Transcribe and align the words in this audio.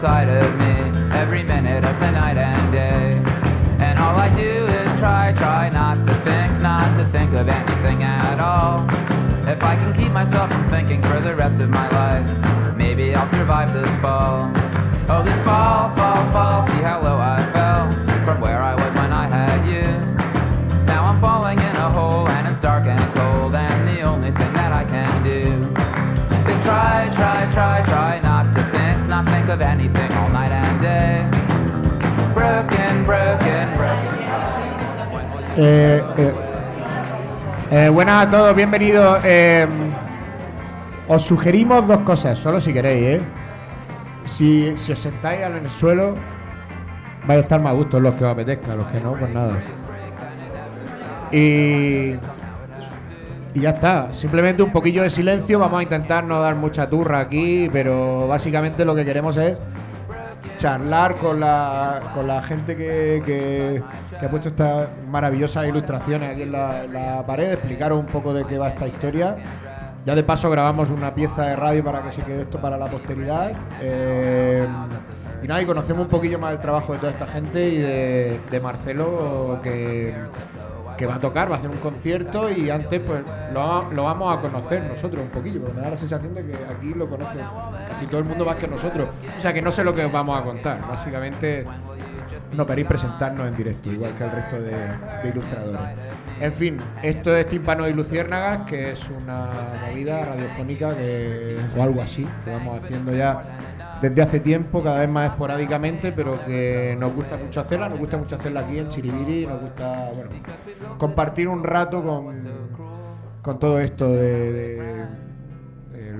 inside 0.00 0.30
of 0.30 0.58
me 0.58 0.98
every 1.14 1.42
minute 1.42 1.84
of 1.84 2.00
the 2.00 2.10
night 2.10 2.38
and 2.38 2.72
day. 2.72 3.20
And 3.84 3.98
all 3.98 4.16
I 4.16 4.34
do 4.34 4.64
is 4.64 4.98
try, 4.98 5.34
try 5.36 5.68
not 5.68 6.06
to 6.06 6.14
think, 6.24 6.58
not 6.62 6.96
to 6.96 7.04
think 7.12 7.34
of 7.34 7.46
anything 7.46 8.02
at 8.02 8.40
all. 8.40 8.86
If 9.46 9.62
I 9.62 9.76
can 9.76 9.92
keep 9.92 10.10
myself 10.10 10.50
from 10.50 10.70
thinking 10.70 11.02
for 11.02 11.20
the 11.20 11.36
rest 11.36 11.60
of 11.60 11.68
my 11.68 11.86
life, 11.90 12.76
maybe 12.78 13.14
I'll 13.14 13.28
survive 13.28 13.74
this 13.74 13.94
fall. 14.00 14.50
Oh, 15.10 15.22
this 15.22 15.38
fall, 15.42 15.94
fall, 15.94 16.32
fall, 16.32 16.66
see 16.68 16.80
how 16.80 17.02
low 17.02 17.18
I 17.18 17.39
of 29.50 29.60
anything 29.60 30.12
all 30.12 30.28
night 30.28 30.52
and 30.52 30.80
day. 30.80 31.26
Broken, 32.34 33.04
broken, 33.04 33.76
broken. 33.76 34.20
Eh, 35.56 36.02
eh, 36.18 36.34
eh, 37.72 37.88
buenas 37.88 38.26
a 38.26 38.30
todos, 38.30 38.54
bienvenidos. 38.54 39.18
Eh, 39.24 39.66
os 41.08 41.22
sugerimos 41.22 41.86
dos 41.88 41.98
cosas, 42.00 42.38
solo 42.38 42.60
si 42.60 42.72
queréis, 42.72 43.20
¿eh? 43.20 43.22
Si, 44.24 44.72
si 44.76 44.92
os 44.92 44.98
sentáis 44.98 45.40
en 45.40 45.56
el 45.56 45.70
suelo, 45.70 46.14
vais 47.26 47.38
a 47.38 47.40
estar 47.40 47.60
más 47.60 47.72
a 47.72 47.74
gusto 47.74 47.98
los 47.98 48.14
que 48.14 48.24
os 48.24 48.30
apetezca, 48.30 48.76
los 48.76 48.86
que 48.86 49.00
no, 49.00 49.14
pues 49.14 49.34
nada. 49.34 49.58
Y, 51.32 52.14
y 53.54 53.60
ya 53.60 53.70
está, 53.70 54.12
simplemente 54.12 54.62
un 54.62 54.72
poquillo 54.72 55.02
de 55.02 55.10
silencio, 55.10 55.58
vamos 55.58 55.80
a 55.80 55.82
intentar 55.82 56.24
no 56.24 56.40
dar 56.40 56.54
mucha 56.54 56.88
turra 56.88 57.20
aquí, 57.20 57.68
pero 57.72 58.28
básicamente 58.28 58.84
lo 58.84 58.94
que 58.94 59.04
queremos 59.04 59.36
es 59.36 59.58
charlar 60.56 61.16
con 61.16 61.40
la, 61.40 62.12
con 62.14 62.26
la 62.26 62.42
gente 62.42 62.76
que, 62.76 63.22
que- 63.24 63.82
ha 64.24 64.28
puesto 64.28 64.50
estas 64.50 64.88
maravillosas 65.10 65.66
ilustraciones 65.66 66.32
aquí 66.32 66.42
en 66.42 66.52
la, 66.52 67.24
pared, 67.26 67.52
explicaros 67.52 67.98
un 67.98 68.06
poco 68.06 68.34
de 68.34 68.44
qué 68.44 68.58
va 68.58 68.68
esta 68.68 68.86
historia. 68.86 69.36
Ya 70.04 70.14
de 70.14 70.22
paso 70.22 70.50
grabamos 70.50 70.90
una 70.90 71.14
pieza 71.14 71.44
de 71.46 71.56
radio 71.56 71.82
para 71.84 72.02
que 72.02 72.12
se 72.12 72.22
quede 72.22 72.42
esto 72.42 72.58
para 72.60 72.76
la 72.76 72.86
posteridad. 72.86 73.52
Eh, 73.80 74.66
y 75.42 75.48
nada, 75.48 75.62
y 75.62 75.64
conocemos 75.66 76.02
un 76.02 76.08
poquillo 76.08 76.38
más 76.38 76.52
el 76.52 76.60
trabajo 76.60 76.92
de 76.92 76.98
toda 76.98 77.12
esta 77.12 77.26
gente 77.26 77.68
y 77.68 77.78
de 77.78 78.60
Marcelo 78.62 79.58
que, 79.62 80.14
que 81.00 81.06
va 81.06 81.14
a 81.14 81.18
tocar, 81.18 81.50
va 81.50 81.56
a 81.56 81.58
hacer 81.58 81.70
un 81.70 81.78
concierto 81.78 82.50
y 82.50 82.68
antes 82.68 83.00
pues 83.00 83.22
lo, 83.54 83.90
lo 83.90 84.04
vamos 84.04 84.36
a 84.36 84.38
conocer 84.38 84.82
nosotros 84.82 85.22
un 85.22 85.30
poquillo, 85.30 85.58
porque 85.62 85.76
me 85.76 85.80
da 85.80 85.88
la 85.88 85.96
sensación 85.96 86.34
de 86.34 86.44
que 86.44 86.54
aquí 86.54 86.92
lo 86.94 87.08
conocen 87.08 87.46
casi 87.88 88.06
todo 88.06 88.18
el 88.18 88.26
mundo 88.26 88.44
más 88.44 88.56
que 88.56 88.68
nosotros. 88.68 89.08
O 89.34 89.40
sea 89.40 89.54
que 89.54 89.62
no 89.62 89.72
sé 89.72 89.82
lo 89.82 89.94
que 89.94 90.04
os 90.04 90.12
vamos 90.12 90.38
a 90.38 90.42
contar. 90.42 90.86
Básicamente 90.86 91.64
no 92.52 92.66
queréis 92.66 92.86
presentarnos 92.86 93.48
en 93.48 93.56
directo, 93.56 93.90
igual 93.90 94.12
que 94.12 94.24
el 94.24 94.30
resto 94.30 94.60
de, 94.60 94.72
de 95.22 95.28
ilustradores. 95.30 95.80
En 96.38 96.52
fin, 96.52 96.76
esto 97.02 97.34
es 97.34 97.48
Tímpano 97.48 97.88
y 97.88 97.94
Luciérnagas, 97.94 98.68
que 98.68 98.90
es 98.90 99.08
una 99.08 99.48
movida 99.88 100.22
radiofónica 100.26 100.94
que, 100.94 101.56
o 101.78 101.82
algo 101.82 102.02
así, 102.02 102.26
que 102.44 102.50
vamos 102.50 102.78
haciendo 102.84 103.14
ya 103.14 103.42
desde 104.00 104.22
hace 104.22 104.40
tiempo, 104.40 104.82
cada 104.82 105.00
vez 105.00 105.08
más 105.08 105.30
esporádicamente, 105.30 106.12
pero 106.12 106.38
que 106.44 106.96
nos 106.98 107.14
gusta 107.14 107.36
mucho 107.36 107.60
hacerla, 107.60 107.88
nos 107.88 107.98
gusta 107.98 108.16
mucho 108.16 108.36
hacerla 108.36 108.60
aquí 108.60 108.78
en 108.78 108.88
Chiribiri, 108.88 109.46
nos 109.46 109.60
gusta, 109.60 110.10
bueno, 110.14 110.30
compartir 110.98 111.48
un 111.48 111.62
rato 111.62 112.02
con, 112.02 112.34
con 113.42 113.58
todo 113.58 113.78
esto 113.78 114.08
de, 114.08 115.06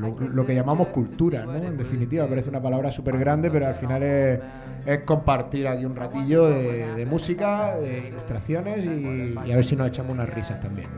lo, 0.00 0.46
que 0.46 0.54
llamamos 0.54 0.88
cultura, 0.88 1.44
¿no? 1.44 1.54
En 1.56 1.76
definitiva, 1.76 2.26
parece 2.26 2.48
una 2.48 2.62
palabra 2.62 2.90
súper 2.90 3.18
grande, 3.18 3.50
pero 3.50 3.66
al 3.66 3.74
final 3.74 4.02
es, 4.02 4.40
compartir 5.04 5.68
aquí 5.68 5.84
un 5.84 5.94
ratillo 5.94 6.48
de, 6.48 7.06
música, 7.06 7.76
de 7.76 8.08
ilustraciones 8.08 8.84
y, 8.84 9.34
a 9.36 9.56
ver 9.56 9.64
si 9.64 9.76
nos 9.76 9.88
echamos 9.88 10.12
unas 10.12 10.28
risas 10.30 10.60
también. 10.60 10.88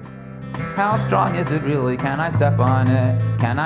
How 0.77 0.97
strong 0.99 1.35
is 1.35 1.51
it 1.51 1.63
really? 1.63 1.97
Can 1.97 2.21
I 2.21 2.31
step 2.31 2.59
on 2.59 2.87
it? 2.87 3.19
Can 3.41 3.57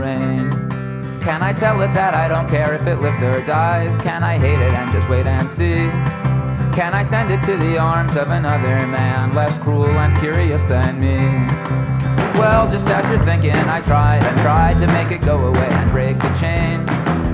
rain? 0.00 0.83
Can 1.24 1.42
I 1.42 1.54
tell 1.54 1.80
it 1.80 1.88
that 1.92 2.12
I 2.12 2.28
don't 2.28 2.46
care 2.46 2.74
if 2.74 2.86
it 2.86 3.00
lives 3.00 3.22
or 3.22 3.40
dies? 3.46 3.96
Can 4.00 4.22
I 4.22 4.36
hate 4.36 4.60
it 4.60 4.74
and 4.74 4.92
just 4.92 5.08
wait 5.08 5.26
and 5.26 5.50
see? 5.50 5.88
Can 6.76 6.92
I 6.92 7.02
send 7.02 7.30
it 7.30 7.40
to 7.46 7.56
the 7.56 7.78
arms 7.78 8.14
of 8.14 8.28
another 8.28 8.86
man, 8.86 9.34
less 9.34 9.56
cruel 9.62 9.88
and 9.88 10.14
curious 10.18 10.66
than 10.66 11.00
me? 11.00 11.16
Well, 12.38 12.70
just 12.70 12.86
as 12.88 13.08
you're 13.08 13.24
thinking, 13.24 13.52
I 13.52 13.80
tried 13.80 14.22
and 14.22 14.38
tried 14.42 14.78
to 14.80 14.86
make 14.88 15.12
it 15.12 15.24
go 15.24 15.46
away 15.46 15.66
and 15.66 15.90
break 15.92 16.18
the 16.18 16.28
chain. 16.38 16.86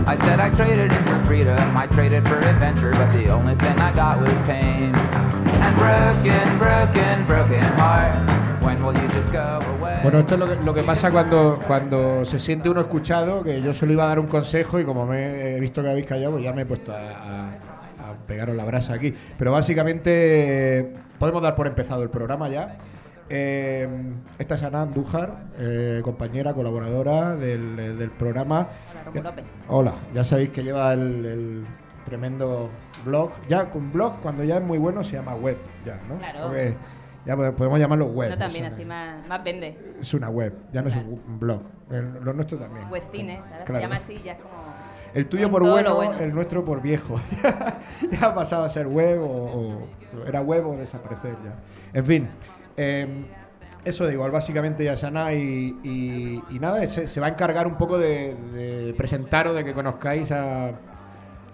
I 0.06 0.16
said 0.18 0.38
I 0.38 0.50
traded 0.50 0.92
it 0.92 1.02
for 1.08 1.18
freedom, 1.24 1.76
I 1.76 1.88
traded 1.88 2.22
for 2.28 2.38
adventure, 2.38 2.92
but 2.92 3.10
the 3.12 3.28
only 3.28 3.56
thing 3.56 3.76
I 3.80 3.92
got 3.92 4.20
was 4.20 4.32
pain. 4.46 4.94
And 4.94 5.76
broken, 5.76 6.58
broken, 6.58 7.26
broken 7.26 7.69
Bueno, 10.02 10.20
esto 10.20 10.34
es 10.34 10.40
lo 10.40 10.46
que, 10.48 10.56
lo 10.64 10.74
que 10.74 10.82
pasa 10.82 11.10
cuando, 11.10 11.58
cuando 11.66 12.24
se 12.24 12.38
siente 12.38 12.70
uno 12.70 12.80
escuchado, 12.80 13.42
que 13.42 13.60
yo 13.60 13.74
solo 13.74 13.92
iba 13.92 14.04
a 14.04 14.08
dar 14.08 14.18
un 14.18 14.26
consejo 14.26 14.80
y 14.80 14.84
como 14.84 15.04
me 15.06 15.56
he 15.56 15.60
visto 15.60 15.82
que 15.82 15.90
habéis 15.90 16.06
callado, 16.06 16.32
pues 16.32 16.44
ya 16.44 16.52
me 16.54 16.62
he 16.62 16.66
puesto 16.66 16.92
a, 16.92 16.96
a- 16.98 17.48
a 17.50 18.14
pegaros 18.26 18.56
la 18.56 18.64
brasa 18.64 18.94
aquí. 18.94 19.12
Pero 19.36 19.52
básicamente 19.52 20.78
eh, 20.78 20.92
podemos 21.18 21.42
dar 21.42 21.54
por 21.54 21.66
empezado 21.66 22.02
el 22.02 22.08
programa 22.08 22.48
ya. 22.48 22.76
Eh, 23.28 23.86
esta 24.38 24.54
es 24.54 24.62
Ana 24.62 24.82
Andújar, 24.82 25.34
eh, 25.58 26.00
compañera, 26.02 26.54
colaboradora 26.54 27.36
del, 27.36 27.76
del 27.98 28.10
programa. 28.10 28.68
Hola, 29.12 29.22
López. 29.22 29.44
Hola, 29.68 29.94
ya 30.14 30.24
sabéis 30.24 30.48
que 30.50 30.62
lleva 30.64 30.94
el, 30.94 31.26
el 31.26 31.64
tremendo 32.06 32.70
blog. 33.04 33.32
Ya 33.50 33.68
con 33.70 33.92
blog, 33.92 34.14
cuando 34.22 34.44
ya 34.44 34.56
es 34.56 34.62
muy 34.62 34.78
bueno, 34.78 35.04
se 35.04 35.12
llama 35.16 35.34
web, 35.34 35.58
ya, 35.84 35.98
¿no? 36.08 36.16
Claro. 36.18 36.40
Porque 36.46 36.74
ya 37.26 37.36
pode- 37.36 37.52
podemos 37.52 37.78
llamarlo 37.78 38.06
web. 38.06 38.30
No 38.30 38.38
también 38.38 38.64
así 38.66 38.84
más, 38.84 39.26
más 39.28 39.42
vende. 39.44 39.76
es 40.00 40.14
una 40.14 40.28
web, 40.30 40.54
ya 40.72 40.82
no 40.82 40.88
es 40.88 40.94
Claro. 40.94 41.08
un, 41.08 41.20
un 41.28 41.38
blog. 41.40 41.60
El- 41.90 42.12
lo 42.24 42.32
nuestro 42.32 42.58
también. 42.58 42.88
Web 42.88 43.02
cine, 43.12 43.40
¿sabes? 43.50 43.64
Claro. 43.66 43.80
Se 43.80 43.86
llama 43.86 43.96
así, 43.96 44.20
ya 44.24 44.32
es 44.32 44.38
como. 44.38 44.54
El 45.12 45.26
tuyo 45.26 45.50
por 45.50 45.62
bueno, 45.68 46.12
el 46.20 46.32
nuestro 46.32 46.64
por 46.64 46.80
viejo. 46.80 47.20
ya 48.12 48.26
ha 48.26 48.34
pasado 48.34 48.62
a 48.64 48.68
ser 48.68 48.86
web 48.86 49.20
o, 49.20 49.26
o- 49.26 49.88
era 50.26 50.40
web 50.40 50.66
o 50.68 50.76
desaparecer 50.76 51.32
ya. 51.44 51.54
En 51.98 52.04
fin, 52.06 52.28
eh, 52.76 53.06
eso 53.84 54.06
de 54.06 54.12
igual 54.12 54.30
básicamente 54.30 54.84
ya 54.84 54.96
sana 54.96 55.32
y, 55.34 55.76
y- 55.82 56.42
y 56.50 56.58
nada, 56.60 56.86
se, 56.86 57.06
se 57.08 57.18
va 57.20 57.26
a 57.26 57.30
encargar 57.30 57.66
un 57.66 57.74
poco 57.76 57.98
de, 57.98 58.34
de 58.52 58.94
presentaros, 58.94 59.56
de 59.56 59.64
que 59.64 59.72
conozcáis 59.74 60.30
a, 60.30 60.68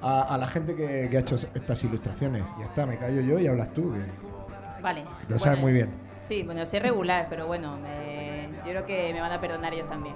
a- 0.03 0.35
a 0.35 0.37
la 0.37 0.47
gente 0.49 0.75
que, 0.75 1.09
que 1.11 1.17
ha 1.17 1.21
hecho 1.21 1.37
estas 1.55 1.83
ilustraciones. 1.83 2.43
Ya 2.59 2.67
está, 2.67 2.85
me 2.85 2.99
callo 2.99 3.23
yo 3.23 3.39
y 3.39 3.47
hablas 3.47 3.73
tú. 3.73 3.93
que 3.93 4.26
Vale. 4.87 5.03
lo 5.29 5.37
sabes 5.41 5.59
muy 5.59 5.73
bien. 5.73 5.89
Sí, 6.21 6.45
bueno, 6.45 6.65
sé 6.65 6.79
regular, 6.79 7.27
pero 7.29 7.49
bueno, 7.49 7.77
me- 7.77 8.47
yo 8.65 8.71
creo 8.71 8.87
que 8.87 9.13
me 9.13 9.21
van 9.21 9.33
a 9.33 9.41
perdonar 9.41 9.75
ellos 9.75 9.89
también. 9.89 10.15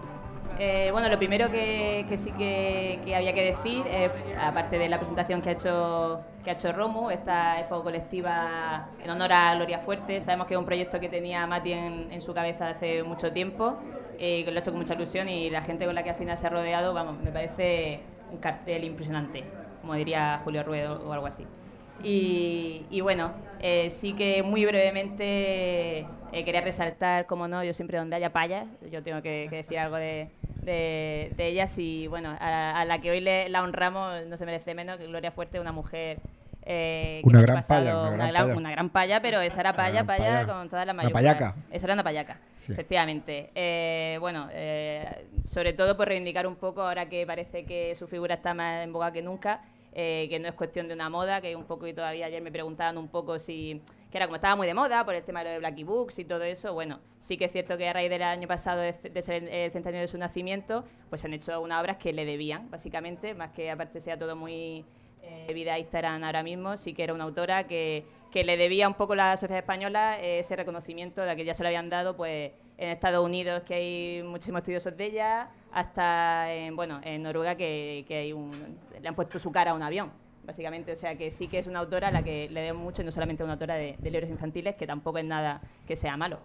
Eh, 0.61 0.91
bueno, 0.93 1.09
lo 1.09 1.19
primero 1.19 1.51
que, 1.51 2.05
que 2.09 2.17
sí 2.17 2.31
que, 2.31 3.01
que 3.05 3.17
había 3.17 3.33
que 3.33 3.43
decir, 3.43 3.83
eh, 3.89 4.13
aparte 4.41 4.79
de 4.79 4.89
la 4.89 4.99
presentación 4.99 5.43
que 5.43 5.49
ha 5.49 5.53
hecho 5.55 6.21
que 6.45 6.51
ha 6.51 6.53
hecho 6.53 6.71
Romu, 6.71 7.11
esta 7.11 7.59
expo 7.59 7.83
colectiva 7.83 8.87
en 9.03 9.11
honor 9.11 9.33
a 9.33 9.55
Gloria 9.57 9.79
Fuerte, 9.81 10.21
sabemos 10.21 10.47
que 10.47 10.55
es 10.55 10.59
un 10.61 10.67
proyecto 10.67 11.01
que 11.01 11.09
tenía 11.09 11.45
Mati 11.49 11.73
en, 11.73 12.13
en 12.13 12.21
su 12.21 12.33
cabeza 12.33 12.69
hace 12.69 13.03
mucho 13.03 13.33
tiempo, 13.33 13.75
eh, 14.21 14.45
que 14.45 14.53
lo 14.53 14.59
ha 14.59 14.61
hecho 14.61 14.71
con 14.71 14.79
mucha 14.79 14.95
ilusión 14.95 15.29
y 15.29 15.51
la 15.51 15.63
gente 15.63 15.85
con 15.85 15.97
la 15.97 16.05
que 16.05 16.11
al 16.11 16.17
final 16.17 16.39
se 16.39 16.47
ha 16.47 16.51
rodeado, 16.51 16.95
vamos, 16.95 17.21
me 17.25 17.33
parece 17.33 17.99
un 18.31 18.39
cartel 18.39 18.85
impresionante, 18.85 19.43
como 19.81 19.95
diría 19.95 20.41
Julio 20.45 20.63
Ruedo 20.63 21.03
o 21.09 21.13
algo 21.13 21.27
así. 21.27 21.45
Y, 22.03 22.87
y 22.91 23.01
bueno, 23.01 23.33
eh, 23.61 23.91
sí 23.91 24.15
que 24.15 24.43
muy 24.43 24.65
brevemente 24.65 25.99
eh, 26.33 26.45
quería 26.45 26.61
resaltar, 26.61 27.27
como 27.27 27.49
no, 27.49 27.63
yo 27.65 27.75
siempre 27.75 27.99
donde 27.99 28.17
haya 28.17 28.33
payas, 28.33 28.67
yo 28.91 29.03
tengo 29.03 29.21
que, 29.23 29.47
que 29.51 29.57
decir 29.57 29.79
algo 29.79 29.97
de, 29.97 30.29
de- 30.63 31.33
de 31.37 31.47
ellas 31.47 31.77
y 31.79 32.07
bueno, 32.07 32.37
a, 32.41 32.81
a 32.81 32.85
la 32.85 33.01
que 33.01 33.11
hoy 33.11 33.21
le, 33.21 33.49
la 33.49 33.63
honramos 33.63 34.27
no 34.27 34.37
se 34.37 34.47
merece 34.47 34.75
menos 34.75 34.99
que 34.99 35.07
Gloria 35.07 35.31
Fuerte, 35.33 35.61
una 35.61 35.73
mujer... 35.73 36.19
eh, 36.63 37.21
Una 37.25 37.41
gran 37.43 37.57
pasado- 37.57 37.81
paya, 37.81 37.99
una 37.99 38.09
una, 38.11 38.17
gran 38.31 38.33
paya. 38.47 38.57
una 38.57 38.71
gran 38.71 39.23
pero 39.23 39.41
esa 39.41 39.61
era 39.61 39.75
paya, 39.75 40.05
paya. 40.05 40.47
con 40.47 40.69
todas 40.69 40.87
las 40.87 40.95
Una 40.95 41.03
mayúsculas. 41.03 41.35
payaca. 41.37 41.55
Esa 41.71 41.87
era 41.87 41.95
una 41.95 42.05
payaca, 42.05 42.39
Sí. 42.55 42.73
efectivamente. 42.73 43.51
Eh, 43.55 44.19
bueno, 44.21 44.49
eh, 44.53 45.07
sobre 45.45 45.73
todo 45.73 45.97
por 45.97 46.09
reivindicar 46.09 46.47
un 46.47 46.57
poco, 46.57 46.83
ahora 46.83 47.09
que 47.09 47.27
parece 47.27 47.65
que 47.65 47.95
su 47.95 48.07
figura 48.09 48.35
está 48.37 48.55
más 48.55 48.85
en 48.85 48.93
boga 48.93 49.11
que 49.13 49.23
nunca, 49.23 49.61
eh, 49.93 50.27
que 50.31 50.39
no 50.39 50.49
es 50.49 50.55
cuestión 50.55 50.89
de 50.89 50.95
una 50.95 51.09
moda, 51.09 51.41
que 51.41 51.57
un 51.57 51.65
poco 51.65 51.87
y 51.87 51.93
todavía 51.93 52.27
ayer 52.27 52.41
me 52.41 52.53
preguntaban 52.53 52.97
un 52.97 53.09
poco 53.09 53.39
si, 53.39 53.83
que 54.11 54.19
era 54.19 54.27
como 54.27 54.37
estaba 54.37 54.55
muy 54.55 54.67
de 54.67 54.75
moda 54.75 55.05
por 55.05 55.15
el 55.15 55.23
tema 55.25 55.43
de 55.43 55.51
de 55.51 55.59
Blacky 55.59 55.85
Books 55.85 56.19
y 56.21 56.25
todo 56.25 56.45
eso, 56.45 56.73
bueno, 56.75 57.01
sí 57.19 57.37
que 57.37 57.47
es 57.47 57.53
cierto 57.53 57.77
que 57.77 57.89
a 57.89 57.93
raíz 57.93 58.09
del 58.09 58.23
año 58.23 58.47
pasado 58.47 58.81
de, 58.81 59.23
ser 59.23 59.49
el 59.49 59.71
centenario 59.71 60.03
de 60.03 60.09
su 60.09 60.19
nacimiento, 60.19 60.85
pues 61.09 61.21
se 61.21 61.27
han 61.27 61.35
hecho 61.35 61.61
unas 61.61 61.81
obras 61.81 61.97
que 61.97 62.13
le 62.13 62.25
debían, 62.25 62.71
básicamente, 62.71 63.35
más 63.35 63.51
que 63.51 63.71
aparte 63.71 64.01
sea 64.01 64.19
todo 64.19 64.37
muy 64.37 64.85
eh, 65.23 65.53
vida 65.53 65.79
Instagram 65.79 66.23
ahora 66.25 66.43
mismo, 66.43 66.77
sí 66.77 66.95
que 66.95 67.03
era 67.03 67.13
una 67.13 67.25
autora 67.25 67.67
que, 67.67 68.05
que 68.31 68.45
le 68.45 68.57
debía 68.57 68.87
un 68.87 68.95
poco 68.95 69.15
la 69.15 69.37
sociedad 69.37 69.59
española 69.59 70.19
ese 70.21 70.55
reconocimiento 70.57 71.23
de 71.23 71.35
que 71.37 71.45
ya 71.45 71.55
se 71.55 71.63
lo 71.63 71.69
habían 71.69 71.91
dado 71.91 72.17
pues 72.17 72.53
en 72.79 72.89
Estados 72.89 73.25
Unidos 73.25 73.63
que 73.65 73.75
hay 73.75 74.23
muchísimos 74.23 74.61
estudiosos 74.61 74.97
de 74.97 75.05
ella, 75.05 75.51
hasta 75.73 76.53
en, 76.53 76.77
bueno, 76.77 77.01
en 77.03 77.23
Noruega 77.23 77.55
que, 77.55 78.05
hay 78.09 78.33
un, 78.33 78.51
le 79.01 79.09
han 79.09 79.15
puesto 79.15 79.39
su 79.39 79.53
cara 79.53 79.73
a 79.73 79.75
un 79.75 79.83
avión, 79.83 80.11
básicamente. 80.45 80.93
O 80.93 80.97
sea 80.97 81.17
que 81.17 81.31
sí 81.31 81.49
que 81.49 81.59
es 81.59 81.67
una 81.67 81.81
autora 81.81 82.09
a 82.09 82.11
la 82.11 82.23
que 82.23 82.49
le 82.51 82.61
debo 82.63 82.79
mucho, 82.79 83.03
y 83.03 83.05
no 83.05 83.13
solamente 83.13 83.45
una 83.45 83.55
autora 83.55 83.75
de, 83.75 83.97
libros 84.03 84.31
infantiles, 84.31 84.77
que 84.77 84.87
tampoco 84.87 85.19
es 85.19 85.25
nada 85.25 85.61
que 85.87 85.97
sea 85.97 86.17
malo. 86.17 86.41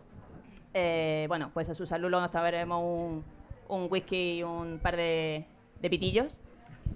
Eh, 0.73 1.25
bueno, 1.27 1.51
pues 1.53 1.69
a 1.69 1.75
su 1.75 1.85
salud 1.85 2.09
nos 2.09 2.31
tomaremos 2.31 2.83
un, 2.83 3.23
un 3.69 3.87
whisky 3.89 4.39
y 4.39 4.43
un 4.43 4.79
par 4.81 4.95
de, 4.95 5.45
pitillos 5.81 6.35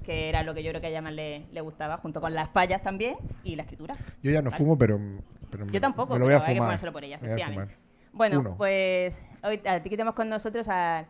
que 0.04 0.30
era 0.30 0.42
lo 0.42 0.56
que 0.56 0.64
yo 0.64 0.72
creo 0.72 0.82
que 0.82 0.88
a 0.88 0.90
ella 0.90 1.02
más 1.02 1.14
le, 1.14 1.62
gustaba, 1.62 1.98
junto 1.98 2.20
con 2.20 2.34
las 2.34 2.50
payas 2.50 2.82
también 2.82 3.16
y 3.44 3.56
la 3.56 3.64
escritura. 3.64 3.96
Yo 4.24 4.32
ya 4.32 4.42
no 4.42 4.50
fumo, 4.50 4.76
pero, 4.78 5.00
Yo 5.72 5.80
tampoco, 5.80 6.18
lo 6.18 6.26
voy 6.26 6.34
a 6.34 6.40
pero 6.40 6.50
hay 6.50 6.56
que 6.56 6.62
ponérselo 6.62 6.94
por 6.94 7.04
ella, 7.04 7.18
efectivamente. 7.18 7.76
Bueno, 8.12 8.56
pues 8.58 9.24
hoy 9.44 9.62
aquí 9.66 9.90
tenemos 9.90 10.16
con 10.16 10.28
nosotros 10.30 10.68
al 10.68 11.06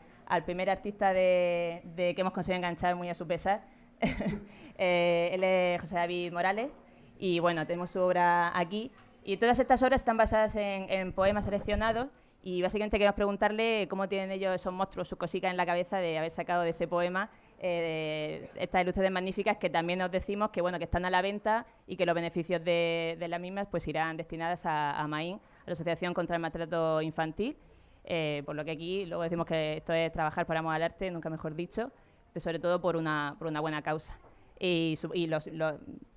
primer 0.46 0.70
artista 0.70 1.14
de, 1.14 1.81
que 1.96 2.16
hemos 2.18 2.34
conseguido 2.34 2.58
enganchar 2.58 2.96
muy 2.96 3.10
a 3.10 3.16
su 3.16 3.28
pesar. 3.28 3.62
Eh, 4.81 5.31
él 5.34 5.44
es 5.44 5.81
José 5.81 5.96
David 5.96 6.31
Morales 6.31 6.72
y 7.20 7.40
bueno, 7.40 7.68
tenemos 7.68 7.92
su 7.92 8.00
obra 8.00 8.58
aquí. 8.58 8.94
Y 9.26 9.36
todas 9.36 9.60
estas 9.60 9.84
obras 9.84 10.00
están 10.00 10.16
basadas 10.16 10.56
en, 10.56 11.12
poemas 11.12 11.44
seleccionados 11.44 12.08
y 12.42 12.62
básicamente 12.62 12.98
queremos 12.98 13.16
preguntarle 13.16 13.90
cómo 13.90 14.08
tienen 14.08 14.31
ellos 14.31 14.56
esos 14.56 14.72
monstruos, 14.72 15.10
su 15.10 15.18
cosica 15.18 15.50
en 15.50 15.58
la 15.58 15.66
cabeza 15.66 15.98
de 15.98 16.18
haber 16.18 16.32
sacado 16.32 16.64
de 16.64 16.70
ese 16.70 16.88
poema 16.88 17.30
eh, 17.60 18.50
estas 18.56 18.84
ilustraciones 18.84 19.12
magníficas 19.12 19.58
que 19.58 19.70
también 19.70 20.00
nos 20.00 20.10
decimos 20.10 20.50
que 20.52 20.62
bueno 20.62 20.78
que 20.78 20.86
están 20.86 21.04
a 21.04 21.10
la 21.10 21.22
venta 21.22 21.66
y 21.86 21.98
que 21.98 22.06
los 22.06 22.16
beneficios 22.16 22.64
de, 22.64 23.18
las 23.20 23.42
mismas 23.42 23.68
pues 23.70 23.86
irán 23.90 24.16
destinadas 24.16 24.66
a, 24.66 24.98
a 24.98 25.06
MAIN, 25.10 25.36
a 25.36 25.68
la 25.68 25.74
Asociación 25.74 26.14
contra 26.14 26.38
el 26.38 26.42
Maltrato 26.42 27.02
Infantil 27.02 27.58
eh, 28.04 28.44
por 28.46 28.56
lo 28.56 28.66
que 28.66 28.72
aquí 28.72 29.06
luego 29.06 29.24
decimos 29.24 29.46
que 29.46 29.78
esto 29.78 29.94
es 29.94 30.12
trabajar 30.12 30.46
por 30.46 30.57
amor 30.57 30.74
al 30.74 30.84
arte, 30.84 31.12
nunca 31.12 31.30
mejor 31.30 31.56
dicho, 31.56 31.92
pero 32.34 32.44
sobre 32.44 32.60
todo 32.60 32.81
por 32.81 32.96
una, 32.96 33.36
por 33.38 33.48
una 33.48 33.60
buena 33.60 33.81
causa. 33.81 34.18
Y, 34.60 34.98
los, 35.28 35.50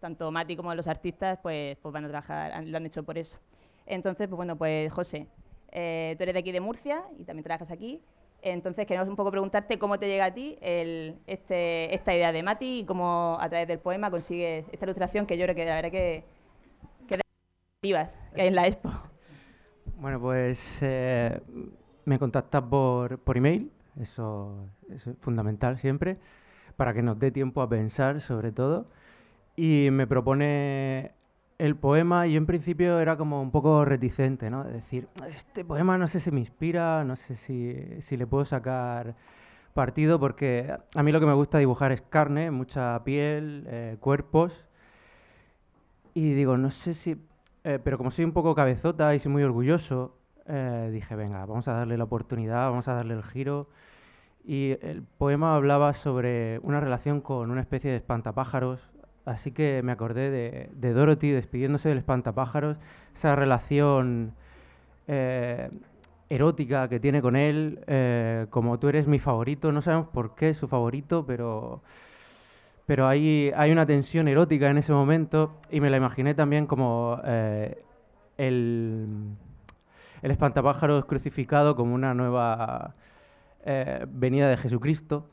tanto 0.01 0.33
Mati 0.33 0.57
como 0.57 0.75
los 0.75 0.89
artistas 0.89 1.39
pues, 1.43 1.77
pues 1.81 1.93
van 1.93 2.05
a 2.05 2.09
trabajar, 2.09 2.65
lo 2.65 2.77
han 2.77 2.87
hecho 2.87 3.05
por 3.05 3.17
eso. 3.17 3.39
Entonces, 3.87 4.27
pues 4.29 4.37
bueno, 4.37 4.57
pues 4.57 4.93
José, 4.93 5.29
eh, 5.71 6.15
tú 6.17 6.25
eres 6.25 6.35
de 6.35 6.41
aquí 6.41 6.53
de 6.53 6.61
Murcia 6.61 7.05
y 7.19 7.25
también 7.25 7.45
trabajas 7.45 7.71
aquí. 7.71 8.03
Entonces 8.43 8.87
queremos 8.87 9.09
un 9.09 9.15
poco 9.15 9.31
preguntarte 9.31 9.79
cómo 9.79 9.99
te 9.99 10.09
llega 10.09 10.27
a 10.27 10.35
ti 10.35 10.59
el, 10.61 11.17
este, 11.29 11.95
esta 11.95 12.13
idea 12.13 12.33
de 12.33 12.43
Mati 12.43 12.81
y 12.81 12.85
cómo 12.85 13.39
a 13.41 13.49
través 13.49 13.69
del 13.69 13.79
poema 13.79 14.11
consigues 14.11 14.67
esta 14.73 14.85
ilustración 14.85 15.27
que 15.27 15.39
yo 15.39 15.45
creo 15.45 15.55
que 15.55 15.65
la 15.65 15.77
verdad 15.77 15.93
que, 15.93 16.25
que, 17.09 17.21
que 17.83 17.97
hay 17.97 18.49
en 18.49 18.55
la 18.57 18.67
expo. 18.67 18.91
Bueno, 20.03 20.21
pues 20.21 20.79
eh, 20.81 21.41
me 22.07 22.19
contactas 22.19 22.65
por, 22.65 23.19
por 23.19 23.37
email, 23.37 23.71
eso, 24.01 24.67
es 24.91 25.09
fundamental 25.21 25.79
siempre, 25.79 26.19
para 26.75 26.93
que 26.93 27.03
nos 27.03 27.21
dé 27.21 27.31
tiempo 27.31 27.63
a 27.63 27.69
pensar 27.69 28.21
sobre 28.21 28.51
todo. 28.51 28.89
Y 29.55 29.91
me 29.93 30.09
propone 30.09 31.13
el 31.59 31.77
poema, 31.77 32.27
y 32.27 32.33
yo 32.33 32.39
en 32.39 32.47
principio 32.47 32.99
era 32.99 33.17
como 33.17 33.41
un 33.41 33.53
poco 33.53 33.85
reticente, 33.85 34.51
¿no? 34.51 34.65
De 34.65 34.73
decir, 34.73 35.07
este 35.29 35.65
poema 35.65 35.97
no 35.99 36.09
sé 36.09 36.19
si 36.19 36.33
me 36.33 36.41
inspira, 36.41 37.05
no 37.05 37.15
sé 37.15 37.37
si, 37.37 38.17
le 38.17 38.27
puedo 38.27 38.45
sacar 38.45 39.15
partido, 39.73 40.19
porque 40.19 40.77
a 40.97 41.03
mí 41.05 41.13
lo 41.13 41.21
que 41.21 41.27
me 41.27 41.35
gusta 41.35 41.59
dibujar 41.59 41.93
es 41.93 42.01
carne, 42.01 42.51
mucha 42.51 43.05
piel, 43.05 43.67
eh, 43.69 43.99
cuerpos. 44.01 44.67
Y 46.13 46.33
digo, 46.33 46.57
no 46.57 46.73
sé 46.73 46.95
si... 46.95 47.17
Eh, 47.65 47.79
pero 47.83 47.97
como 47.97 48.11
soy 48.11 48.25
un 48.25 48.33
poco 48.33 48.55
cabezota 48.55 49.15
y 49.15 49.19
soy 49.19 49.31
muy 49.31 49.43
orgulloso, 49.43 50.17
eh, 50.47 50.91
dije, 50.93 51.15
venga, 51.15 51.47
vamos 51.47 51.69
a 51.69 51.73
darle 51.75 51.97
la 51.97 52.05
oportunidad, 52.05 52.71
vamos 52.71 52.89
a 52.89 52.95
darle 52.95 53.15
el 53.15 53.23
giro. 53.23 53.69
Y 54.45 54.77
el 54.83 55.03
poema 55.19 55.55
hablaba 55.55 55.95
sobre 55.95 56.59
una 56.61 56.81
relación 56.81 57.21
con 57.21 57.51
una 57.51 57.61
especie 57.61 57.91
de 57.93 57.97
espantapájaros, 57.99 58.81
así 59.25 59.53
que 59.53 59.83
me 59.85 59.93
acordé 59.93 60.31
de, 60.31 60.93
Dorothy 60.93 61.31
despidiéndose 61.31 61.89
del 61.89 61.99
espantapájaros, 61.99 62.77
esa 63.15 63.37
relación 63.37 64.35
eh, 65.07 65.71
erótica 66.29 66.89
que 66.89 66.99
tiene 66.99 67.23
con 67.23 67.37
él, 67.37 67.79
como 68.51 68.79
tú 68.81 68.89
eres 68.89 69.07
mi 69.07 69.21
favorito, 69.21 69.71
no 69.71 69.83
sabemos 69.83 70.09
por 70.09 70.35
qué 70.35 70.51
es 70.51 70.57
su 70.57 70.67
favorito, 70.67 71.25
pero, 71.25 71.83
pero 72.87 73.07
hay, 73.07 73.53
hay 73.57 73.71
una 73.71 73.87
tensión 73.87 74.29
erótica 74.29 74.71
en 74.71 74.79
ese 74.79 74.93
momento 74.93 75.61
y 75.71 75.81
me 75.81 75.91
la 75.91 75.97
imaginé 75.97 76.35
también 76.35 76.67
como 76.67 77.21
el 78.37 79.37
el 80.23 80.31
espantapájaros 80.31 81.05
crucificado 81.05 81.77
como 81.77 81.95
una 81.95 82.15
nueva 82.15 82.95
eh, 83.65 84.07
venida 84.09 84.49
de 84.49 84.57
Jesucristo. 84.57 85.29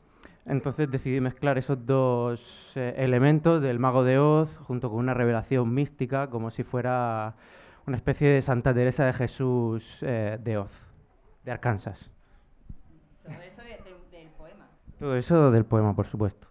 Entonces 0.46 0.90
decidí 0.90 1.20
mezclar 1.20 1.58
esos 1.58 1.86
dos 1.86 2.72
eh, 2.74 2.94
elementos 2.96 3.62
del 3.62 3.78
mago 3.78 4.02
de 4.02 4.18
Oz 4.18 4.54
junto 4.58 4.90
con 4.90 4.98
una 4.98 5.14
revelación 5.14 5.72
mística, 5.72 6.28
como 6.28 6.50
si 6.50 6.64
fuera 6.64 7.34
una 7.86 7.96
especie 7.96 8.28
de 8.28 8.42
Santa 8.42 8.74
Teresa 8.74 9.04
de 9.04 9.12
Jesús 9.12 9.98
eh, 10.02 10.38
de 10.42 10.58
Oz, 10.58 10.72
de 11.44 11.52
Arkansas. 11.52 12.10
Todo 13.22 13.40
eso 13.42 13.62
del 13.62 14.28
poema. 14.36 14.66
Todo 14.98 15.16
eso 15.16 15.50
del 15.52 15.64
poema, 15.64 15.94
por 15.94 16.06
supuesto. 16.06 16.49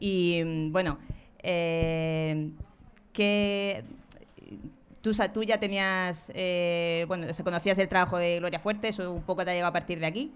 Y 0.00 0.42
mm, 0.44 0.72
bueno, 0.72 0.98
¿qué, 3.12 3.84
Tú, 5.00 5.12
tú 5.32 5.42
ya 5.42 5.58
tenías, 5.58 6.30
eh, 6.34 7.06
bueno, 7.08 7.32
se 7.32 7.42
conocías 7.42 7.78
el 7.78 7.88
trabajo 7.88 8.18
de 8.18 8.38
Gloria 8.38 8.58
Fuerte, 8.58 8.88
eso 8.88 9.12
un 9.12 9.22
poco 9.22 9.44
te 9.44 9.50
ha 9.50 9.54
llegado 9.54 9.70
a 9.70 9.72
partir 9.72 9.98
de 9.98 10.06
aquí. 10.06 10.30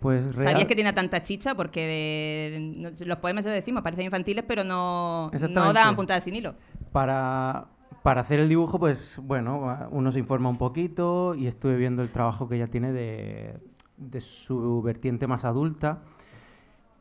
Pues 0.00 0.24
¿Sabías 0.34 0.64
que 0.64 0.74
tiene 0.74 0.92
tanta 0.92 1.22
chicha? 1.22 1.54
Porque 1.54 2.94
los 2.98 3.18
poemas, 3.18 3.44
lo 3.44 3.50
decimos, 3.52 3.82
parecen 3.82 4.06
infantiles, 4.06 4.44
pero 4.48 4.64
no, 4.64 5.30
no 5.30 5.72
daban 5.72 5.94
puntadas 5.94 6.24
sin 6.24 6.34
hilo. 6.34 6.54
Para, 6.90 7.66
para 8.02 8.22
hacer 8.22 8.40
el 8.40 8.48
dibujo, 8.48 8.78
pues 8.78 9.20
bueno, 9.22 9.88
uno 9.90 10.10
se 10.10 10.18
informa 10.18 10.48
un 10.48 10.56
poquito 10.56 11.34
y 11.36 11.46
estuve 11.46 11.76
viendo 11.76 12.02
el 12.02 12.08
trabajo 12.08 12.48
que 12.48 12.56
ella 12.56 12.68
tiene 12.68 12.92
de, 12.92 13.58
de 13.98 14.20
su 14.20 14.82
vertiente 14.82 15.28
más 15.28 15.44
adulta. 15.44 15.98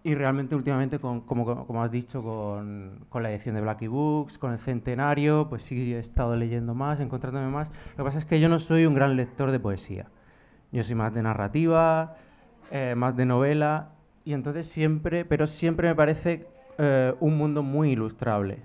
Y 0.01 0.15
realmente 0.15 0.55
últimamente, 0.55 0.99
con, 0.99 1.21
como, 1.21 1.65
como, 1.65 1.83
has 1.83 1.91
dicho, 1.91 2.19
con, 2.19 3.05
con, 3.09 3.21
la 3.21 3.31
edición 3.31 3.55
de 3.55 3.61
Blacky 3.61 3.87
Books, 3.87 4.37
con 4.37 4.53
el 4.53 4.59
centenario, 4.59 5.49
pues 5.49 5.63
sí 5.63 5.93
he 5.93 5.99
estado 5.99 6.37
leyendo 6.37 6.73
más, 6.73 7.01
encontrándome 7.01 7.49
más. 7.49 7.69
Lo 7.97 7.97
que 7.97 8.03
pasa 8.03 8.19
es 8.19 8.25
que 8.25 8.39
yo 8.39 8.47
no 8.47 8.59
soy 8.59 8.85
un 8.85 8.93
gran 8.93 9.17
lector 9.17 9.51
de 9.51 9.59
poesía. 9.59 10.07
Yo 10.71 10.83
soy 10.83 10.95
más 10.95 11.13
de 11.13 11.21
narrativa, 11.21 12.15
eh, 12.71 12.93
más 12.95 13.17
de 13.17 13.25
novela, 13.25 13.89
y 14.23 14.33
entonces 14.33 14.67
siempre, 14.67 15.25
pero 15.25 15.47
siempre 15.47 15.87
me 15.89 15.95
parece 15.95 16.47
eh, 16.77 17.13
un 17.19 17.37
mundo 17.37 17.61
muy 17.61 17.91
ilustrable. 17.91 18.59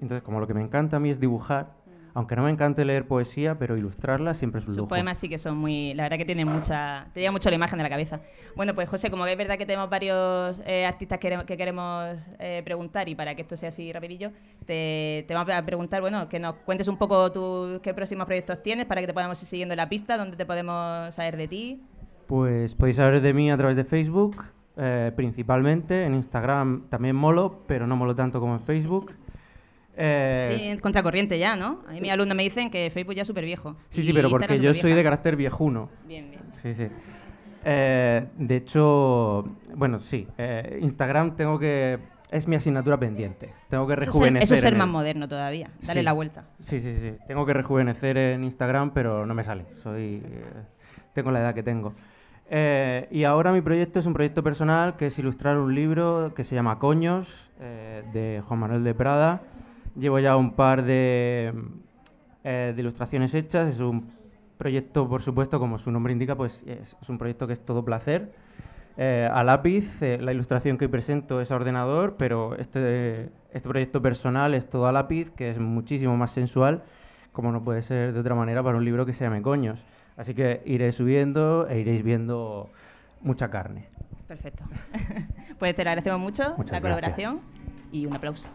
Entonces, 0.00 0.22
como 0.22 0.38
lo 0.40 0.46
que 0.46 0.54
me 0.54 0.62
encanta 0.62 0.98
a 0.98 1.00
mí 1.00 1.10
es 1.10 1.18
dibujar, 1.18 1.72
aunque 2.16 2.34
no 2.34 2.44
me 2.44 2.50
encante 2.50 2.82
leer 2.86 3.06
poesía, 3.06 3.58
pero 3.58 3.76
ilustrarla 3.76 4.32
siempre 4.32 4.62
es 4.62 4.66
un 4.66 4.74
Sus 4.74 4.88
poemas 4.88 5.18
sí 5.18 5.28
que 5.28 5.36
son 5.36 5.58
muy, 5.58 5.92
la 5.92 6.04
verdad 6.04 6.16
que 6.16 6.24
tienen 6.24 6.48
mucha, 6.48 7.08
te 7.12 7.20
lleva 7.20 7.30
mucho 7.30 7.50
la 7.50 7.56
imagen 7.56 7.76
de 7.76 7.82
la 7.82 7.90
cabeza. 7.90 8.20
Bueno, 8.54 8.74
pues 8.74 8.88
José, 8.88 9.10
como 9.10 9.26
es 9.26 9.36
verdad 9.36 9.58
que 9.58 9.66
tenemos 9.66 9.90
varios 9.90 10.58
eh, 10.64 10.86
artistas 10.86 11.18
que, 11.18 11.56
queremos 11.58 12.16
eh, 12.38 12.62
preguntar 12.64 13.06
y 13.10 13.14
para 13.14 13.34
que 13.34 13.42
esto 13.42 13.54
sea 13.58 13.68
así 13.68 13.92
rapidillo, 13.92 14.30
te, 14.64 15.26
vamos 15.28 15.54
a 15.54 15.62
preguntar, 15.66 16.00
bueno, 16.00 16.26
que 16.26 16.38
nos 16.38 16.54
cuentes 16.54 16.88
un 16.88 16.96
poco 16.96 17.30
tú 17.30 17.80
qué 17.82 17.92
próximos 17.92 18.24
proyectos 18.24 18.62
tienes 18.62 18.86
para 18.86 19.02
que 19.02 19.08
te 19.08 19.12
podamos 19.12 19.42
ir 19.42 19.48
siguiendo 19.48 19.76
la 19.76 19.86
pista, 19.86 20.16
dónde 20.16 20.38
te 20.38 20.46
podemos 20.46 21.14
saber 21.14 21.36
de 21.36 21.48
ti. 21.48 21.82
Pues 22.28 22.74
podéis 22.74 22.96
saber 22.96 23.20
de 23.20 23.34
mí 23.34 23.50
a 23.50 23.58
través 23.58 23.76
de 23.76 23.84
Facebook, 23.84 24.42
eh, 24.78 25.12
principalmente, 25.14 26.04
en 26.06 26.14
Instagram 26.14 26.88
también 26.88 27.14
molo, 27.14 27.58
pero 27.66 27.86
no 27.86 27.94
molo 27.94 28.14
tanto 28.14 28.40
como 28.40 28.54
en 28.54 28.60
Facebook. 28.62 29.12
Eh, 29.96 30.74
sí, 30.74 30.80
contracorriente 30.80 31.38
ya, 31.38 31.56
¿no? 31.56 31.80
A 31.88 31.92
mí 31.92 32.00
mis 32.00 32.10
alumnos 32.10 32.36
me 32.36 32.42
dicen 32.42 32.70
que 32.70 32.90
Facebook 32.90 33.14
ya 33.14 33.22
es 33.22 33.28
súper 33.28 33.44
viejo. 33.44 33.76
Sí, 33.90 34.02
sí, 34.02 34.12
pero 34.12 34.28
porque 34.28 34.60
yo 34.60 34.74
soy 34.74 34.92
de 34.92 35.02
carácter 35.02 35.36
viejuno. 35.36 35.88
Bien, 36.06 36.30
bien. 36.30 36.42
Sí, 36.62 36.74
sí. 36.74 36.88
Eh, 37.64 38.26
de 38.36 38.56
hecho, 38.56 39.44
bueno, 39.74 40.00
sí, 40.00 40.28
eh, 40.38 40.78
Instagram 40.82 41.36
tengo 41.36 41.58
que... 41.58 41.98
Es 42.30 42.46
mi 42.46 42.56
asignatura 42.56 42.98
pendiente. 42.98 43.52
Tengo 43.70 43.86
que 43.86 43.96
rejuvenecer. 43.96 44.42
Eso 44.42 44.54
es 44.54 44.60
ser, 44.60 44.76
más 44.76 44.88
moderno 44.88 45.28
todavía. 45.28 45.70
Dale 45.80 46.02
la 46.02 46.12
vuelta. 46.12 46.44
Sí, 46.60 46.80
sí, 46.80 46.96
sí. 46.96 47.14
Tengo 47.28 47.46
que 47.46 47.52
rejuvenecer 47.54 48.18
en 48.18 48.44
Instagram, 48.44 48.90
pero 48.90 49.24
no 49.26 49.34
me 49.34 49.44
sale. 49.44 49.64
Soy... 49.82 50.22
tengo 51.14 51.30
la 51.30 51.40
edad 51.40 51.54
que 51.54 51.62
tengo. 51.62 51.94
y 53.10 53.24
ahora 53.24 53.52
mi 53.52 53.60
proyecto 53.60 54.00
es 54.00 54.06
un 54.06 54.12
proyecto 54.12 54.42
personal 54.42 54.96
que 54.96 55.06
es 55.06 55.18
ilustrar 55.18 55.56
un 55.56 55.74
libro 55.74 56.34
que 56.34 56.42
se 56.42 56.56
llama 56.56 56.80
Coños, 56.80 57.28
de 57.58 58.42
Juan 58.46 58.60
Manuel 58.60 58.84
de 58.84 58.94
Prada. 58.94 59.42
Llevo 59.98 60.18
ya 60.18 60.36
un 60.36 60.52
par 60.52 60.84
de, 60.84 61.52
eh, 62.44 62.72
de 62.74 62.80
ilustraciones 62.80 63.34
hechas. 63.34 63.74
Es 63.74 63.80
un 63.80 64.10
proyecto, 64.58 65.08
por 65.08 65.22
supuesto, 65.22 65.58
como 65.58 65.78
su 65.78 65.90
nombre 65.90 66.12
indica, 66.12 66.34
pues 66.34 66.62
es, 66.66 66.96
un 67.08 67.18
proyecto 67.18 67.46
que 67.46 67.54
es 67.54 67.64
todo 67.64 67.84
placer, 67.84 68.32
eh, 68.96 69.28
a 69.30 69.42
lápiz. 69.42 70.02
eh, 70.02 70.18
la 70.20 70.32
ilustración 70.32 70.78
que 70.78 70.84
hoy 70.86 70.90
presento 70.90 71.40
es 71.40 71.50
a 71.50 71.56
ordenador, 71.56 72.16
pero 72.18 72.56
este, 72.56 73.30
este 73.52 73.68
proyecto 73.68 74.02
personal 74.02 74.54
es 74.54 74.68
todo 74.68 74.86
a 74.86 74.92
lápiz, 74.92 75.30
que 75.30 75.50
es 75.50 75.58
muchísimo 75.58 76.16
más 76.16 76.32
sensual, 76.32 76.82
como 77.32 77.52
no 77.52 77.62
puede 77.62 77.82
ser 77.82 78.12
de 78.12 78.20
otra 78.20 78.34
manera 78.34 78.62
para 78.62 78.76
un 78.76 78.84
libro 78.84 79.06
que 79.06 79.12
se 79.12 79.24
llame 79.24 79.42
Coños. 79.42 79.82
Así 80.16 80.34
que 80.34 80.62
iré 80.64 80.92
subiendo 80.92 81.66
e 81.68 81.80
iréis 81.80 82.02
viendo 82.02 82.70
mucha 83.20 83.50
carne. 83.50 83.86
Perfecto. 84.28 84.64
pues 85.58 85.74
te 85.76 85.84
lo 85.84 85.90
agradecemos 85.90 86.20
mucho, 86.20 86.54
Muchas 86.56 86.72
la 86.72 86.80
colaboración 86.80 87.40
y 87.92 88.06
un 88.06 88.14
aplauso. 88.14 88.48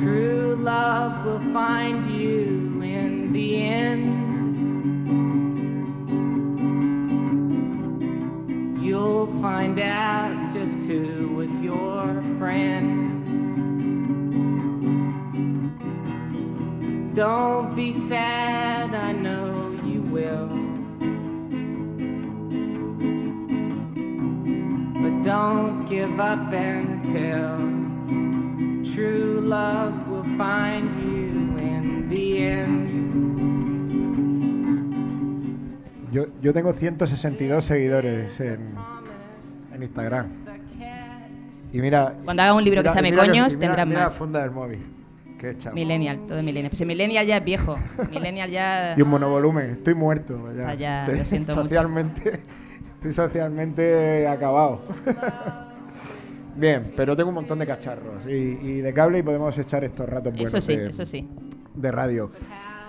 True 0.00 0.56
love 0.58 1.24
will 1.24 1.52
find 1.52 2.10
you 2.10 2.80
in 2.82 3.32
the 3.32 3.56
end. 3.62 4.20
You'll 8.82 9.28
find 9.40 9.78
out 9.78 10.52
just 10.52 10.78
who 10.86 11.28
was 11.36 11.50
your 11.60 12.22
friend. 12.38 13.10
Don't 17.14 17.74
be 17.76 17.92
sad, 18.08 18.94
I 18.94 19.12
know 19.12 19.76
you 19.84 20.00
will. 20.02 20.59
Don't 25.22 25.86
give 25.88 26.18
up 26.20 26.52
until 26.52 27.58
true 28.94 29.40
love 29.42 29.92
will 30.08 30.24
find 30.36 30.88
you 31.04 31.58
in 31.58 32.08
the 32.08 32.42
end. 32.42 32.90
Yo, 36.12 36.26
yo 36.42 36.52
tengo 36.52 36.72
162 36.72 37.64
seguidores 37.64 38.40
en, 38.40 38.74
en 39.74 39.82
Instagram. 39.82 40.26
Y 41.72 41.80
mira. 41.80 42.14
Cuando 42.24 42.42
haga 42.42 42.52
un 42.54 42.64
libro 42.64 42.82
que 42.82 42.88
mira- 42.88 42.92
se 42.92 42.96
llame 43.02 43.12
Coños, 43.16 43.52
y 43.52 43.56
mira- 43.56 43.68
tendrás 43.68 43.86
mira 43.86 43.98
la 44.00 44.06
más. 44.06 44.14
funda 44.14 44.40
del 44.42 44.50
móvil. 44.50 44.80
Qué 45.38 45.56
chavo. 45.56 45.74
Millennial, 45.76 46.18
todo 46.26 46.42
millennial. 46.42 46.70
Pues 46.70 46.80
el 46.80 46.86
millennial 46.88 47.26
ya 47.26 47.36
es 47.38 47.44
viejo. 47.44 47.76
Millennial 48.10 48.50
ya... 48.50 48.94
Y 48.98 49.00
un 49.02 49.08
monovolumen. 49.08 49.70
Estoy 49.70 49.94
muerto. 49.94 50.38
Ya, 50.54 50.68
Ah, 50.68 50.74
ya, 50.74 51.00
Estoy 51.04 51.18
lo 51.18 51.24
siento 51.24 51.56
mucho. 51.56 51.68
Estoy 53.00 53.14
socialmente 53.14 54.28
acabado. 54.28 54.82
Bien, 56.54 56.92
pero 56.94 57.16
tengo 57.16 57.30
un 57.30 57.36
montón 57.36 57.58
de 57.58 57.66
cacharros 57.66 58.26
y, 58.26 58.58
y 58.60 58.80
de 58.82 58.92
cable 58.92 59.20
y 59.20 59.22
podemos 59.22 59.56
echar 59.56 59.84
estos 59.84 60.06
ratos 60.06 60.34
buenos 60.34 60.52
Eso 60.52 60.60
sí, 60.60 60.76
de, 60.76 60.88
eso 60.90 61.06
sí. 61.06 61.26
de 61.76 61.92
radio. 61.92 62.30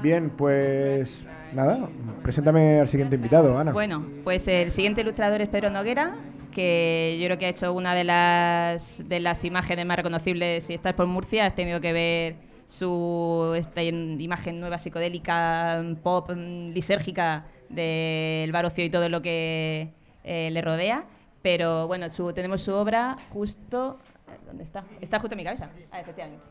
Bien, 0.04 0.30
pues 0.32 1.24
nada, 1.54 1.88
preséntame 2.24 2.82
al 2.82 2.90
siguiente 2.90 3.16
invitado, 3.16 3.58
Ana. 3.58 3.72
Bueno, 3.72 4.06
pues 4.26 4.46
el 4.50 4.72
siguiente 4.72 5.00
ilustrador 5.00 5.40
es 5.40 5.48
Pedro 5.48 5.70
Noguera, 5.70 6.14
que 6.52 7.18
yo 7.18 7.28
creo 7.28 7.38
que 7.38 7.46
ha 7.46 7.50
hecho 7.50 7.72
una 7.72 7.96
de 7.96 8.04
las, 8.04 9.02
de 9.08 9.22
las 9.22 9.46
imágenes 9.46 9.86
más 9.86 9.96
reconocibles. 9.96 10.66
Si 10.66 10.74
estás 10.74 10.94
por 10.94 11.08
Murcia, 11.08 11.46
has 11.46 11.56
tenido 11.56 11.80
que 11.80 11.94
ver 11.94 12.36
su 12.66 13.54
esta 13.56 13.82
imagen 13.82 14.60
nueva 14.60 14.78
psicodélica, 14.78 15.82
pop, 16.04 16.32
mm, 16.36 16.72
lisérgica 16.74 17.46
del 17.70 18.52
bar 18.52 18.66
ocio 18.66 18.84
y 18.84 18.90
todo 18.90 19.08
lo 19.08 19.22
que 19.22 20.01
eh, 20.24 20.50
le 20.52 20.62
rodea. 20.62 21.04
Pero 21.42 21.88
bueno, 21.88 22.08
su- 22.10 22.34
tenemos 22.34 22.62
su 22.62 22.74
obra 22.74 23.18
justo... 23.34 23.98
¿Dónde 24.46 24.64
está? 24.64 24.84
Está 25.02 25.20
justo 25.20 25.34
en 25.34 25.38
mi 25.38 25.44
cabeza. 25.44 25.70
Ah, 25.92 26.00
efectivamente. 26.00 26.44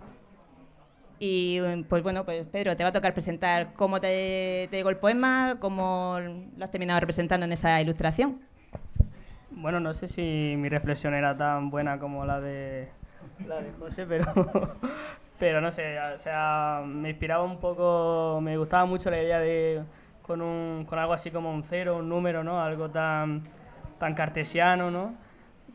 Y 1.19 1.59
mm, 1.61 1.85
pues 1.85 2.03
bueno, 2.03 2.25
pues 2.25 2.47
Pedro, 2.47 2.77
te 2.77 2.83
va 2.83 2.89
a 2.91 2.93
tocar 2.93 3.13
presentar 3.13 3.73
cómo 3.75 4.01
te, 4.01 4.69
te 4.71 4.77
llegó 4.77 4.89
el 4.91 4.97
poema, 4.97 5.57
cómo 5.61 6.19
lo 6.57 6.65
has 6.65 6.71
terminado 6.71 6.99
representando 7.01 7.45
en 7.47 7.53
esa 7.53 7.81
ilustración. 7.81 8.41
Bueno, 9.51 9.81
no 9.81 9.93
sé 9.93 10.09
si 10.09 10.55
mi 10.57 10.69
reflexión 10.69 11.15
era 11.15 11.37
tan 11.37 11.71
buena 11.71 11.99
como 11.99 12.25
la 12.25 12.41
de 12.41 12.89
la 13.47 13.61
de 13.61 13.71
José, 13.73 14.07
pero 14.07 14.25
pero 15.39 15.61
no 15.61 15.73
sé, 15.73 15.99
o 15.99 16.19
sea, 16.19 16.83
me 16.87 17.11
inspiraba 17.11 17.43
un 17.45 17.59
poco, 17.59 18.41
me 18.43 18.57
gustaba 18.57 18.85
mucho 18.87 19.11
la 19.11 19.23
idea 19.23 19.41
de 19.41 19.83
con 20.23 20.41
un 20.41 20.87
con 20.89 20.99
algo 20.99 21.13
así 21.13 21.31
como 21.31 21.53
un 21.53 21.65
cero, 21.65 21.97
un 21.99 22.09
número, 22.09 22.43
¿no? 22.45 22.63
Algo 22.63 22.89
tan 22.91 23.43
tan 24.01 24.15
cartesiano, 24.15 24.91
¿no? 24.91 25.15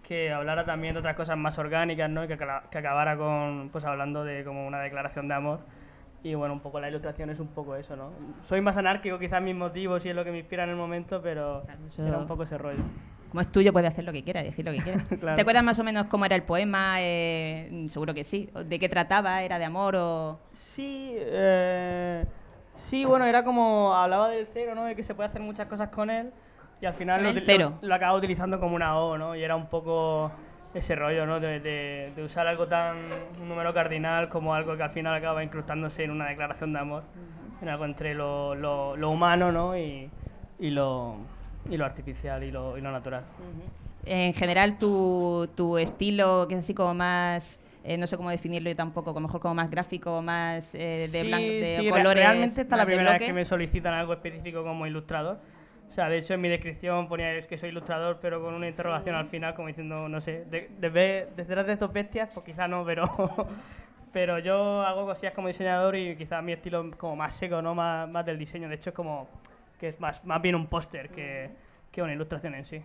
Que 0.06 0.34
hablara 0.34 0.66
también 0.66 0.94
de 0.96 1.00
otras 1.00 1.16
cosas 1.16 1.38
más 1.38 1.58
orgánicas, 1.58 2.10
¿no? 2.10 2.26
Y 2.26 2.28
que, 2.28 2.38
que 2.38 2.78
acabara 2.78 3.16
con 3.16 3.70
pues 3.72 3.86
hablando 3.86 4.26
de 4.26 4.44
como 4.44 4.68
una 4.68 4.82
declaración 4.82 5.30
de 5.30 5.36
amor. 5.36 5.60
Y 6.24 6.34
bueno, 6.34 6.56
un 6.56 6.60
poco 6.60 6.80
la 6.80 6.90
ilustración 6.90 7.30
es 7.30 7.40
un 7.40 7.48
poco 7.48 7.76
eso, 7.76 7.96
¿no? 7.96 8.12
Soy 8.50 8.60
más 8.60 8.76
anárquico, 8.76 9.20
quizás 9.20 9.42
mis 9.42 9.56
motivos 9.56 10.04
y 10.06 10.10
es 10.10 10.16
lo 10.16 10.26
que 10.26 10.32
me 10.32 10.40
inspira 10.40 10.64
en 10.64 10.72
el 10.72 10.76
momento, 10.76 11.22
pero 11.22 11.64
era 12.00 12.18
un 12.18 12.28
poco 12.28 12.44
ese 12.44 12.58
rollo. 12.58 12.84
Como 13.30 13.42
es 13.42 13.52
tuyo, 13.52 13.72
puedes 13.72 13.90
hacer 13.90 14.06
lo 14.06 14.12
que 14.12 14.24
quieras, 14.24 14.44
decir 14.44 14.66
lo 14.66 14.72
que 14.72 14.80
quieras. 14.80 15.08
Claro. 15.20 15.36
¿Te 15.36 15.42
acuerdas 15.42 15.64
más 15.64 15.78
o 15.78 15.84
menos 15.84 16.08
cómo 16.08 16.26
era 16.26 16.36
el 16.36 16.44
poema? 16.44 16.96
Eh, 17.00 17.86
seguro 17.90 18.14
que 18.14 18.24
sí. 18.24 18.50
¿O 18.56 18.64
¿De 18.64 18.80
qué 18.80 18.90
trataba? 18.90 19.44
¿Era 19.44 19.60
de 19.60 19.66
amor 19.66 19.96
o...? 19.98 20.40
Sí, 20.54 21.12
eh, 21.16 22.26
sí, 22.76 23.06
bueno, 23.06 23.26
era 23.26 23.44
como, 23.44 23.94
hablaba 23.94 24.30
del 24.30 24.48
cero, 24.52 24.74
¿no? 24.74 24.86
De 24.86 24.96
que 24.96 25.04
se 25.04 25.14
puede 25.14 25.30
hacer 25.30 25.42
muchas 25.42 25.68
cosas 25.68 25.90
con 25.90 26.10
él 26.10 26.32
y 26.86 26.88
al 26.88 26.94
final 26.94 27.24
lo, 27.24 27.42
cero. 27.42 27.74
lo, 27.82 27.88
lo 27.88 27.96
acaba 27.96 28.16
utilizando 28.18 28.60
como 28.60 28.76
una 28.76 28.98
O, 29.00 29.18
¿no? 29.18 29.36
Y 29.36 29.44
era 29.44 29.56
un 29.56 29.66
poco 29.68 30.32
ese 30.74 30.96
rollo, 30.96 31.26
¿no? 31.26 31.40
De, 31.40 31.60
de- 31.60 32.12
de 32.16 32.24
usar 32.24 32.46
algo 32.48 32.68
tan, 32.68 32.98
un 33.42 33.50
número 33.50 33.74
cardinal 33.74 34.30
como 34.30 34.54
algo 34.54 34.78
que 34.78 34.84
al 34.84 34.92
final 34.92 35.16
acaba 35.16 35.44
incrustándose 35.44 36.04
en 36.04 36.12
una 36.12 36.28
declaración 36.28 36.74
de 36.74 36.80
amor, 36.80 37.04
en 37.62 37.70
algo 37.70 37.86
entre 37.86 38.14
lo, 38.14 38.54
lo, 38.56 38.96
lo 38.96 39.10
humano, 39.10 39.52
¿no? 39.52 39.78
Y, 39.78 40.10
y, 40.60 40.70
lo, 40.70 41.16
y 41.70 41.78
lo 41.78 41.86
artificial 41.86 42.44
y 42.44 42.52
lo, 42.52 42.78
y 42.78 42.82
lo 42.82 42.92
natural. 42.92 43.24
En 44.06 44.34
general, 44.34 44.78
tu, 44.78 45.50
tu 45.56 45.78
estilo, 45.80 46.46
que 46.48 46.56
es 46.56 46.60
así 46.64 46.74
como 46.76 46.94
más... 46.94 47.60
eh, 47.84 47.98
no 47.98 48.06
sé 48.06 48.18
cómo 48.18 48.30
definirlo 48.30 48.70
yo 48.70 48.76
tampoco, 48.76 49.14
como 49.14 49.28
mejor 49.28 49.42
como 49.42 49.56
más 49.56 49.72
gráfico, 49.72 50.22
más 50.22 50.76
eh, 50.76 51.08
de, 51.12 51.22
Sí, 51.22 51.28
blanco, 51.28 51.48
de 51.48 51.76
sí, 51.80 51.84
re- 51.84 51.90
colores... 51.90 52.24
Realmente 52.24 52.62
esta 52.62 52.76
es 52.76 52.80
la 52.80 52.86
primera 52.86 53.12
vez 53.14 53.22
que 53.24 53.34
me 53.34 53.46
solicitan 53.46 53.94
algo 53.96 54.14
específico 54.14 54.62
como 54.64 54.86
ilustrador. 54.86 55.40
O 55.90 55.94
sea, 55.96 56.10
de 56.10 56.18
hecho 56.18 56.34
en 56.34 56.42
mi 56.42 56.50
descripción 56.50 57.08
ponía 57.08 57.34
es 57.36 57.48
que 57.48 57.58
soy 57.58 57.70
ilustrador, 57.70 58.20
pero 58.22 58.42
con 58.42 58.54
una 58.54 58.68
interrogación 58.68 59.16
al 59.16 59.28
final, 59.28 59.54
como 59.56 59.70
diciendo, 59.70 60.10
no 60.10 60.20
sé, 60.20 60.44
de, 60.46 60.70
de 60.80 61.28
detrás 61.38 61.66
de 61.66 61.74
estos 61.74 61.94
bestias, 61.94 62.30
pues 62.34 62.46
quizá 62.46 62.68
no, 62.68 62.84
pero 62.86 63.06
pero 64.12 64.40
yo 64.40 64.82
hago 64.82 65.06
cosillas 65.06 65.34
como 65.34 65.48
diseñador 65.48 65.96
y 65.96 66.16
quizás 66.16 66.44
mi 66.44 66.54
estilo 66.54 66.86
es 66.90 66.96
como 66.96 67.16
más 67.16 67.36
seco, 67.36 67.62
¿no? 67.62 67.76
Más, 67.76 68.10
más 68.10 68.26
del 68.26 68.38
diseño. 68.38 68.68
De 68.68 68.76
hecho 68.76 68.90
es 68.90 68.96
como 68.96 69.28
que 69.80 69.90
es 69.90 70.00
más, 70.00 70.24
más 70.26 70.42
bien 70.42 70.56
un 70.56 70.68
póster 70.68 71.10
que, 71.10 71.50
que 71.92 72.02
una 72.02 72.14
ilustración 72.14 72.56
en 72.56 72.66
sí. 72.66 72.82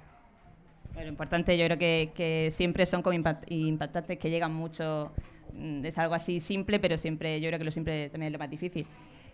Lo 0.95 1.03
importante 1.07 1.57
yo 1.57 1.65
creo 1.67 1.79
que, 1.79 2.11
que 2.15 2.49
siempre 2.51 2.85
son 2.85 3.01
como 3.03 3.15
impact- 3.17 3.45
impactantes, 3.49 4.19
que 4.19 4.29
llegan 4.31 4.53
mucho. 4.53 5.13
mm, 5.55 5.85
Es 5.85 5.97
algo 5.99 6.15
así 6.15 6.41
simple, 6.41 6.79
pero 6.81 6.99
siempre 6.99 7.41
yo 7.41 7.49
creo 7.49 7.59
que 7.61 7.65
lo 7.65 7.71
simple 7.71 8.11
también 8.11 8.29
es 8.29 8.33
lo 8.33 8.39
más 8.41 8.51
difícil. 8.51 8.87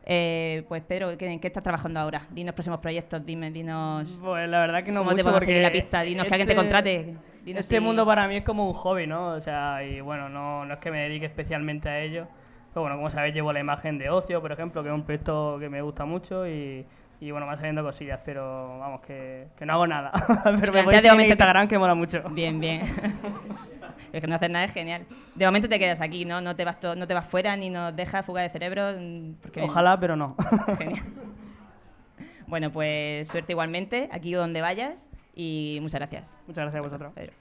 Eh, 0.08 0.62
pues 0.68 0.82
Pedro, 0.84 1.18
¿qué- 1.18 1.26
¿en 1.32 1.40
qué 1.40 1.48
estás 1.48 1.64
trabajando 1.64 1.98
ahora? 1.98 2.26
Dinos 2.30 2.54
próximos 2.54 2.78
proyectos, 2.78 3.26
dime, 3.26 3.50
dinos 3.50 4.20
Pues 4.22 4.48
la 4.48 4.60
verdad 4.60 4.84
que 4.84 4.92
no 4.92 5.00
cómo 5.00 5.10
te 5.10 5.14
mucho 5.16 5.24
podemos 5.24 5.44
seguir 5.44 5.62
la 5.62 5.72
pista, 5.72 6.02
dinos 6.02 6.26
que 6.28 6.34
alguien 6.34 6.46
te 6.46 6.52
este- 6.52 6.62
contrate. 6.62 7.14
Dinos 7.44 7.60
Este 7.60 7.76
si- 7.76 7.80
mundo 7.80 8.06
para 8.06 8.28
mí 8.28 8.36
es 8.36 8.44
como 8.44 8.68
un 8.68 8.72
hobby, 8.74 9.06
¿no? 9.08 9.30
O 9.30 9.40
sea, 9.40 9.82
y 9.82 10.00
bueno, 10.00 10.28
no, 10.28 10.64
no 10.64 10.74
es 10.74 10.80
que 10.80 10.92
me 10.92 11.00
dedique 11.00 11.26
especialmente 11.26 11.88
a 11.88 12.00
ello. 12.00 12.28
Pero 12.72 12.82
bueno, 12.82 12.96
como 12.96 13.10
sabéis, 13.10 13.34
llevo 13.34 13.52
la 13.52 13.58
imagen 13.60 13.98
de 13.98 14.08
Ocio, 14.10 14.40
por 14.40 14.52
ejemplo, 14.52 14.82
que 14.82 14.90
es 14.90 14.94
un 14.94 15.02
proyecto 15.02 15.56
que 15.58 15.68
me 15.68 15.82
gusta 15.82 16.04
mucho 16.04 16.46
y, 16.46 16.84
y 17.20 17.30
bueno, 17.30 17.46
van 17.46 17.56
saliendo 17.56 17.82
cosillas, 17.82 18.20
pero 18.24 18.78
vamos, 18.78 19.00
que, 19.00 19.48
que 19.56 19.64
no 19.64 19.74
hago 19.74 19.86
nada. 19.86 20.12
pero 20.60 20.72
me 20.72 20.84
de 20.84 20.94
seguir 20.96 21.20
en 21.20 21.20
Instagram, 21.30 21.68
que 21.68 21.78
mola 21.78 21.94
mucho. 21.94 22.22
Bien, 22.30 22.60
bien. 22.60 22.82
es 24.12 24.20
que 24.20 24.26
no 24.26 24.36
hacer 24.36 24.50
nada 24.50 24.66
es 24.66 24.72
genial. 24.72 25.06
De 25.34 25.46
momento 25.46 25.68
te 25.68 25.78
quedas 25.78 26.00
aquí, 26.00 26.24
¿no? 26.24 26.40
No 26.40 26.54
te 26.56 26.64
vas, 26.64 26.76
no 26.96 27.06
te 27.06 27.14
vas 27.14 27.26
fuera 27.26 27.56
ni 27.56 27.70
nos 27.70 27.96
dejas 27.96 28.24
fuga 28.26 28.42
de 28.42 28.50
cerebro. 28.50 28.92
mm, 28.98 29.34
Porque 29.40 29.62
Ojalá, 29.62 29.98
pero 29.98 30.16
no. 30.16 30.36
Genial. 30.78 31.04
Bueno, 32.46 32.70
pues 32.70 33.28
suerte 33.28 33.52
igualmente, 33.52 34.08
aquí 34.12 34.32
donde 34.32 34.60
vayas, 34.60 35.04
y 35.34 35.78
muchas 35.82 36.00
gracias. 36.00 36.34
Muchas 36.46 36.64
gracias 36.64 36.80
a 36.80 36.86
vosotros. 36.86 37.12
Pedro. 37.14 37.32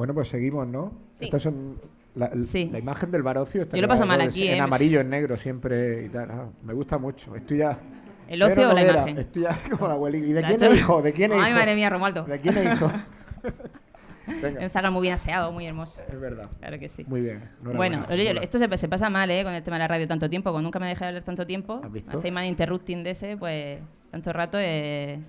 Bueno, 0.00 0.14
pues 0.14 0.28
seguimos, 0.28 0.66
¿no? 0.66 0.94
Sí. 1.18 1.26
Estas 1.26 1.42
son 1.42 1.78
la, 2.14 2.28
l- 2.28 2.46
Sí. 2.46 2.70
la 2.72 2.78
imagen 2.78 3.10
del 3.10 3.22
barocio. 3.22 3.68
Yo 3.70 3.82
lo 3.82 3.86
paso 3.86 4.06
mal 4.06 4.18
aquí, 4.22 4.48
En 4.48 4.54
¿eh? 4.56 4.60
amarillo, 4.60 4.98
en 5.02 5.10
negro 5.10 5.36
siempre 5.36 6.06
y 6.06 6.08
tal. 6.08 6.30
ah, 6.30 6.48
me 6.62 6.72
gusta 6.72 6.96
mucho. 6.96 7.36
Estoy 7.36 7.58
ya. 7.58 7.78
¿El 8.26 8.42
ocio 8.42 8.70
o 8.70 8.72
la 8.72 8.82
imagen? 8.82 9.18
Estoy 9.18 9.42
ya 9.42 9.58
como 9.68 9.88
la 9.88 9.92
abuelita. 9.94 10.26
¿Y 10.26 10.32
de 10.32 10.42
quién 10.42 10.64
es 10.72 10.78
hijo? 10.80 11.02
¿De 11.02 11.12
quién 11.12 11.32
es 11.32 11.38
Ay, 11.38 11.52
madre 11.52 11.74
mía, 11.74 11.90
Romualdo. 11.90 12.24
¿De 12.24 12.40
quién 12.40 12.56
es 12.56 12.74
hijo? 12.76 12.90
Venga, 14.42 14.62
En 14.62 14.70
Zaga 14.70 14.90
muy 14.90 15.02
bien 15.02 15.12
aseado, 15.14 15.52
muy 15.52 15.66
hermoso. 15.66 16.00
es 16.08 16.18
verdad. 16.18 16.48
Claro 16.60 16.78
que 16.78 16.88
sí. 16.88 17.04
Muy 17.06 17.20
bien. 17.20 17.50
Bueno, 17.60 18.06
oye, 18.08 18.42
esto 18.42 18.58
se, 18.58 18.78
se 18.78 18.88
pasa 18.88 19.10
mal, 19.10 19.30
¿eh? 19.30 19.44
Con 19.44 19.52
el 19.52 19.62
tema 19.62 19.76
de 19.76 19.80
la 19.80 19.88
radio 19.88 20.08
tanto 20.08 20.30
tiempo. 20.30 20.50
Como 20.50 20.62
nunca 20.62 20.78
me 20.78 20.88
dejé 20.88 21.04
hablar 21.04 21.22
tanto 21.24 21.46
tiempo. 21.46 21.78
¿Has 21.84 21.92
visto? 21.92 22.16
Hacéis 22.16 22.32
más 22.32 22.46
interrupting 22.46 23.04
de 23.04 23.10
ese, 23.10 23.36
pues 23.36 23.80
tanto 24.10 24.32
rato. 24.32 24.56
eh, 24.58 25.20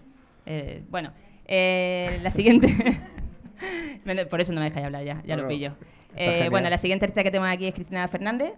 eh, 0.45 0.81
bueno, 0.89 1.11
eh, 1.45 2.19
la 2.23 2.31
siguiente. 2.31 2.67
Por 4.29 4.41
eso 4.41 4.53
no 4.53 4.59
me 4.59 4.67
dejáis 4.67 4.85
hablar 4.85 5.03
ya, 5.03 5.21
ya 5.25 5.35
No, 5.35 5.43
lo 5.43 5.47
pillo. 5.47 5.73
Eh, 6.15 6.47
bueno, 6.49 6.69
la 6.69 6.77
siguiente 6.77 7.05
artista 7.05 7.23
que 7.23 7.31
tenemos 7.31 7.49
aquí 7.53 7.67
es 7.67 7.73
Cristina 7.73 8.07
Fernández. 8.07 8.53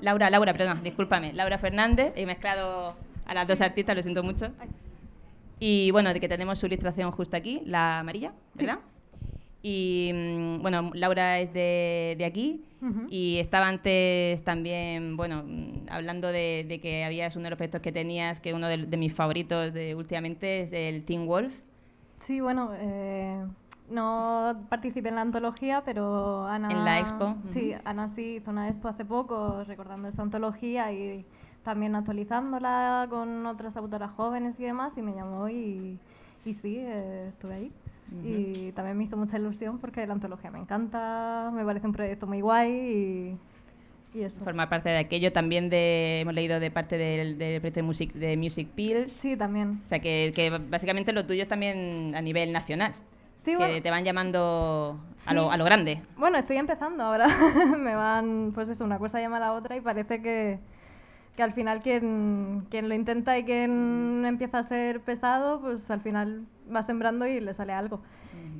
Laura, 0.00 0.30
Laura, 0.30 0.52
perdón, 0.52 0.82
discúlpame. 0.82 1.32
Laura 1.32 1.58
Fernández. 1.58 2.12
He 2.16 2.26
mezclado 2.26 2.96
a 3.26 3.34
las 3.34 3.46
dos 3.46 3.60
artistas, 3.60 3.96
lo 3.96 4.02
siento 4.02 4.22
mucho. 4.22 4.50
Y 5.58 5.90
bueno, 5.90 6.12
de 6.12 6.20
que 6.20 6.28
tenemos 6.28 6.58
su 6.58 6.66
ilustración 6.66 7.10
justo 7.10 7.36
aquí, 7.36 7.62
la 7.66 8.00
amarilla, 8.00 8.32
¿verdad? 8.54 8.78
Y 9.62 10.10
mm, 10.14 10.62
bueno, 10.62 10.90
Laura 10.94 11.38
es 11.38 11.52
de, 11.52 12.14
de 12.16 12.24
aquí 12.24 12.62
y 13.10 13.36
estaba 13.38 13.68
antes 13.68 14.42
también, 14.42 15.18
bueno, 15.18 15.42
mm, 15.46 15.88
hablando 15.90 16.28
de, 16.28 16.64
de 16.66 16.80
que 16.80 17.04
habías 17.04 17.36
uno 17.36 17.44
de 17.44 17.50
los 17.50 17.56
proyectos 17.58 17.82
que 17.82 17.92
tenías, 17.92 18.40
que 18.40 18.54
uno 18.54 18.68
de, 18.68 18.86
de 18.86 18.96
mis 18.96 19.12
favoritos 19.12 19.74
de 19.74 19.94
últimamente 19.94 20.62
es 20.62 20.72
el 20.72 21.04
Teen 21.04 21.26
Wolf. 21.26 21.52
Sí, 22.20 22.40
bueno, 22.40 22.70
eh, 22.78 23.44
no 23.90 24.56
participé 24.68 25.08
en 25.10 25.16
la 25.16 25.22
antología, 25.22 25.82
pero 25.84 26.46
Ana... 26.46 26.70
En 26.70 26.84
la 26.84 27.00
expo, 27.00 27.36
Sí. 27.52 27.74
Ana 27.84 28.08
sí 28.08 28.36
hizo 28.36 28.50
una 28.50 28.68
expo 28.68 28.88
hace 28.88 29.04
poco 29.04 29.64
recordando 29.64 30.08
esta 30.08 30.22
antología 30.22 30.92
y 30.92 31.24
también 31.64 31.94
actualizándola 31.94 33.06
con 33.10 33.44
otras 33.46 33.76
autoras 33.76 34.10
jóvenes 34.16 34.58
y 34.58 34.64
demás, 34.64 34.94
y 34.96 35.02
me 35.02 35.12
llamó 35.12 35.48
y, 35.48 35.98
y 36.44 36.54
sí, 36.54 36.76
eh, 36.78 37.26
estuve 37.28 37.54
ahí. 37.54 37.72
Y 38.24 38.72
también 38.72 38.98
me 38.98 39.04
hizo 39.04 39.16
mucha 39.16 39.38
ilusión 39.38 39.78
porque 39.78 40.04
la 40.04 40.14
antología 40.14 40.50
me 40.50 40.58
encanta, 40.58 41.52
me 41.54 41.64
parece 41.64 41.86
un 41.86 41.92
proyecto 41.92 42.26
muy 42.26 42.40
guay 42.40 42.72
y, 42.72 44.18
y 44.18 44.22
eso. 44.22 44.42
Formar 44.42 44.68
parte 44.68 44.88
de 44.88 44.98
aquello 44.98 45.32
también 45.32 45.70
de, 45.70 46.22
hemos 46.22 46.34
leído 46.34 46.58
de 46.58 46.72
parte 46.72 46.98
del, 46.98 47.38
del 47.38 47.60
proyecto 47.60 47.78
de 47.78 47.82
Music, 47.84 48.12
de 48.14 48.36
Music 48.36 48.68
Pills. 48.74 49.12
Sí, 49.12 49.36
también. 49.36 49.80
O 49.84 49.86
sea, 49.86 50.00
que, 50.00 50.32
que 50.34 50.50
básicamente 50.50 51.12
lo 51.12 51.24
tuyo 51.24 51.42
es 51.42 51.48
también 51.48 52.12
a 52.16 52.20
nivel 52.20 52.52
nacional. 52.52 52.94
Sí, 53.44 53.52
que 53.52 53.56
bueno. 53.56 53.82
te 53.82 53.90
van 53.90 54.04
llamando 54.04 54.98
a, 55.26 55.34
lo, 55.34 55.50
a 55.50 55.56
lo 55.56 55.64
grande. 55.64 56.02
Bueno, 56.16 56.38
estoy 56.38 56.56
empezando 56.58 57.02
ahora. 57.04 57.26
me 57.78 57.94
van, 57.94 58.52
pues 58.54 58.68
eso, 58.68 58.84
una 58.84 58.98
cosa 58.98 59.20
llama 59.20 59.38
a 59.38 59.40
la 59.40 59.52
otra 59.54 59.76
y 59.76 59.80
parece 59.80 60.20
que, 60.22 60.58
que 61.36 61.42
al 61.42 61.52
final 61.52 61.80
quien, 61.80 62.66
quien 62.70 62.88
lo 62.88 62.94
intenta 62.94 63.38
y 63.38 63.44
quien 63.44 64.24
empieza 64.26 64.58
a 64.58 64.62
ser 64.62 65.00
pesado, 65.00 65.60
pues 65.60 65.90
al 65.90 66.00
final 66.00 66.44
va 66.74 66.82
sembrando 66.82 67.26
y 67.26 67.40
le 67.40 67.54
sale 67.54 67.72
algo. 67.72 68.00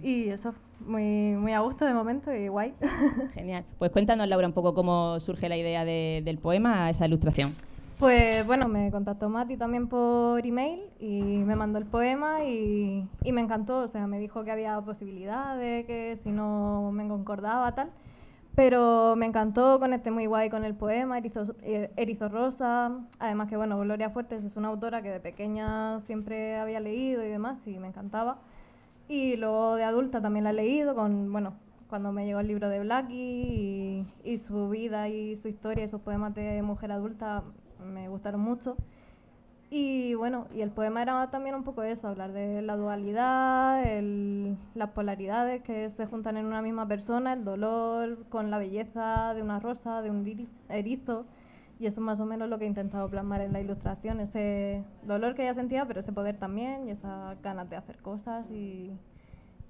Y 0.02 0.30
eso, 0.30 0.54
muy, 0.86 1.32
muy 1.36 1.52
a 1.52 1.60
gusto 1.60 1.84
de 1.84 1.92
momento 1.92 2.34
y 2.34 2.48
guay. 2.48 2.72
Genial. 3.34 3.64
Pues 3.78 3.90
cuéntanos, 3.90 4.26
Laura, 4.28 4.46
un 4.46 4.54
poco 4.54 4.72
cómo 4.72 5.20
surge 5.20 5.48
la 5.50 5.58
idea 5.58 5.84
de- 5.84 6.22
del 6.24 6.38
poema 6.38 6.86
a 6.86 6.90
esa 6.90 7.04
ilustración. 7.06 7.54
Pues 8.00 8.46
bueno, 8.46 8.66
me 8.66 8.90
contactó 8.90 9.28
Mati 9.28 9.58
también 9.58 9.86
por 9.86 10.46
email 10.46 10.80
y 10.98 11.20
me 11.44 11.54
mandó 11.54 11.78
el 11.78 11.84
poema 11.84 12.44
y, 12.44 13.06
y 13.22 13.32
me 13.32 13.42
encantó. 13.42 13.80
O 13.80 13.88
sea, 13.88 14.06
me 14.06 14.18
dijo 14.18 14.42
que 14.42 14.50
había 14.50 14.80
posibilidad 14.80 15.54
de 15.58 15.84
que 15.86 16.16
si 16.22 16.30
no 16.30 16.90
me 16.92 17.06
concordaba 17.08 17.74
tal. 17.74 17.90
Pero 18.54 19.16
me 19.16 19.26
encantó, 19.26 19.78
conecté 19.78 20.10
muy 20.10 20.24
guay 20.26 20.48
con 20.48 20.64
el 20.64 20.74
poema, 20.74 21.18
Erizo, 21.18 21.54
eh, 21.62 21.92
Erizo 21.96 22.30
Rosa. 22.30 22.90
Además 23.18 23.48
que, 23.48 23.56
bueno, 23.58 23.78
Gloria 23.78 24.08
Fuertes 24.10 24.44
es 24.44 24.56
una 24.56 24.68
autora 24.68 25.02
que 25.02 25.10
de 25.10 25.20
pequeña 25.20 26.00
siempre 26.00 26.56
había 26.56 26.80
leído 26.80 27.22
y 27.22 27.28
demás 27.28 27.58
y 27.66 27.78
me 27.78 27.88
encantaba. 27.88 28.38
Y 29.08 29.36
luego 29.36 29.74
de 29.76 29.84
adulta 29.84 30.22
también 30.22 30.44
la 30.44 30.50
he 30.50 30.54
leído, 30.54 30.94
con, 30.94 31.30
bueno, 31.32 31.54
cuando 31.88 32.12
me 32.12 32.24
llegó 32.24 32.40
el 32.40 32.48
libro 32.48 32.68
de 32.70 32.80
Blackie 32.80 33.14
y, 33.14 34.06
y 34.24 34.38
su 34.38 34.70
vida 34.70 35.08
y 35.08 35.36
su 35.36 35.48
historia 35.48 35.84
y 35.84 35.88
sus 35.88 36.00
poemas 36.00 36.34
de 36.34 36.62
mujer 36.62 36.92
adulta 36.92 37.42
me 37.84 38.08
gustaron 38.08 38.40
mucho. 38.40 38.76
Y 39.70 40.14
bueno, 40.14 40.48
y 40.52 40.62
el 40.62 40.70
poema 40.70 41.02
era 41.02 41.30
también 41.30 41.54
un 41.54 41.62
poco 41.64 41.82
eso, 41.84 42.08
hablar 42.08 42.32
de 42.32 42.60
la 42.62 42.76
dualidad, 42.76 43.84
el- 43.86 44.56
las 44.74 44.90
polaridades 44.90 45.62
que 45.62 45.90
se 45.90 46.06
juntan 46.06 46.36
en 46.36 46.46
una 46.46 46.60
misma 46.62 46.88
persona, 46.88 47.32
el 47.34 47.44
dolor 47.44 48.24
con 48.28 48.50
la 48.50 48.58
belleza 48.58 49.32
de 49.34 49.42
una 49.42 49.60
rosa, 49.60 50.02
de 50.02 50.10
un 50.10 50.48
erizo. 50.68 51.26
Y 51.78 51.86
eso 51.86 52.00
es 52.00 52.04
más 52.04 52.20
o 52.20 52.26
menos 52.26 52.48
lo 52.48 52.58
que 52.58 52.64
he 52.64 52.68
intentado 52.68 53.08
plasmar 53.08 53.40
en 53.40 53.52
la 53.52 53.60
ilustración, 53.60 54.20
ese 54.20 54.84
dolor 55.02 55.34
que 55.34 55.42
ella 55.42 55.54
sentía, 55.54 55.86
pero 55.86 56.00
ese 56.00 56.12
poder 56.12 56.36
también 56.38 56.86
y 56.88 56.90
esas 56.90 57.40
ganas 57.42 57.70
de 57.70 57.76
hacer 57.76 57.96
cosas 58.02 58.50
y, 58.50 58.90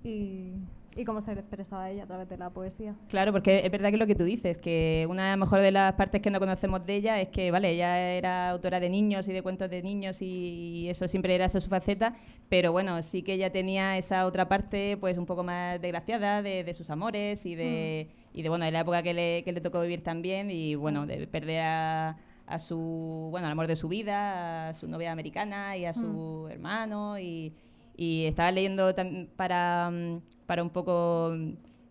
y, 0.02 0.52
y 0.96 1.04
cómo 1.04 1.20
se 1.20 1.32
expresaba 1.32 1.90
ella 1.90 2.04
a 2.04 2.06
través 2.06 2.28
de 2.28 2.36
la 2.36 2.50
poesía. 2.50 2.94
Claro, 3.08 3.32
porque 3.32 3.64
es 3.64 3.70
verdad 3.70 3.90
que 3.90 3.96
lo 3.96 4.06
que 4.06 4.14
tú 4.14 4.24
dices, 4.24 4.58
que 4.58 5.06
una 5.08 5.36
mejor 5.36 5.60
de 5.60 5.70
las 5.70 5.94
partes 5.94 6.20
que 6.20 6.30
no 6.30 6.40
conocemos 6.40 6.84
de 6.84 6.96
ella 6.96 7.20
es 7.20 7.28
que, 7.28 7.50
vale, 7.50 7.70
ella 7.70 8.12
era 8.12 8.50
autora 8.50 8.80
de 8.80 8.88
niños 8.88 9.28
y 9.28 9.32
de 9.32 9.42
cuentos 9.42 9.70
de 9.70 9.82
niños 9.82 10.20
y 10.20 10.88
eso 10.88 11.06
siempre 11.06 11.34
era 11.34 11.44
esa 11.44 11.60
su 11.60 11.68
faceta, 11.68 12.16
pero 12.48 12.72
bueno, 12.72 13.02
sí 13.02 13.22
que 13.22 13.34
ella 13.34 13.50
tenía 13.52 13.96
esa 13.98 14.26
otra 14.26 14.48
parte, 14.48 14.96
pues 14.96 15.16
un 15.16 15.26
poco 15.26 15.44
más 15.44 15.80
desgraciada 15.80 16.42
de, 16.42 16.64
de 16.64 16.74
sus 16.74 16.90
amores 16.90 17.46
y 17.46 17.54
de, 17.54 18.08
y 18.34 18.42
de, 18.42 18.48
bueno, 18.48 18.64
de 18.64 18.72
la 18.72 18.80
época 18.80 19.02
que 19.02 19.14
le, 19.14 19.44
que 19.44 19.52
le 19.52 19.60
tocó 19.60 19.80
vivir 19.82 20.02
también 20.02 20.50
y, 20.50 20.74
bueno, 20.74 21.06
de 21.06 21.26
perder 21.28 21.60
a, 21.62 22.16
a 22.46 22.58
su, 22.58 23.28
bueno, 23.30 23.46
al 23.46 23.52
amor 23.52 23.68
de 23.68 23.76
su 23.76 23.88
vida, 23.88 24.70
a 24.70 24.74
su 24.74 24.88
novia 24.88 25.12
americana 25.12 25.76
y 25.76 25.84
a 25.84 25.94
su 25.94 26.48
hermano 26.50 27.18
y, 27.18 27.52
y 28.00 28.24
estaba 28.24 28.50
leyendo 28.50 28.94
para, 29.36 29.90
mm, 29.90 30.22
para 30.46 30.62
un 30.62 30.70
poco 30.70 31.36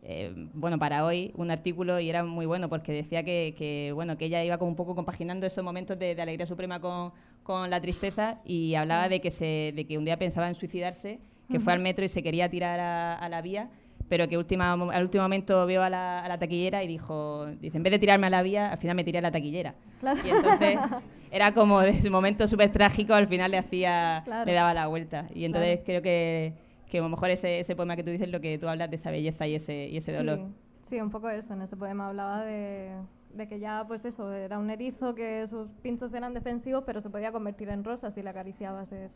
eh, 0.01 0.33
bueno, 0.55 0.79
para 0.79 1.05
hoy 1.05 1.31
un 1.35 1.51
artículo 1.51 1.99
y 1.99 2.09
era 2.09 2.23
muy 2.23 2.47
bueno 2.47 2.67
porque 2.67 2.91
decía 2.91 3.21
que, 3.21 3.53
que, 3.55 3.91
bueno, 3.93 4.17
que 4.17 4.25
ella 4.25 4.43
iba 4.43 4.57
como 4.57 4.71
un 4.71 4.75
poco 4.75 4.95
compaginando 4.95 5.45
esos 5.45 5.63
momentos 5.63 5.99
de, 5.99 6.15
de 6.15 6.21
alegría 6.23 6.47
suprema 6.47 6.81
con, 6.81 7.11
con 7.43 7.69
la 7.69 7.79
tristeza 7.79 8.39
y 8.43 8.73
hablaba 8.73 9.07
de 9.07 9.21
que, 9.21 9.29
se, 9.29 9.71
de 9.75 9.85
que 9.85 9.99
un 9.99 10.05
día 10.05 10.17
pensaba 10.17 10.47
en 10.47 10.55
suicidarse, 10.55 11.19
que 11.51 11.59
fue 11.59 11.73
al 11.73 11.79
metro 11.79 12.03
y 12.03 12.07
se 12.07 12.23
quería 12.23 12.49
tirar 12.49 12.79
a, 12.79 13.13
a 13.15 13.29
la 13.29 13.43
vía, 13.43 13.69
pero 14.09 14.27
que 14.27 14.37
última, 14.37 14.73
al 14.73 15.03
último 15.03 15.23
momento 15.23 15.65
vio 15.65 15.83
a 15.83 15.89
la, 15.89 16.23
a 16.25 16.27
la 16.27 16.37
taquillera 16.39 16.83
y 16.83 16.87
dijo, 16.87 17.45
dice, 17.61 17.77
en 17.77 17.83
vez 17.83 17.91
de 17.91 17.99
tirarme 17.99 18.27
a 18.27 18.29
la 18.31 18.41
vía, 18.41 18.71
al 18.71 18.77
final 18.79 18.95
me 18.95 19.03
tiré 19.03 19.19
a 19.19 19.21
la 19.21 19.31
taquillera. 19.31 19.75
Claro. 19.99 20.19
Y 20.25 20.29
entonces 20.29 20.79
era 21.31 21.53
como 21.53 21.79
de 21.81 21.91
ese 21.91 22.09
momento 22.09 22.47
súper 22.47 22.71
trágico, 22.71 23.13
al 23.13 23.27
final 23.27 23.51
le 23.51 23.59
hacía, 23.59 24.23
Claro. 24.25 24.45
le 24.45 24.53
daba 24.53 24.73
la 24.73 24.87
vuelta. 24.87 25.27
Y 25.33 25.45
entonces 25.45 25.75
Claro. 25.81 25.85
creo 25.85 26.01
que, 26.01 26.53
que 26.89 26.97
a 26.97 27.01
lo 27.01 27.09
mejor 27.09 27.29
ese, 27.29 27.59
ese 27.59 27.75
poema 27.75 27.95
que 27.95 28.03
tú 28.03 28.09
dices, 28.09 28.29
lo 28.29 28.41
que 28.41 28.57
tú 28.57 28.67
hablas 28.67 28.89
de 28.89 28.95
esa 28.95 29.11
belleza 29.11 29.45
y 29.47 29.55
ese, 29.55 29.87
y 29.87 29.97
ese 29.97 30.11
dolor. 30.11 30.39
Sí, 30.87 30.95
sí, 30.95 31.01
un 31.01 31.11
poco 31.11 31.29
eso. 31.29 31.53
En 31.53 31.61
ese 31.61 31.77
poema 31.77 32.07
hablaba 32.07 32.43
de, 32.43 32.89
de 33.35 33.47
que 33.47 33.59
ya, 33.59 33.85
pues 33.87 34.05
eso, 34.05 34.33
era 34.33 34.57
un 34.57 34.71
erizo 34.71 35.13
que 35.13 35.45
sus 35.47 35.67
pinchos 35.83 36.13
eran 36.15 36.33
defensivos, 36.33 36.83
pero 36.83 36.99
se 36.99 37.11
podía 37.11 37.31
convertir 37.31 37.69
en 37.69 37.83
rosa 37.83 38.09
si 38.09 38.23
le 38.23 38.29
acariciabas. 38.31 38.91
Es, 38.91 39.11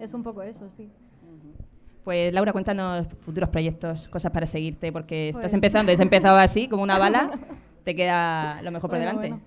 es 0.00 0.14
un 0.14 0.24
poco 0.24 0.42
eso, 0.42 0.68
sí. 0.68 0.90
Pues 2.04 2.32
Laura, 2.34 2.52
cuéntanos 2.52 3.06
futuros 3.20 3.48
proyectos, 3.50 4.08
cosas 4.08 4.32
para 4.32 4.46
seguirte, 4.46 4.90
porque 4.92 5.28
estás 5.28 5.42
Pues- 5.42 5.54
empezando, 5.54 5.92
has 5.92 6.00
empezado 6.00 6.36
así, 6.38 6.68
como 6.68 6.82
una 6.82 6.98
bala, 6.98 7.30
te 7.84 7.94
queda 7.94 8.60
lo 8.62 8.70
mejor 8.72 8.90
por 8.90 8.98
Bueno, 8.98 9.12
delante. 9.12 9.28
bueno. 9.28 9.42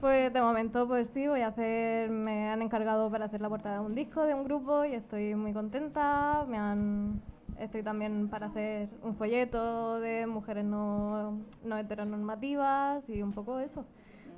Pues 0.00 0.32
de 0.32 0.40
momento, 0.40 0.88
pues 0.88 1.08
sí, 1.12 1.26
voy 1.26 1.42
a 1.42 1.48
hacer, 1.48 2.08
me 2.08 2.48
han 2.48 2.62
encargado 2.62 3.10
para 3.10 3.26
hacer 3.26 3.42
la 3.42 3.50
portada 3.50 3.80
de 3.80 3.86
un 3.86 3.94
disco 3.94 4.22
de 4.24 4.32
un 4.32 4.44
grupo 4.44 4.86
y 4.86 4.94
estoy 4.94 5.34
muy 5.34 5.52
contenta. 5.52 6.46
Me 6.48 6.56
han, 6.56 7.20
estoy 7.58 7.82
también 7.82 8.28
para 8.30 8.46
hacer 8.46 8.88
un 9.02 9.14
folleto 9.14 10.00
de 10.00 10.26
mujeres 10.26 10.64
no, 10.64 11.38
no 11.62 11.76
heteronormativas 11.76 13.06
y 13.10 13.20
un 13.20 13.32
poco 13.32 13.58
eso. 13.60 13.84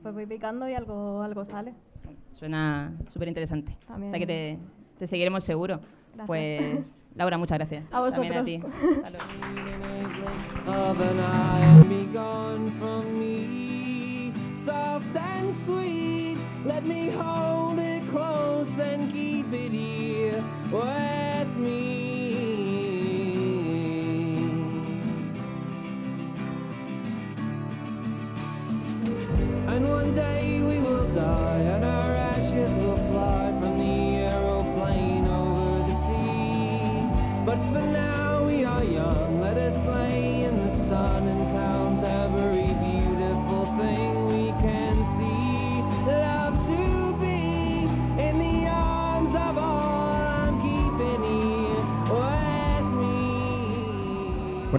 Pues 0.03 0.13
voy 0.13 0.27
picando 0.27 0.69
y 0.69 0.75
algo, 0.75 1.23
algo 1.23 1.45
sale. 1.45 1.75
Suena 2.33 2.91
súper 3.11 3.29
interesante. 3.29 3.77
O 3.89 4.01
sea 4.01 4.19
que 4.19 4.27
te, 4.27 4.59
te 4.99 5.07
seguiremos 5.07 5.45
seguro. 5.45 5.79
Gracias. 6.15 6.27
Pues 6.27 6.93
Laura, 7.15 7.37
muchas 7.39 7.59
gracias. 7.59 7.85
A 7.93 8.11
También 8.11 8.33
a 8.39 8.45
ti. 8.45 8.59
vosotros. 8.59 9.05
Hasta 9.05 9.11
luego. 9.11 9.23
of 10.65 11.01
an 11.01 11.21
eye 11.21 11.65
and 11.65 11.89
be 11.89 12.05
gone 12.13 12.71
from 12.79 13.19
me. 13.19 14.33
Soft 14.65 15.05
and 15.17 15.53
sweet, 15.67 16.39
let 16.65 16.85
me 16.85 17.11
hold 17.11 17.79
it 17.79 18.03
close 18.11 18.69
and 18.79 19.13
keep 19.13 19.53
it 19.53 19.73
here 19.73 20.43
with 20.71 21.57
me. 21.59 21.93
And 29.67 29.89
one 29.89 30.15
day 30.15 30.61
we 30.61 30.79
will 30.79 31.07
die, 31.15 31.61
and 31.61 31.85
our 31.85 32.13
ashes 32.15 32.71
will 32.85 32.99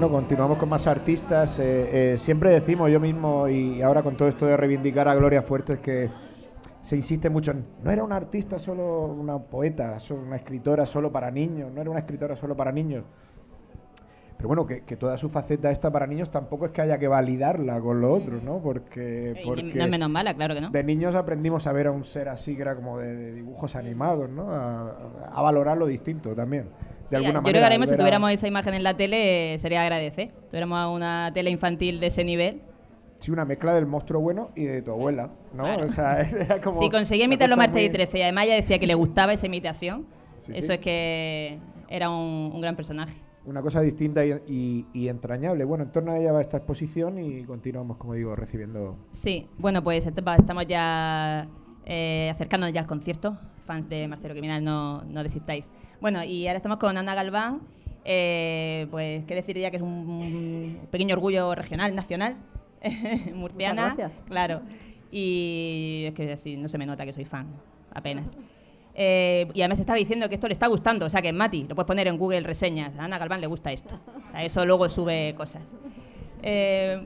Continuamos 0.09 0.57
con 0.57 0.67
más 0.67 0.85
artistas. 0.85 1.59
Eh, 1.59 2.13
eh, 2.13 2.17
siempre 2.17 2.49
decimos 2.49 2.91
yo 2.91 2.99
mismo 2.99 3.47
y 3.47 3.81
ahora 3.81 4.03
con 4.03 4.17
todo 4.17 4.27
esto 4.27 4.45
de 4.45 4.57
reivindicar 4.57 5.07
a 5.07 5.15
Gloria 5.15 5.41
Fuertes 5.41 5.79
que 5.79 6.09
se 6.81 6.97
insiste 6.97 7.29
mucho 7.29 7.51
en 7.51 7.65
no 7.81 7.89
era 7.89 8.03
una 8.03 8.17
artista 8.17 8.59
solo, 8.59 9.05
una 9.05 9.39
poeta, 9.39 9.97
solo 10.01 10.23
una 10.23 10.35
escritora 10.35 10.85
solo 10.85 11.09
para 11.09 11.31
niños, 11.31 11.71
no 11.71 11.79
era 11.79 11.89
una 11.89 11.99
escritora 11.99 12.35
solo 12.35 12.55
para 12.55 12.73
niños. 12.73 13.05
Pero 14.43 14.49
bueno, 14.49 14.67
que, 14.67 14.81
que 14.81 14.97
toda 14.97 15.17
su 15.17 15.29
faceta 15.29 15.71
esta 15.71 15.89
para 15.89 16.05
niños 16.05 16.29
tampoco 16.29 16.65
es 16.65 16.73
que 16.73 16.81
haya 16.81 16.97
que 16.97 17.07
validarla 17.07 17.79
con 17.79 18.01
lo 18.01 18.13
otro, 18.13 18.41
¿no? 18.43 18.59
Porque, 18.61 19.35
Y 19.41 19.45
porque 19.45 19.63
no 19.63 19.85
es 19.85 19.89
menos 19.89 20.09
mala, 20.09 20.33
claro 20.33 20.53
que 20.53 20.59
no. 20.59 20.69
de 20.69 20.83
niños 20.83 21.15
aprendimos 21.15 21.65
a 21.65 21.71
ver 21.71 21.87
a 21.87 21.91
un 21.91 22.03
ser 22.03 22.27
así 22.27 22.53
que 22.57 22.61
era 22.63 22.75
como 22.75 22.99
de, 22.99 23.15
de 23.15 23.31
dibujos 23.35 23.77
animados, 23.77 24.29
¿no? 24.29 24.51
A, 24.51 24.97
a 25.31 25.41
valorar 25.41 25.77
lo 25.77 25.85
distinto 25.87 26.35
también. 26.35 26.63
De 26.63 27.07
Sí, 27.07 27.15
alguna 27.15 27.35
yo 27.35 27.41
manera. 27.41 27.41
creo 27.51 27.53
que 27.53 27.63
ahora 27.63 27.69
mismo 27.75 27.85
si 27.85 27.91
ver 27.91 27.95
a- 27.95 28.03
tuviéramos 28.03 28.31
esa 28.31 28.47
imagen 28.49 28.73
en 28.73 28.83
la 28.83 28.97
tele 28.97 29.53
eh, 29.53 29.57
sería 29.59 29.81
agradecer. 29.81 30.31
Tuviéramos 30.49 30.93
una 30.93 31.31
tele 31.33 31.49
infantil 31.49 32.01
de 32.01 32.07
ese 32.07 32.25
nivel. 32.25 32.59
Sí, 33.19 33.31
una 33.31 33.45
mezcla 33.45 33.73
del 33.73 33.85
monstruo 33.85 34.19
bueno 34.19 34.49
y 34.55 34.65
de 34.65 34.81
tu 34.81 34.91
abuela, 34.91 35.29
¿no? 35.53 35.63
Claro. 35.63 35.85
O 35.85 35.89
sea, 35.89 36.19
era 36.29 36.59
como. 36.59 36.81
si 36.81 36.89
conseguía 36.89 37.23
una 37.27 37.35
imitar 37.35 37.47
los 37.47 37.55
cosa 37.55 37.67
martes 37.67 37.81
y 37.81 37.85
muy- 37.87 37.93
13 37.93 38.17
y 38.17 38.21
además 38.23 38.43
ella 38.43 38.55
decía 38.55 38.77
que 38.77 38.87
le 38.87 38.95
gustaba 38.95 39.31
esa 39.31 39.45
imitación, 39.45 40.05
Sí, 40.39 40.51
eso 40.53 40.73
es 40.73 40.79
que 40.81 41.59
era 41.87 42.09
un, 42.09 42.51
un 42.53 42.59
gran 42.59 42.75
personaje. 42.75 43.13
Una 43.45 43.61
cosa 43.61 43.81
distinta 43.81 44.25
y, 44.25 44.31
y- 44.47 44.85
y 44.93 45.07
entrañable. 45.09 45.65
Bueno, 45.65 45.83
en 45.83 45.91
torno 45.91 46.11
a 46.11 46.17
ella 46.17 46.31
va 46.31 46.41
esta 46.41 46.57
exposición 46.57 47.19
y 47.19 47.43
continuamos, 47.43 47.97
como 47.97 48.13
digo, 48.13 48.35
recibiendo. 48.35 48.95
Sí, 49.11 49.47
bueno, 49.57 49.83
pues 49.83 50.05
estamos 50.05 50.65
ya 50.67 51.47
eh, 51.85 52.29
acercándonos 52.31 52.73
ya 52.73 52.79
al 52.81 52.87
concierto. 52.87 53.37
Fans 53.65 53.87
de 53.89 54.07
Marcelo 54.07 54.33
Criminal, 54.33 54.63
no, 54.63 55.03
no 55.03 55.23
desistáis. 55.23 55.69
Bueno, 56.01 56.23
y 56.23 56.47
ahora 56.47 56.57
estamos 56.57 56.77
con 56.79 56.97
Ana 56.97 57.15
Galván. 57.15 57.61
eh, 58.05 58.87
pues, 58.91 59.23
¿qué 59.25 59.35
decir 59.35 59.57
ya 59.57 59.71
que 59.71 59.77
es 59.77 59.83
un, 59.83 59.89
un 59.89 60.79
pequeño 60.91 61.13
orgullo 61.15 61.53
regional, 61.55 61.95
nacional, 61.95 62.35
murciana? 63.35 63.89
Muchas 63.91 63.97
gracias. 63.97 64.25
Claro. 64.27 64.61
Y 65.11 66.05
es 66.07 66.13
que 66.13 66.31
así 66.33 66.57
no 66.57 66.67
se 66.69 66.77
me 66.77 66.85
nota 66.85 67.05
que 67.05 67.13
soy 67.13 67.25
fan, 67.25 67.47
apenas. 67.93 68.31
Eh, 68.95 69.47
y 69.53 69.61
además 69.61 69.79
estaba 69.79 69.97
diciendo 69.97 70.29
que 70.29 70.35
esto 70.35 70.47
le 70.47 70.53
está 70.53 70.67
gustando, 70.67 71.05
o 71.07 71.09
sea 71.09 71.21
que 71.21 71.33
Mati, 71.33 71.63
lo 71.67 71.75
puedes 71.75 71.87
poner 71.87 72.07
en 72.07 72.17
Google 72.17 72.41
reseñas. 72.41 72.97
A 72.99 73.05
Ana 73.05 73.17
Galván 73.17 73.41
le 73.41 73.47
gusta 73.47 73.71
esto. 73.71 73.99
A 74.33 74.43
eso 74.43 74.65
luego 74.65 74.87
sube 74.89 75.33
cosas. 75.35 75.63
Eh, 76.41 77.01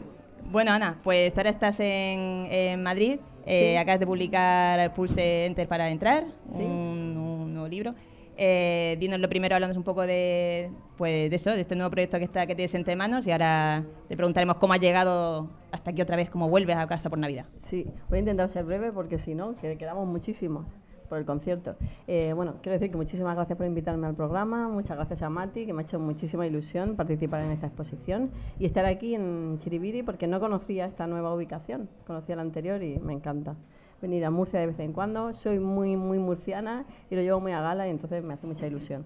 bueno, 0.52 0.72
Ana, 0.72 1.00
pues 1.04 1.34
tú 1.34 1.40
ahora 1.40 1.50
estás 1.50 1.80
en, 1.80 2.48
en 2.50 2.84
Madrid. 2.84 3.20
eh, 3.46 3.72
Sí. 3.72 3.78
Acabas 3.78 4.00
de 4.00 4.06
publicar 4.08 4.94
Pulse 4.94 5.46
Enter 5.46 5.68
para 5.68 5.90
entrar, 5.90 6.26
Sí. 6.58 6.64
un, 6.64 7.16
un 7.18 7.54
nuevo 7.54 7.68
libro. 7.68 7.94
Dinos 8.38 9.20
lo 9.20 9.30
primero, 9.30 9.56
hablando 9.56 9.76
un 9.78 9.84
poco 9.84 10.06
de, 10.06 10.70
pues, 10.98 11.30
de 11.30 11.36
eso, 11.36 11.52
de 11.52 11.62
este 11.62 11.76
nuevo 11.76 11.90
proyecto 11.90 12.20
que, 12.20 12.26
está, 12.26 12.46
que 12.46 12.54
tienes 12.54 12.76
entre 12.76 12.96
manos. 12.96 13.26
Y 13.26 13.32
ahora 13.32 13.84
te 14.08 14.16
preguntaremos 14.16 14.58
cómo 14.58 14.74
has 14.74 14.80
llegado 14.80 15.50
hasta 15.72 15.90
aquí 15.92 16.02
otra 16.04 16.16
vez, 16.18 16.30
cómo 16.30 16.48
vuelves 16.50 16.76
a 16.76 16.86
casa 16.88 17.10
por 17.10 17.18
Navidad. 17.18 17.46
Sí, 17.62 17.88
voy 18.10 18.18
a 18.18 18.20
intentar 18.20 18.50
ser 18.50 18.64
breve 18.66 18.92
porque 18.92 19.18
si 19.18 19.34
no, 19.34 19.56
que 19.56 19.76
quedamos 19.78 20.08
muchísimos 20.08 20.66
por 21.08 21.18
el 21.18 21.26
concierto. 21.26 21.76
Eh, 22.08 22.34
bueno, 22.34 22.56
quiero 22.62 22.74
decir 22.74 22.92
que 22.92 22.98
muchísimas 22.98 23.36
gracias 23.36 23.58
por 23.58 23.66
invitarme 23.66 24.08
al 24.08 24.16
programa, 24.16 24.68
muchas 24.68 24.98
gracias 24.98 25.22
a 25.22 25.30
Mati, 25.30 25.66
que 25.66 25.74
me 25.74 25.82
ha 25.82 25.86
hecho 25.86 26.00
muchísima 26.00 26.46
ilusión 26.46 26.96
participar 26.96 27.42
en 27.42 27.52
esta 27.52 27.68
exposición 27.68 28.30
y 28.60 28.66
estar 28.66 28.86
aquí 28.86 29.16
en 29.16 29.58
Chiribiri 29.60 30.04
porque 30.04 30.28
no 30.28 30.40
conocía 30.40 30.86
esta 30.86 31.08
nueva 31.08 31.34
ubicación, 31.34 31.90
conocía 32.06 32.36
la 32.36 32.42
anterior 32.44 32.82
y 32.84 33.00
me 33.00 33.14
encanta 33.14 33.56
venir 34.02 34.26
a 34.26 34.32
Murcia 34.32 34.60
de 34.60 34.68
vez 34.68 34.80
en 34.80 34.94
cuando. 34.94 35.34
Soy 35.34 35.60
muy, 35.60 35.96
muy 35.96 36.20
murciana 36.20 36.86
y 37.10 37.16
lo 37.16 37.22
llevo 37.22 37.40
muy 37.40 37.52
a 37.52 37.62
gala 37.62 37.88
y 37.88 37.92
entonces 37.92 38.24
me 38.24 38.34
hace 38.34 38.48
mucha 38.48 38.68
ilusión. 38.68 39.06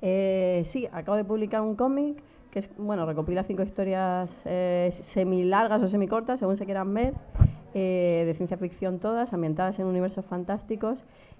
Eh, 0.00 0.62
sí, 0.64 0.88
acabo 0.92 1.16
de 1.16 1.24
publicar 1.24 1.60
un 1.60 1.76
cómic 1.76 2.22
que 2.50 2.58
es, 2.58 2.70
bueno, 2.76 3.06
recopila 3.06 3.44
cinco 3.44 3.62
historias 3.62 4.30
eh, 4.44 4.90
semi-largas 4.92 5.80
o 5.82 5.88
semi-cortas, 5.88 6.38
según 6.38 6.58
se 6.58 6.66
quieran 6.66 6.92
ver, 6.92 7.14
eh, 7.72 8.24
de 8.26 8.34
ciencia 8.34 8.58
ficción 8.58 8.98
todas, 8.98 9.32
ambientadas 9.32 9.78
en 9.78 9.86
universos 9.86 10.26
fantásticos 10.26 10.98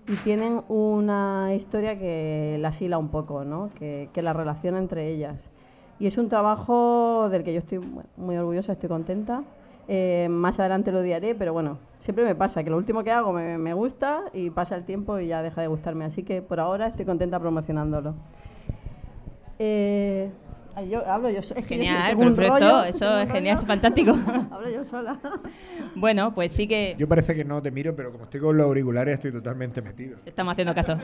y 0.08 0.16
tienen 0.16 0.62
una 0.68 1.54
historia 1.54 1.98
que 1.98 2.56
las 2.60 2.80
hila 2.82 2.98
un 2.98 3.08
poco, 3.08 3.44
¿no? 3.44 3.70
que, 3.78 4.08
que 4.12 4.22
la 4.22 4.32
relaciona 4.32 4.78
entre 4.78 5.08
ellas. 5.08 5.50
Y 5.98 6.06
es 6.06 6.18
un 6.18 6.28
trabajo 6.28 7.28
del 7.30 7.44
que 7.44 7.52
yo 7.52 7.60
estoy 7.60 7.80
muy 8.16 8.36
orgullosa, 8.36 8.72
estoy 8.72 8.88
contenta. 8.88 9.44
Eh, 9.88 10.26
más 10.30 10.58
adelante 10.58 10.90
lo 10.90 11.00
odiaré, 11.00 11.34
pero 11.34 11.52
bueno, 11.52 11.78
siempre 11.98 12.24
me 12.24 12.34
pasa 12.34 12.64
que 12.64 12.70
lo 12.70 12.76
último 12.76 13.04
que 13.04 13.10
hago 13.10 13.32
me, 13.32 13.58
me 13.58 13.74
gusta 13.74 14.24
y 14.32 14.50
pasa 14.50 14.74
el 14.74 14.84
tiempo 14.84 15.18
y 15.18 15.28
ya 15.28 15.42
deja 15.42 15.60
de 15.60 15.68
gustarme. 15.68 16.04
Así 16.04 16.24
que 16.24 16.42
por 16.42 16.58
ahora 16.58 16.88
estoy 16.88 17.04
contenta 17.04 17.38
promocionándolo. 17.38 18.14
Eh, 19.58 20.30
ay, 20.76 20.88
yo 20.90 21.06
hablo 21.06 21.30
yo 21.30 21.38
es 21.40 21.48
yo 21.50 21.54
Genial, 21.62 22.16
un 22.16 22.34
perfecto, 22.34 22.58
rollo, 22.58 22.84
eso 22.84 23.18
es 23.18 23.30
genial, 23.30 23.56
rollo. 23.56 23.62
es 23.62 23.66
fantástico. 23.66 24.12
hablo 24.50 24.70
yo 24.70 24.84
sola. 24.84 25.18
Bueno, 25.94 26.34
pues 26.34 26.52
sí 26.52 26.66
que 26.66 26.94
Yo 26.98 27.06
parece 27.08 27.34
que 27.34 27.44
no 27.44 27.60
te 27.60 27.70
miro, 27.70 27.94
pero 27.94 28.10
como 28.12 28.24
estoy 28.24 28.40
con 28.40 28.56
los 28.56 28.64
auriculares 28.66 29.14
estoy 29.14 29.30
totalmente 29.32 29.82
metido. 29.82 30.18
estamos 30.24 30.52
haciendo 30.52 30.74
caso. 30.74 30.96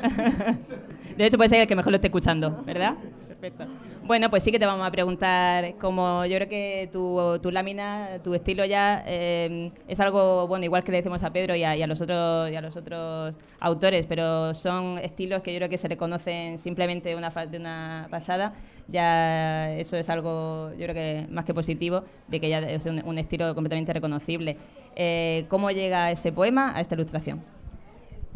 De 1.16 1.26
hecho, 1.26 1.36
puede 1.36 1.50
ser 1.50 1.60
el 1.60 1.66
que 1.66 1.76
mejor 1.76 1.92
lo 1.92 1.96
esté 1.96 2.08
escuchando, 2.08 2.62
¿verdad? 2.64 2.94
Perfecto. 3.28 3.64
Bueno, 4.08 4.30
pues 4.30 4.42
sí 4.42 4.50
que 4.50 4.58
te 4.58 4.64
vamos 4.64 4.86
a 4.86 4.90
preguntar, 4.90 5.74
como 5.74 6.24
yo 6.24 6.36
creo 6.36 6.48
que 6.48 6.88
tu, 6.90 7.38
tu 7.42 7.50
lámina, 7.50 8.20
tu 8.24 8.32
estilo 8.32 8.64
ya 8.64 9.04
eh, 9.06 9.70
es 9.86 10.00
algo, 10.00 10.48
bueno, 10.48 10.64
igual 10.64 10.82
que 10.82 10.92
le 10.92 10.96
decimos 10.96 11.22
a 11.24 11.30
Pedro 11.30 11.54
y 11.54 11.62
a, 11.62 11.76
y 11.76 11.82
a 11.82 11.86
los 11.86 12.00
otros, 12.00 12.50
y 12.50 12.56
a 12.56 12.62
los 12.62 12.74
otros 12.74 13.36
autores, 13.60 14.06
pero 14.06 14.54
son 14.54 14.96
estilos 14.96 15.42
que 15.42 15.52
yo 15.52 15.58
creo 15.58 15.68
que 15.68 15.76
se 15.76 15.88
reconocen 15.88 16.56
simplemente 16.56 17.10
de 17.10 17.16
una, 17.16 17.28
de 17.28 17.58
una 17.58 18.08
pasada. 18.10 18.54
Ya 18.88 19.74
eso 19.76 19.98
es 19.98 20.08
algo, 20.08 20.70
yo 20.78 20.86
creo 20.86 20.94
que 20.94 21.26
más 21.30 21.44
que 21.44 21.52
positivo, 21.52 22.02
de 22.28 22.40
que 22.40 22.48
ya 22.48 22.60
es 22.60 22.86
un, 22.86 23.02
un 23.04 23.18
estilo 23.18 23.54
completamente 23.54 23.92
reconocible. 23.92 24.56
Eh, 24.96 25.44
¿Cómo 25.50 25.70
llega 25.70 26.10
ese 26.10 26.32
poema 26.32 26.74
a 26.74 26.80
esta 26.80 26.94
ilustración? 26.94 27.42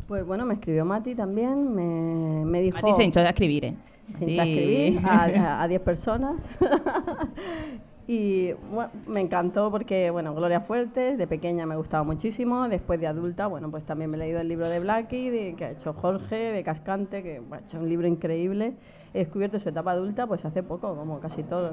Pues 0.06 0.26
bueno, 0.26 0.44
me 0.44 0.52
escribió 0.52 0.85
Mati 0.85 1.14
también, 1.14 1.74
me, 1.74 2.44
me 2.44 2.61
dijo... 2.61 2.76
Mati 2.76 2.92
se 2.92 3.04
hinchó 3.04 3.20
a 3.20 3.30
escribir, 3.30 3.64
¿eh? 3.64 3.74
Hinchó 4.20 4.40
a 4.42 4.44
Sí. 4.44 4.51
escribir 4.96 5.01
a- 5.05 5.25
a 5.25 5.62
a 5.62 5.68
10 5.68 5.81
personas. 5.81 6.37
y 8.07 8.53
bueno, 8.72 8.90
me 9.07 9.20
encantó 9.20 9.70
porque, 9.70 10.11
bueno, 10.11 10.35
Gloria 10.35 10.61
Fuertes, 10.61 11.16
de 11.18 11.27
pequeña 11.27 11.66
me 11.66 11.77
gustaba 11.77 12.03
muchísimo, 12.05 12.68
después 12.68 13.01
de 13.01 13.07
adulta, 13.07 13.46
bueno, 13.46 13.70
pues 13.70 13.85
también 13.85 14.11
me 14.11 14.16
he 14.16 14.20
leído 14.20 14.40
el 14.40 14.48
libro 14.48 14.68
de 14.68 14.81
Blackie, 14.81 15.31
de, 15.31 15.55
que 15.55 15.64
ha 15.64 15.70
hecho 15.70 15.92
Jorge, 15.92 16.37
de 16.53 16.62
Cascante, 16.64 17.22
que 17.22 17.38
bueno, 17.40 17.57
ha 17.57 17.68
hecho 17.68 17.79
un 17.79 17.88
libro 17.88 18.07
increíble. 18.07 18.75
He 19.14 19.18
descubierto 19.20 19.61
su 19.61 19.68
etapa 19.68 19.92
adulta 19.92 20.27
pues 20.27 20.44
hace 20.44 20.62
poco, 20.62 20.96
como 20.96 21.20
casi 21.20 21.42
todos, 21.42 21.72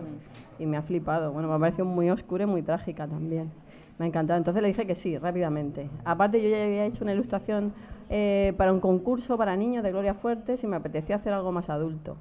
y 0.59 0.65
me 0.65 0.77
ha 0.77 0.81
flipado. 0.81 1.31
Bueno, 1.31 1.47
me 1.47 1.55
ha 1.55 1.59
parecido 1.59 1.85
muy 1.85 2.09
oscura 2.09 2.43
y 2.43 2.47
muy 2.47 2.61
trágica 2.61 3.07
también. 3.07 3.49
Me 3.97 4.05
ha 4.05 4.07
encantado. 4.09 4.37
Entonces 4.37 4.61
le 4.61 4.67
dije 4.69 4.85
que 4.85 4.95
sí, 4.95 5.17
rápidamente. 5.17 5.89
Aparte, 6.05 6.41
yo 6.41 6.49
ya 6.49 6.63
había 6.63 6.85
hecho 6.85 7.03
una 7.03 7.13
ilustración 7.13 7.73
eh, 8.09 8.53
para 8.57 8.73
un 8.73 8.79
concurso 8.79 9.37
para 9.37 9.55
niños 9.55 9.83
de 9.83 9.91
Gloria 9.91 10.13
Fuertes 10.13 10.63
y 10.63 10.67
me 10.67 10.75
apetecía 10.77 11.15
hacer 11.17 11.33
algo 11.33 11.51
más 11.51 11.69
adulto. 11.69 12.17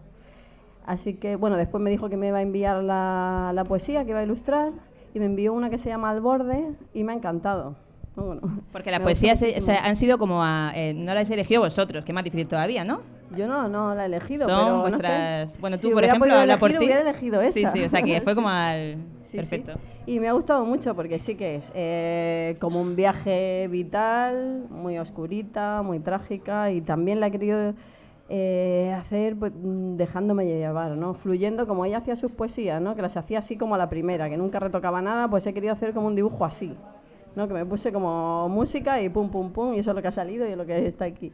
Así 0.86 1.14
que, 1.14 1.36
bueno, 1.36 1.56
después 1.56 1.82
me 1.82 1.90
dijo 1.90 2.08
que 2.08 2.16
me 2.16 2.28
iba 2.28 2.38
a 2.38 2.42
enviar 2.42 2.82
la, 2.82 3.52
la 3.54 3.64
poesía 3.64 4.04
que 4.04 4.10
iba 4.10 4.20
a 4.20 4.24
ilustrar 4.24 4.72
y 5.14 5.18
me 5.20 5.26
envió 5.26 5.52
una 5.52 5.68
que 5.70 5.78
se 5.78 5.88
llama 5.90 6.10
Al 6.10 6.20
borde 6.20 6.64
y 6.94 7.04
me 7.04 7.12
ha 7.12 7.14
encantado. 7.16 7.76
Bueno, 8.16 8.40
Porque 8.72 8.90
las 8.90 9.00
poesías 9.00 9.38
se- 9.38 9.56
o 9.56 9.60
sea, 9.60 9.84
han 9.84 9.96
sido 9.96 10.18
como 10.18 10.42
a, 10.42 10.72
eh, 10.74 10.92
no 10.94 11.04
las 11.06 11.16
habéis 11.16 11.30
elegido 11.30 11.60
vosotros, 11.60 12.04
que 12.04 12.12
es 12.12 12.14
más 12.14 12.24
difícil 12.24 12.48
todavía, 12.48 12.84
¿no? 12.84 13.00
Yo 13.36 13.46
no, 13.46 13.68
no 13.68 13.94
la 13.94 14.04
he 14.04 14.06
elegido, 14.06 14.46
Son 14.46 14.56
pero 14.58 14.72
no 14.76 14.80
vuestras, 14.80 15.50
sé. 15.52 15.58
bueno, 15.60 15.76
tú 15.76 15.88
Si 15.88 15.92
por 15.94 16.04
ejemplo 16.04 16.34
habla 16.34 16.58
por 16.58 16.70
ti. 16.70 16.78
hubiera 16.78 17.00
elegido 17.02 17.40
Sí, 17.52 17.66
sí, 17.66 17.82
o 17.84 17.88
sea 17.88 18.02
que 18.02 18.20
fue 18.22 18.34
como 18.34 18.48
al 18.48 18.96
Sí, 19.28 19.32
sí. 19.32 19.36
perfecto. 19.36 19.78
Y 20.06 20.20
me 20.20 20.28
ha 20.28 20.32
gustado 20.32 20.64
mucho 20.64 20.94
porque 20.94 21.18
sí 21.18 21.34
que 21.34 21.56
es 21.56 21.70
eh, 21.74 22.56
como 22.60 22.80
un 22.80 22.96
viaje 22.96 23.68
vital, 23.70 24.66
muy 24.70 24.98
oscurita, 24.98 25.82
muy 25.82 26.00
trágica 26.00 26.70
y 26.70 26.80
también 26.80 27.20
la 27.20 27.26
he 27.26 27.30
querido 27.30 27.74
eh, 28.30 28.94
hacer 28.96 29.36
pues, 29.36 29.52
dejándome 29.54 30.46
llevar, 30.46 30.92
¿no? 30.92 31.12
Fluyendo 31.12 31.66
como 31.66 31.84
ella 31.84 31.98
hacía 31.98 32.16
sus 32.16 32.32
poesías, 32.32 32.80
¿no? 32.80 32.96
Que 32.96 33.02
las 33.02 33.18
hacía 33.18 33.40
así 33.40 33.58
como 33.58 33.74
a 33.74 33.78
la 33.78 33.90
primera, 33.90 34.30
que 34.30 34.38
nunca 34.38 34.60
retocaba 34.60 35.02
nada, 35.02 35.28
pues 35.28 35.46
he 35.46 35.52
querido 35.52 35.74
hacer 35.74 35.92
como 35.92 36.06
un 36.06 36.14
dibujo 36.16 36.46
así, 36.46 36.74
¿no? 37.36 37.46
Que 37.46 37.52
me 37.52 37.66
puse 37.66 37.92
como 37.92 38.48
música 38.48 39.02
y 39.02 39.10
pum, 39.10 39.30
pum, 39.30 39.52
pum, 39.52 39.74
y 39.74 39.80
eso 39.80 39.90
es 39.90 39.96
lo 39.96 40.00
que 40.00 40.08
ha 40.08 40.12
salido 40.12 40.48
y 40.48 40.52
es 40.52 40.56
lo 40.56 40.64
que 40.64 40.86
está 40.86 41.04
aquí. 41.04 41.32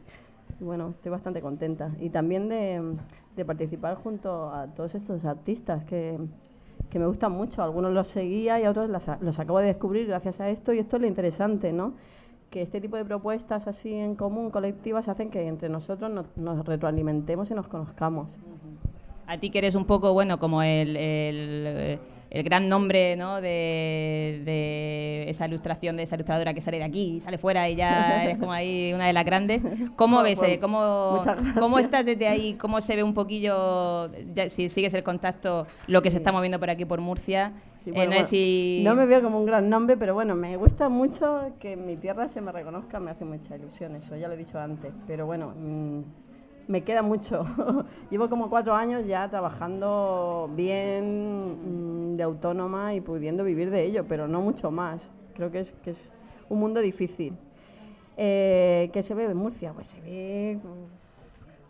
Y 0.59 0.63
bueno, 0.65 0.89
estoy 0.89 1.11
bastante 1.11 1.39
contenta. 1.39 1.91
Y 2.01 2.09
también 2.09 2.49
de, 2.49 2.81
de 3.37 3.45
participar 3.45 3.95
junto 3.95 4.49
a 4.53 4.67
todos 4.67 4.95
estos 4.95 5.23
artistas 5.23 5.85
que, 5.85 6.17
que 6.89 6.99
me 6.99 7.07
gustan 7.07 7.31
mucho. 7.31 7.63
Algunos 7.63 7.93
los 7.93 8.07
seguía 8.07 8.59
y 8.59 8.67
otros 8.67 8.89
las 8.89 9.21
los 9.21 9.39
acabo 9.39 9.59
de 9.59 9.67
descubrir 9.67 10.07
gracias 10.07 10.39
a 10.39 10.49
esto 10.49 10.73
y 10.73 10.79
esto 10.79 10.97
es 10.97 11.01
lo 11.01 11.07
interesante, 11.07 11.73
¿no? 11.73 11.93
Que 12.49 12.61
este 12.61 12.79
tipo 12.79 12.95
de 12.97 13.05
propuestas 13.05 13.67
así 13.67 13.93
en 13.93 14.15
común, 14.15 14.51
colectivas, 14.51 15.07
hacen 15.07 15.29
que 15.29 15.47
entre 15.47 15.69
nosotros 15.69 16.11
nos, 16.11 16.25
nos 16.37 16.65
retroalimentemos 16.65 17.51
y 17.51 17.53
nos 17.53 17.67
conozcamos. 17.67 18.27
A 19.27 19.37
ti 19.39 19.49
que 19.49 19.57
eres 19.57 19.75
un 19.75 19.85
poco, 19.85 20.13
bueno, 20.13 20.39
como 20.39 20.61
el, 20.61 20.95
el, 20.95 21.63
eh, 21.67 21.99
el 22.35 22.43
gran 22.43 22.67
nombre, 22.69 23.15
¿no? 23.15 23.39
De, 23.41 24.41
de 24.45 25.25
esa 25.29 25.47
ilustración, 25.47 25.95
de 25.97 26.03
esa 26.03 26.15
ilustradora 26.15 26.53
que 26.53 26.61
sale 26.61 26.77
de 26.77 26.83
aquí, 26.83 27.21
sale 27.21 27.37
fuera 27.37 27.69
y 27.69 27.75
ya 27.75 28.23
eres 28.25 28.37
como 28.37 28.51
ahí 28.51 28.91
una 28.93 29.07
de 29.07 29.13
las 29.13 29.25
grandes. 29.25 29.63
¿Cómo 29.95 30.17
Bueno, 30.17 30.23
ves? 30.23 30.39
pues, 30.39 30.51
eh, 30.51 30.59
¿Cómo. 30.59 31.21
¿Cómo 31.59 31.79
estás 31.79 32.05
desde 32.05 32.27
ahí? 32.27 32.55
¿Cómo 32.55 32.81
se 32.81 32.95
ve 32.95 33.03
un 33.03 33.13
poquillo, 33.13 34.11
ya, 34.33 34.49
si 34.49 34.69
sigues 34.69 34.93
el 34.93 35.03
contacto, 35.03 35.65
lo 35.87 36.01
que 36.01 36.09
se 36.11 36.15
Sí. 36.15 36.17
está 36.17 36.31
moviendo 36.31 36.59
por 36.59 36.69
aquí, 36.69 36.85
por 36.85 36.99
Murcia? 37.01 37.53
Sí, 37.83 37.91
Eh, 37.91 37.93
bueno, 37.93 38.09
no 38.11 38.15
bueno, 38.15 38.25
si... 38.25 38.81
no 38.83 38.95
me 38.95 39.05
veo 39.05 39.21
como 39.21 39.39
un 39.39 39.45
gran 39.45 39.69
nombre, 39.69 39.95
pero 39.95 40.13
bueno, 40.13 40.35
me 40.35 40.57
gusta 40.57 40.89
mucho 40.89 41.51
que 41.59 41.73
en 41.73 41.85
mi 41.85 41.95
tierra 41.97 42.27
se 42.27 42.41
me 42.41 42.51
reconozca, 42.51 42.99
me 42.99 43.11
hace 43.11 43.25
mucha 43.25 43.55
ilusión 43.55 43.95
eso, 43.95 44.15
ya 44.15 44.27
lo 44.27 44.33
he 44.33 44.37
dicho 44.37 44.59
antes. 44.59 44.91
Pero 45.07 45.25
bueno, 45.25 45.53
mm, 45.55 45.99
me 46.67 46.83
queda 46.83 47.01
mucho. 47.01 47.45
Llevo 48.09 48.29
como 48.29 48.49
cuatro 48.49 48.73
años 48.75 49.05
ya 49.05 49.27
trabajando 49.29 50.49
bien 50.55 52.17
de 52.17 52.23
autónoma 52.23 52.93
y 52.93 53.01
pudiendo 53.01 53.43
vivir 53.43 53.69
de 53.69 53.83
ello, 53.83 54.05
pero 54.07 54.27
no 54.27 54.41
mucho 54.41 54.71
más. 54.71 55.07
Creo 55.35 55.51
que 55.51 55.59
es, 55.61 55.71
que 55.83 55.91
es 55.91 55.97
un 56.49 56.59
mundo 56.59 56.79
difícil. 56.79 57.33
Eh, 58.17 58.89
¿Qué 58.93 59.03
se 59.03 59.13
ve 59.13 59.25
en 59.25 59.35
Murcia? 59.37 59.73
Pues 59.73 59.87
se 59.87 59.99
ve 60.01 60.57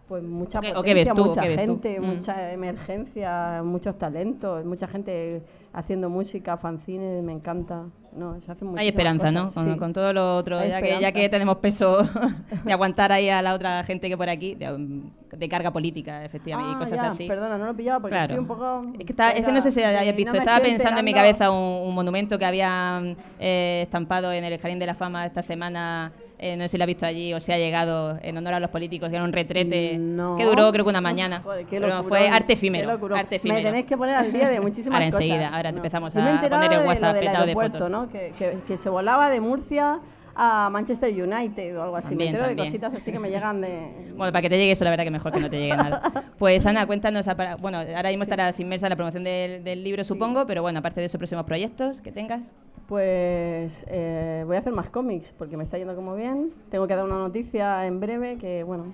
pues 0.07 0.21
mucha 0.23 0.59
¿O 0.59 0.61
qué- 0.61 0.71
o 0.71 0.75
potencia, 0.75 0.83
qué 0.83 0.93
ves 0.93 1.13
tú? 1.15 1.21
¿O 1.23 1.25
mucha 1.25 1.41
qué 1.41 1.47
ves 1.49 1.65
tú? 1.65 1.71
gente, 1.81 1.99
Mm. 1.99 2.03
mucha 2.05 2.53
emergencia, 2.53 3.61
muchos 3.65 3.97
talentos, 3.97 4.63
mucha 4.63 4.87
gente 4.87 5.41
haciendo 5.73 6.09
música, 6.11 6.57
fanzines, 6.57 7.23
me 7.23 7.33
encanta. 7.33 7.85
No, 8.15 8.39
se 8.41 8.51
hacen 8.51 8.77
Hay 8.79 8.87
esperanza, 8.87 9.29
¿no? 9.31 9.51
Con, 9.51 9.73
sí. 9.73 9.77
con 9.79 9.91
todo 9.93 10.13
lo 10.13 10.37
otro, 10.37 10.65
ya 10.65 10.81
que, 10.81 10.99
ya 11.01 11.11
que 11.11 11.27
tenemos 11.29 11.57
peso 11.57 11.97
de 12.63 12.71
aguantar 12.71 13.11
ahí 13.11 13.29
a 13.29 13.41
la 13.41 13.53
otra 13.53 13.83
gente 13.83 14.07
que 14.07 14.15
por 14.15 14.29
aquí, 14.29 14.55
de, 14.55 14.71
um, 14.73 15.09
de 15.31 15.49
carga 15.49 15.71
política, 15.71 16.23
efectivamente, 16.23 16.71
y 16.71 16.75
Ah, 16.75 16.79
cosas 16.79 17.01
ya, 17.01 17.07
así. 17.09 17.27
Perdona, 17.27 17.57
no 17.57 17.65
lo 17.65 17.75
pillaba 17.75 17.99
porque 17.99 18.13
Claro. 18.15 18.33
estoy 18.33 18.39
un 18.39 18.47
poco... 18.47 18.85
Es 18.99 19.05
que, 19.05 19.11
está- 19.13 19.31
es 19.31 19.45
que 19.45 19.51
no 19.51 19.59
sé 19.59 19.69
si 19.71 19.83
hayas 19.83 20.15
visto, 20.15 20.31
no 20.33 20.39
estaba 20.39 20.59
pensando 20.61 20.99
en 20.99 21.05
mi 21.05 21.13
cabeza 21.13 21.51
un, 21.51 21.87
un 21.89 21.93
monumento 21.93 22.39
que 22.39 22.45
habían 22.45 23.17
eh, 23.39 23.81
estampado 23.83 24.31
en 24.31 24.45
el 24.45 24.57
Jardín 24.59 24.79
de 24.79 24.85
la 24.85 24.95
Fama 24.95 25.25
esta 25.25 25.41
semana, 25.41 26.13
eh, 26.39 26.55
no 26.57 26.63
sé 26.63 26.69
si 26.69 26.77
lo 26.77 26.83
has 26.83 26.87
visto 26.87 27.05
allí 27.05 27.33
o 27.33 27.39
si 27.39 27.51
ha 27.51 27.57
llegado 27.57 28.17
en 28.21 28.37
honor 28.37 28.53
a 28.55 28.59
los 28.59 28.69
políticos, 28.69 29.09
que 29.09 29.15
era 29.15 29.23
un 29.23 29.33
retrete 29.33 29.97
No. 29.97 30.35
que 30.35 30.43
duró 30.45 30.71
creo 30.71 30.83
que 30.85 30.89
una 30.89 31.01
mañana, 31.01 31.41
Joder, 31.43 31.65
qué 31.65 31.79
pero 31.79 32.03
fue 32.03 32.27
arte 32.27 32.47
qué 32.47 32.53
efímero, 32.53 32.91
locurón. 32.91 33.17
arte 33.19 33.31
Me 33.31 33.37
efímero. 33.37 33.61
tenéis 33.69 33.85
que 33.85 33.97
poner 33.97 34.15
al 34.15 34.31
día 34.33 34.49
de 34.49 34.59
muchísimas 34.61 34.95
Ahora 34.95 35.05
cosas. 35.07 35.21
enseguida, 35.21 35.47
ahora 35.55 35.71
No. 35.71 35.77
empezamos 35.77 36.13
me 36.15 36.21
a 36.21 36.23
poner 36.49 36.73
el 36.73 36.79
de 36.81 36.87
WhatsApp 36.87 37.15
del 37.15 37.25
petado 37.25 37.45
de 37.45 37.53
fotos. 37.53 37.89
¿no? 37.89 38.09
Que, 38.09 38.33
que- 38.37 38.57
que 38.67 38.77
se 38.77 38.89
volaba 38.89 39.29
de 39.29 39.39
Murcia 39.41 39.99
a 40.37 40.69
Manchester 40.69 41.09
United 41.13 41.77
o 41.79 41.83
algo 41.83 41.95
así. 41.95 42.09
También, 42.09 42.33
me 42.33 42.37
entero 42.39 42.47
también. 42.47 42.65
de 42.65 42.71
cositas 42.71 42.93
así 42.93 43.09
que 43.09 43.19
me 43.19 43.29
llegan 43.29 43.61
de... 43.61 44.11
Bueno, 44.17 44.33
para 44.33 44.41
que 44.41 44.49
te 44.49 44.57
llegue 44.57 44.73
eso, 44.73 44.83
la 44.83 44.89
verdad 44.89 45.05
que 45.05 45.11
mejor 45.11 45.31
que 45.31 45.39
no 45.39 45.49
te 45.49 45.57
llegue 45.57 45.77
nada. 45.77 46.01
Pues 46.37 46.65
Ana, 46.65 46.85
cuéntanos, 46.85 47.25
bueno, 47.61 47.77
ahora 47.77 48.09
mismo 48.09 48.23
estarás 48.23 48.59
inmersa 48.59 48.87
en 48.87 48.89
la 48.89 48.95
promoción 48.97 49.23
del, 49.23 49.63
del 49.63 49.81
libro, 49.81 50.03
supongo, 50.03 50.45
pero 50.45 50.61
bueno, 50.61 50.79
aparte 50.79 50.99
de 50.99 51.05
esos 51.05 51.17
próximos 51.17 51.45
proyectos 51.45 52.01
que 52.01 52.11
tengas. 52.11 52.51
Pues 52.87 53.83
eh, 53.89 54.43
voy 54.45 54.55
a 54.55 54.59
hacer 54.59 54.71
más 54.71 54.91
cómics 54.91 55.33
porque 55.35 55.57
me 55.57 55.63
está 55.63 55.77
yendo 55.77 55.95
como 55.95 56.15
bien. 56.15 56.53
Tengo 56.69 56.85
que 56.85 56.95
dar 56.95 57.05
una 57.05 57.17
noticia 57.17 57.87
en 57.87 57.99
breve 57.99 58.37
que, 58.37 58.63
bueno, 58.63 58.93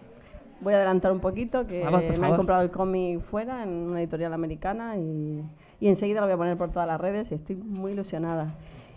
voy 0.62 0.74
a 0.74 0.78
adelantar 0.78 1.12
un 1.12 1.20
poquito, 1.20 1.68
que 1.68 1.84
favor, 1.84 2.02
me 2.18 2.28
han 2.28 2.36
comprado 2.38 2.62
el 2.62 2.72
cómic 2.72 3.20
fuera 3.20 3.64
en 3.64 3.70
una 3.70 4.00
editorial 4.00 4.34
americana 4.34 4.96
y, 4.96 5.44
y 5.82 5.88
enseguida 5.90 6.22
lo 6.22 6.28
voy 6.28 6.34
a 6.34 6.38
poner 6.38 6.58
por 6.58 6.70
todas 6.70 6.88
las 6.88 7.02
redes 7.02 7.32
y 7.32 7.36
estoy 7.36 7.58
muy 7.58 7.92
ilusionada. 7.92 8.54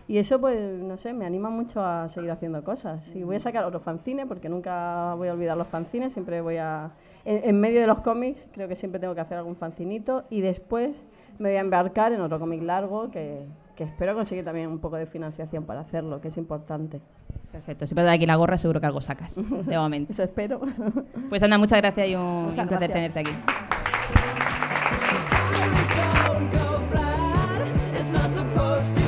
Y 0.07 0.19
eso, 0.19 0.39
pues, 0.39 0.61
no 0.61 0.97
sé, 0.97 1.13
me 1.13 1.25
anima 1.25 1.51
mucho 1.51 1.83
a 1.83 2.09
seguir 2.09 2.31
haciendo 2.31 2.63
cosas. 2.63 3.11
Y 3.17 3.25
voy 3.25 3.37
a 3.37 3.41
sacar 3.41 3.65
otro 3.65 3.81
fanzine 3.81 4.27
porque 4.27 4.49
nunca 4.49 5.15
voy 5.15 5.29
a 5.29 5.33
olvidar 5.33 5.57
los 5.57 5.67
fanzines, 5.67 6.13
siempre 6.13 6.41
voy 6.41 6.59
a... 6.59 6.93
En, 7.25 7.49
en 7.49 7.59
medio 7.59 7.81
de 7.81 7.87
los 7.87 8.01
cómics 8.01 8.47
creo 8.53 8.69
que 8.69 8.77
siempre 8.77 9.01
tengo 9.01 9.15
que 9.15 9.23
hacer 9.23 9.39
algún 9.39 9.57
fancinito 9.57 10.25
y 10.31 10.43
después 10.43 11.03
me 11.39 11.49
voy 11.49 11.57
a 11.57 11.61
embarcar 11.61 12.13
en 12.13 12.21
otro 12.21 12.39
cómic 12.39 12.63
largo 12.63 13.11
que, 13.11 13.47
que 13.77 13.85
espero 13.85 14.15
conseguir 14.15 14.45
también 14.45 14.69
un 14.69 14.79
poco 14.79 14.97
de 14.97 15.07
financiación 15.07 15.65
para 15.65 15.81
hacerlo, 15.81 16.21
que 16.21 16.29
es 16.29 16.37
importante. 16.37 17.01
Perfecto, 17.53 17.87
si 17.87 17.95
pasas 17.95 18.15
aquí 18.15 18.27
la 18.27 18.37
gorra, 18.37 18.59
seguro 18.59 18.81
que 18.81 18.87
algo 18.87 19.01
sacas, 19.01 19.37
de 19.37 19.77
momento. 19.79 20.13
Eso 20.13 20.23
espero. 20.23 20.61
Pues 21.29 21.43
Ana, 21.43 21.59
muchas 21.59 21.81
gracias 21.81 22.09
y 22.09 22.15
un, 22.15 22.47
Muchas 22.47 22.67
placer 22.69 22.91
gracias. 22.91 23.15
tenerte 23.15 23.21
aquí. 23.21 23.33
Supposed 28.35 28.95
to 28.97 29.04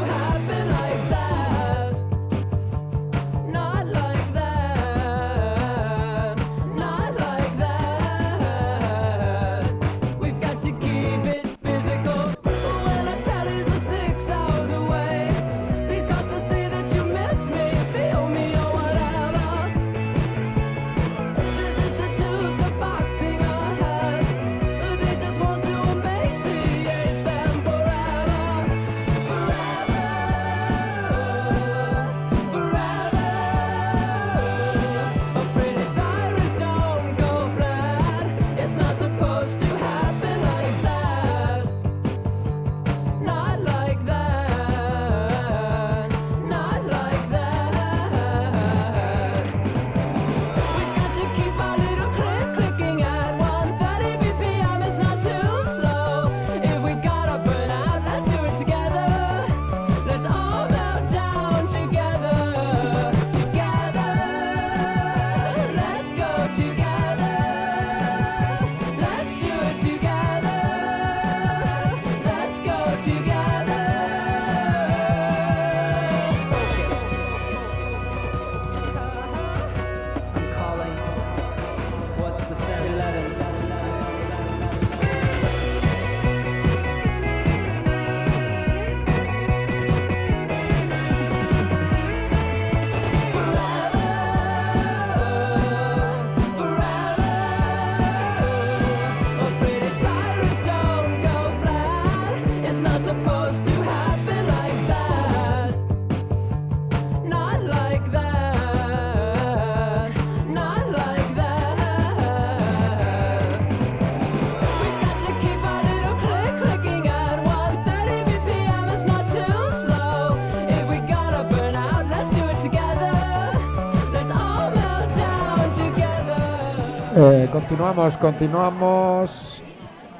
continuamos, 127.68 128.16
continuamos. 128.18 129.62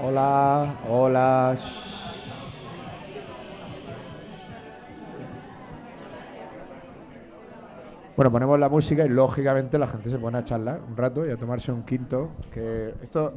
Hola, 0.03 0.75
hola. 0.91 1.57
Bueno, 8.17 8.33
ponemos 8.33 8.59
la 8.59 8.69
música 8.69 9.05
y 9.05 9.09
lógicamente 9.09 9.79
la 9.79 9.87
gente 9.87 10.11
se 10.11 10.19
pone 10.19 10.39
a 10.39 10.45
charlar 10.45 10.81
un 10.89 10.97
rato 10.97 11.25
y 11.25 11.31
a 11.31 11.37
tomarse 11.37 11.71
un 11.71 11.85
quinto. 11.85 12.31
Que 12.53 12.93
esto. 13.01 13.35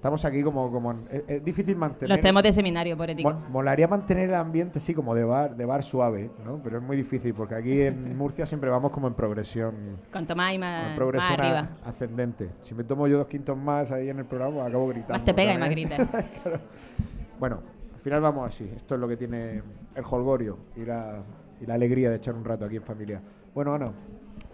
Estamos 0.00 0.24
aquí 0.24 0.42
como. 0.42 0.70
como 0.72 0.92
en- 0.92 1.04
es, 1.10 1.24
es 1.28 1.44
difícil 1.44 1.76
mantener. 1.76 2.08
Los 2.08 2.20
tenemos 2.22 2.42
de 2.42 2.52
seminario, 2.54 2.96
por 2.96 3.10
ético. 3.10 3.30
Mo- 3.34 3.40
Molaría 3.50 3.86
mantener 3.86 4.30
el 4.30 4.34
ambiente 4.34 4.78
así 4.78 4.94
como 4.94 5.14
de 5.14 5.24
bar, 5.24 5.54
de 5.56 5.64
bar 5.66 5.82
suave, 5.82 6.30
¿no? 6.42 6.56
Pero 6.64 6.78
es 6.78 6.82
muy 6.82 6.96
difícil 6.96 7.34
porque 7.34 7.54
aquí 7.54 7.82
en 7.82 8.16
Murcia 8.16 8.46
siempre 8.46 8.70
vamos 8.70 8.92
como 8.92 9.08
en 9.08 9.12
progresión. 9.14 9.74
Cuanto 10.10 10.34
más 10.34 10.54
y 10.54 10.58
más, 10.58 10.96
progresión 10.96 11.38
a- 11.38 11.44
arriba. 11.44 11.68
ascendente. 11.84 12.48
Si 12.62 12.74
me 12.74 12.82
tomo 12.84 13.06
yo 13.08 13.18
dos 13.18 13.26
quintos 13.26 13.58
más 13.58 13.92
ahí 13.92 14.08
en 14.08 14.18
el 14.20 14.24
programa, 14.24 14.54
pues 14.54 14.68
acabo 14.68 14.88
gritando. 14.88 15.12
Más 15.12 15.24
te 15.26 15.34
pega 15.34 15.52
y 15.52 15.58
más 15.58 15.68
gritas. 15.76 16.08
Claro. 16.42 16.60
Bueno, 17.38 17.60
al 17.94 18.00
final 18.00 18.20
vamos 18.22 18.48
así. 18.48 18.70
Esto 18.74 18.94
es 18.94 19.00
lo 19.02 19.06
que 19.06 19.18
tiene 19.18 19.62
el 19.94 20.04
holgorio 20.10 20.56
y 20.76 20.86
la, 20.86 21.22
y 21.60 21.66
la 21.66 21.74
alegría 21.74 22.08
de 22.08 22.16
echar 22.16 22.34
un 22.34 22.44
rato 22.46 22.64
aquí 22.64 22.76
en 22.76 22.82
familia. 22.84 23.20
Bueno, 23.54 23.74
Ana, 23.74 23.92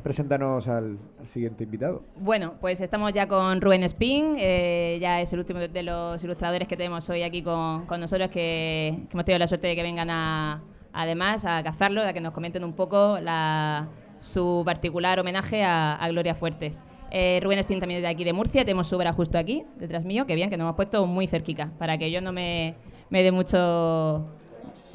preséntanos 0.07 0.69
al, 0.69 0.99
al 1.19 1.27
siguiente 1.27 1.65
invitado. 1.65 2.05
Bueno, 2.15 2.55
pues 2.61 2.81
estamos 2.81 3.13
ya 3.13 3.27
con 3.27 3.61
Rubén 3.61 3.83
Spin, 3.83 4.37
eh, 4.39 4.99
ya 5.01 5.21
es 5.21 5.33
el 5.33 5.41
último 5.41 5.59
de- 5.59 5.83
los 5.83 6.23
ilustradores 6.23 6.69
que 6.69 6.77
tenemos 6.77 7.11
hoy 7.11 7.25
aquí 7.25 7.43
con, 7.43 7.87
con 7.87 7.99
nosotros, 8.01 8.29
que, 8.31 9.01
que 9.09 9.13
hemos 9.13 9.25
tenido 9.25 9.41
la 9.41 9.49
suerte 9.49 9.67
de 9.67 9.75
que 9.75 9.83
vengan 9.83 10.09
a, 10.09 10.63
además 10.93 11.45
a 11.45 11.61
cazarlo, 11.65 12.03
a 12.03 12.13
que 12.13 12.21
nos 12.21 12.33
comenten 12.33 12.63
un 12.63 12.73
poco 12.75 13.19
la- 13.21 13.89
su 14.21 14.63
particular 14.65 15.19
homenaje 15.19 15.65
a, 15.65 15.97
a 15.97 16.09
Gloria 16.09 16.37
Fuertes. 16.37 16.81
Eh, 17.11 17.41
Rubén 17.43 17.59
Spin 17.59 17.81
también 17.81 17.99
es 17.99 18.03
de 18.05 18.09
aquí 18.09 18.23
de 18.23 18.33
Murcia, 18.33 18.65
tenemos 18.65 18.87
su 18.87 18.95
obra 18.95 19.13
justo 19.13 19.39
aquí, 19.39 19.65
detrás 19.77 20.05
mío, 20.05 20.25
que 20.25 20.37
bien, 20.37 20.51
que 20.51 20.57
nos 20.57 20.67
hemos 20.67 20.77
puesto 20.77 21.05
muy 21.07 21.27
cerquica, 21.27 21.73
para 21.81 21.99
que 21.99 22.07
ellos 22.07 22.23
no 22.23 22.31
me, 22.31 22.77
me 23.11 23.25
dé 23.25 23.33
mucho, 23.33 24.25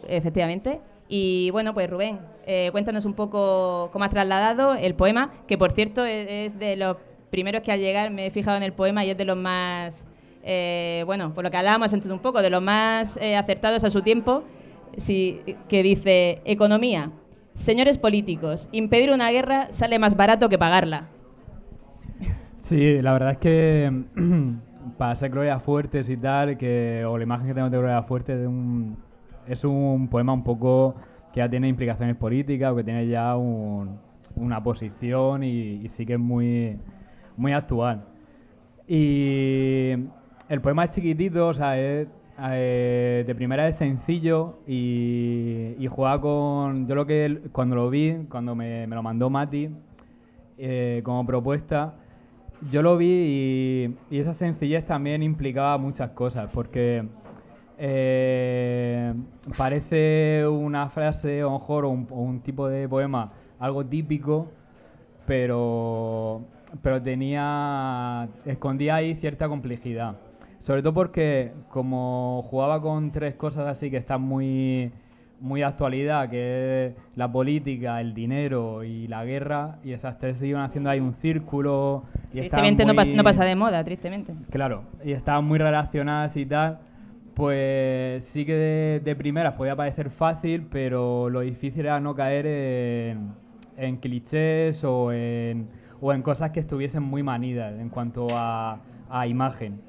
efectivamente. 0.08 0.80
Y 1.10 1.50
bueno, 1.52 1.74
pues 1.74 1.90
Rubén, 1.90 2.20
eh, 2.46 2.70
cuéntanos 2.72 3.06
un 3.06 3.14
poco 3.14 3.90
cómo 3.92 4.06
has 4.06 4.12
trasladado 4.12 4.76
el 4.76 4.96
poema, 4.96 5.32
que 5.48 5.58
por 5.58 5.72
cierto 5.72 6.06
es, 6.06 6.54
es 6.54 6.60
de 6.60 6.76
los 6.76 6.98
primeros 7.32 7.62
que 7.62 7.72
al 7.72 7.80
llegar 7.80 8.12
me 8.12 8.28
he 8.28 8.30
fijado 8.30 8.58
en 8.58 8.64
el 8.64 8.74
poema 8.74 9.04
y 9.04 9.10
es 9.10 9.18
de 9.18 9.26
los 9.26 9.38
más, 9.38 10.06
eh, 10.44 11.04
bueno, 11.08 11.34
por 11.34 11.44
lo 11.44 11.50
que 11.50 11.58
hablábamos 11.58 11.92
antes 11.94 12.12
un 12.12 12.20
poco, 12.20 12.42
de 12.42 12.50
los 12.50 12.62
más 12.62 13.18
eh, 13.18 13.36
acertados 13.36 13.84
a 13.84 13.90
su 13.90 14.02
tiempo, 14.02 14.44
sí, 14.98 15.42
que 15.68 15.82
dice, 15.82 16.42
economía, 16.46 17.10
señores 17.56 17.98
políticos, 17.98 18.70
impedir 18.72 19.12
una 19.12 19.32
guerra 19.32 19.68
sale 19.72 19.98
más 19.98 20.16
barato 20.16 20.50
que 20.50 20.60
pagarla. 20.60 21.08
Sí, 22.60 23.02
la 23.02 23.14
verdad 23.14 23.32
es 23.32 23.38
que 23.38 24.04
para 24.98 25.16
ser 25.16 25.32
Gloria 25.32 25.60
Fuertes 25.60 26.10
y 26.10 26.18
tal, 26.18 26.58
que, 26.58 27.04
o 27.08 27.18
la 27.18 27.24
imagen 27.24 27.48
que 27.48 27.54
tengo 27.54 27.70
de 27.70 27.78
Gloria 27.78 28.04
Fuertes 28.04 28.46
un, 28.46 28.98
es 29.48 29.64
un 29.64 30.08
poema 30.10 30.34
un 30.34 30.44
poco 30.44 30.96
que 31.34 31.40
ya 31.40 31.50
tiene 31.50 31.68
implicaciones 31.68 32.16
políticas 32.16 32.72
o 32.72 32.76
que 32.76 32.84
tiene 32.84 33.08
ya 33.08 33.36
un- 33.36 34.00
una 34.36 34.62
posición 34.64 35.44
y, 35.44 35.88
sí 35.90 36.06
que 36.06 36.14
es 36.14 36.20
muy, 36.20 36.78
muy 37.38 37.54
actual. 37.54 38.04
Y 38.88 39.92
el 40.50 40.62
poema 40.62 40.86
es 40.86 40.92
chiquitito, 40.92 41.48
o 41.48 41.54
sea, 41.54 41.74
eh, 41.78 42.08
de 43.26 43.36
primera 43.36 43.68
es 43.68 43.76
sencillo 43.78 44.60
y, 44.68 45.76
y 45.80 45.88
juega 45.88 46.20
con... 46.20 46.88
Yo 46.88 46.96
lo 46.96 47.06
que 47.06 47.42
cuando 47.52 47.76
lo 47.76 47.90
vi, 47.90 48.26
cuando 48.30 48.56
me, 48.56 48.88
me 48.88 48.96
lo 48.96 49.04
mandó 49.04 49.30
Mati 49.30 49.70
eh, 50.58 51.02
como 51.04 51.26
propuesta, 51.26 51.94
yo 52.70 52.82
lo 52.82 52.98
vi 52.98 53.96
y 54.10 54.18
esa 54.20 54.34
sencillez 54.34 54.86
también 54.86 55.24
implicaba 55.24 55.78
muchas 55.78 56.12
cosas, 56.12 56.52
porque 56.54 57.04
eh, 57.84 59.12
parece 59.58 60.46
una 60.48 60.86
frase, 60.86 61.44
o 61.44 61.50
a 61.50 61.52
lo 61.52 61.60
mejor, 61.60 61.86
o 61.86 61.90
un, 61.90 62.08
o 62.12 62.22
un 62.22 62.42
tipo 62.42 62.68
de 62.68 62.88
poema 62.88 63.32
algo 63.58 63.84
típico, 63.84 64.52
pero, 65.26 66.42
pero 66.84 67.02
tenía, 67.02 68.28
escondía 68.46 68.96
ahí 68.96 69.16
cierta 69.16 69.48
complejidad. 69.48 70.16
Sobre 70.60 70.84
todo 70.84 70.94
porque 70.94 71.54
como 71.70 72.44
jugaba 72.52 72.80
con 72.82 73.12
tres 73.12 73.34
cosas 73.34 73.68
así 73.68 73.90
que 73.90 73.98
están 73.98 74.22
muy, 74.22 74.92
muy 75.40 75.62
de 75.62 75.66
actualidad, 75.66 76.30
que 76.30 76.86
es 76.86 76.94
la 77.16 77.32
política, 77.32 78.00
el 78.00 78.14
dinero 78.14 78.84
y 78.84 79.08
la 79.08 79.26
guerra, 79.26 79.78
y 79.84 79.94
esas 79.94 80.20
tres 80.20 80.38
se 80.38 80.46
iban 80.46 80.62
haciendo 80.62 80.92
ahí 80.92 81.00
un 81.00 81.14
círculo. 81.16 82.04
Y 82.32 82.42
Tristemente 82.42 82.86
no 82.86 83.24
pasa 83.24 83.44
de 83.44 83.56
moda, 83.56 83.84
tristemente. 83.84 84.36
Claro, 84.52 84.84
y 85.04 85.14
estaban 85.14 85.46
muy 85.46 85.58
relacionadas 85.58 86.38
y 86.38 86.46
tal. 86.46 86.80
Pues 87.34 88.26
sí 88.26 88.46
que 88.46 89.02
de, 89.04 89.16
primeras 89.16 89.54
podía 89.54 89.76
parecer 89.76 90.10
fácil, 90.10 90.68
pero 90.70 91.30
lo 91.30 91.40
difícil 91.42 91.86
era 91.86 92.00
no 92.00 92.14
caer 92.14 92.46
en, 93.78 93.98
clichés 93.98 94.84
o 94.84 95.12
en, 95.14 95.68
o 96.02 96.12
en 96.14 96.22
cosas 96.22 96.52
que 96.52 96.60
estuviesen 96.60 97.04
muy 97.04 97.24
manidas 97.24 97.80
en 97.80 97.90
cuanto 97.90 98.28
a, 98.32 98.80
a 99.10 99.28
imagen. 99.28 99.80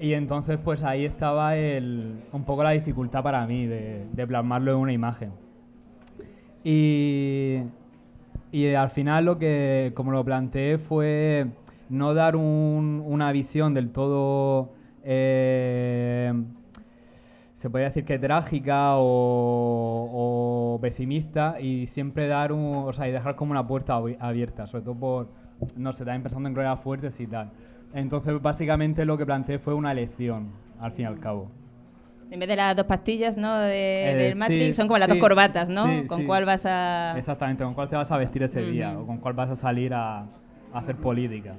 Y 0.00 0.14
entonces 0.14 0.58
pues 0.62 0.82
ahí 0.82 1.04
estaba 1.04 1.56
el, 1.56 2.16
un 2.32 2.44
poco 2.44 2.64
la 2.64 2.70
dificultad 2.70 3.22
para 3.22 3.46
mí 3.46 3.66
de, 3.66 4.06
de 4.12 4.26
plasmarlo 4.26 4.72
en 4.72 4.78
una 4.78 4.92
imagen. 4.92 5.30
Y, 6.64 7.58
y 8.50 8.74
al 8.74 8.90
final 8.90 9.26
lo 9.26 9.38
que, 9.38 9.92
como 9.94 10.10
lo 10.10 10.24
planteé, 10.24 10.78
fue 10.78 11.46
no 11.88 12.14
dar 12.14 12.36
un- 12.36 13.02
una 13.06 13.30
visión 13.32 13.74
del 13.74 13.90
todo, 13.90 14.72
eh, 15.04 16.32
se 17.64 17.70
podría 17.70 17.88
decir 17.88 18.04
que 18.04 18.18
trágica 18.18 18.96
o, 18.98 20.74
o 20.74 20.78
pesimista, 20.82 21.58
y 21.58 21.86
siempre 21.86 22.26
dar 22.28 22.52
un, 22.52 22.84
o 22.86 22.92
sea, 22.92 23.08
y 23.08 23.10
dejar 23.10 23.36
como 23.36 23.52
una 23.52 23.66
puerta 23.66 23.94
abi- 23.98 24.18
abierta, 24.20 24.66
sobre 24.66 24.84
todo 24.84 24.94
por, 24.94 25.28
no 25.74 25.94
sé, 25.94 26.04
también 26.04 26.22
pensando 26.22 26.46
en 26.46 26.52
Gloria 26.52 26.76
Fuertes 26.76 27.18
y 27.20 27.26
tal. 27.26 27.48
Entonces, 27.94 28.42
básicamente 28.42 29.06
lo 29.06 29.16
que 29.16 29.24
planteé 29.24 29.58
fue 29.58 29.72
una 29.72 29.94
lección, 29.94 30.50
al 30.78 30.92
fin 30.92 31.04
y 31.04 31.08
al 31.08 31.18
cabo. 31.20 31.48
En 32.30 32.38
vez 32.38 32.50
de 32.50 32.56
las 32.56 32.76
dos 32.76 32.84
pastillas, 32.84 33.38
¿no? 33.38 33.56
De, 33.56 34.10
Eh, 34.10 34.14
del 34.14 34.34
sí, 34.34 34.38
Matrix, 34.40 34.76
son 34.76 34.86
como 34.86 34.98
las 34.98 35.08
sí, 35.08 35.14
dos 35.14 35.20
corbatas, 35.26 35.70
¿no? 35.70 35.84
sí, 35.86 36.06
¿Con 36.06 36.26
cuál 36.26 36.44
vas 36.44 36.66
a...? 36.66 37.14
Exactamente, 37.16 37.64
con 37.64 37.72
cuál 37.72 37.88
te 37.88 37.96
vas 37.96 38.12
a 38.12 38.18
vestir 38.18 38.42
ese 38.42 38.60
día 38.70 38.98
o 38.98 39.06
con 39.06 39.16
cuál 39.16 39.32
vas 39.32 39.48
a 39.48 39.56
salir 39.56 39.94
a, 39.94 40.18
a 40.18 40.26
hacer 40.74 40.96
política. 40.96 41.54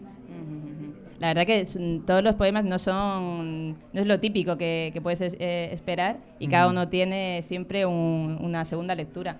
La 1.19 1.27
verdad 1.27 1.45
que 1.45 1.61
es- 1.61 1.79
todos 2.05 2.23
los 2.23 2.35
poemas 2.35 2.65
no 2.65 2.77
son 2.77 3.69
no 3.93 4.01
es 4.01 4.05
lo 4.07 4.19
típico 4.19 4.57
que, 4.57 4.91
que 4.93 5.01
puedes 5.01 5.21
es- 5.21 5.37
eh, 5.39 5.69
esperar 5.71 6.17
y 6.39 6.47
cada 6.47 6.67
uno 6.69 6.87
tiene 6.89 7.41
siempre 7.41 7.85
un- 7.85 8.37
una 8.41 8.65
segunda 8.65 8.95
lectura. 8.95 9.37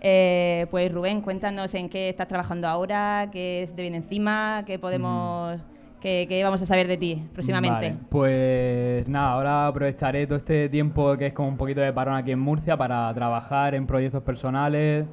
Eh, 0.00 0.66
pues 0.70 0.92
Rubén, 0.92 1.20
cuéntanos 1.22 1.74
en 1.74 1.88
qué 1.88 2.08
estás 2.10 2.28
trabajando 2.28 2.68
ahora, 2.68 3.28
qué 3.32 3.68
te 3.74 3.82
viene 3.82 3.96
encima, 3.96 4.62
qué 4.66 4.78
podemos, 4.78 5.64
qué, 6.00 6.26
qué 6.28 6.44
vamos 6.44 6.62
a 6.62 6.66
saber 6.66 6.86
de 6.86 6.96
ti 6.98 7.22
próximamente. 7.32 7.90
Vale, 7.90 7.98
pues 8.10 9.08
nada, 9.08 9.32
ahora 9.32 9.66
aprovecharé 9.66 10.26
todo 10.26 10.36
este 10.36 10.68
tiempo 10.68 11.16
que 11.16 11.26
es 11.28 11.32
como 11.32 11.48
un 11.48 11.56
poquito 11.56 11.80
de 11.80 11.92
parón 11.92 12.14
aquí 12.14 12.30
en 12.30 12.38
Murcia 12.38 12.76
para 12.76 13.12
trabajar 13.14 13.74
en 13.74 13.86
proyectos 13.86 14.22
personales 14.22 15.06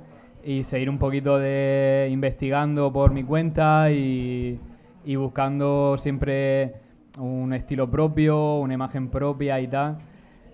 y 0.46 0.64
seguir 0.64 0.90
un 0.90 1.00
poquito 1.00 1.40
de 1.40 2.10
investigando 2.12 2.92
por 2.92 3.12
mi 3.14 3.24
cuenta 3.24 3.90
y, 3.90 4.60
y 5.06 5.16
buscando 5.16 5.98
siempre 5.98 6.76
un 7.20 7.54
estilo 7.54 7.90
propio, 7.90 8.56
una 8.60 8.74
imagen 8.74 9.10
propia 9.10 9.60
y 9.60 9.68
tal. 9.68 9.98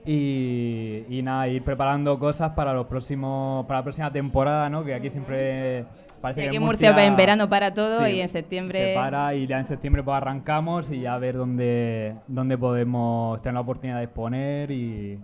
Y, 0.05 1.03
y 1.09 1.21
nada, 1.21 1.47
ir 1.47 1.61
preparando 1.63 2.17
cosas 2.17 2.51
para 2.51 2.73
los 2.73 2.87
próximos, 2.87 3.65
para 3.65 3.79
la 3.79 3.83
próxima 3.83 4.11
temporada, 4.11 4.69
¿no? 4.69 4.83
Que 4.83 4.93
aquí 4.95 5.09
siempre 5.09 5.85
parece 6.21 6.39
Sí, 6.39 6.43
que 6.45 6.47
aquí 6.47 6.57
en 6.57 6.63
Murcia 6.63 7.05
en 7.05 7.15
verano 7.15 7.47
para 7.49 7.73
todo 7.73 8.07
y 8.07 8.19
en 8.19 8.27
septiembre- 8.29 8.89
se 8.89 8.95
para 8.95 9.35
y 9.35 9.45
ya 9.45 9.59
en 9.59 9.65
septiembre 9.65 10.01
pues 10.01 10.15
arrancamos 10.17 10.89
y 10.89 11.01
ya 11.01 11.13
a 11.13 11.19
ver 11.19 11.35
dónde, 11.35 12.15
dónde 12.27 12.57
podemos 12.57 13.41
tener 13.41 13.55
la 13.55 13.61
oportunidad 13.61 13.97
de 13.97 14.03
exponer 14.05 14.71
y, 14.71 15.19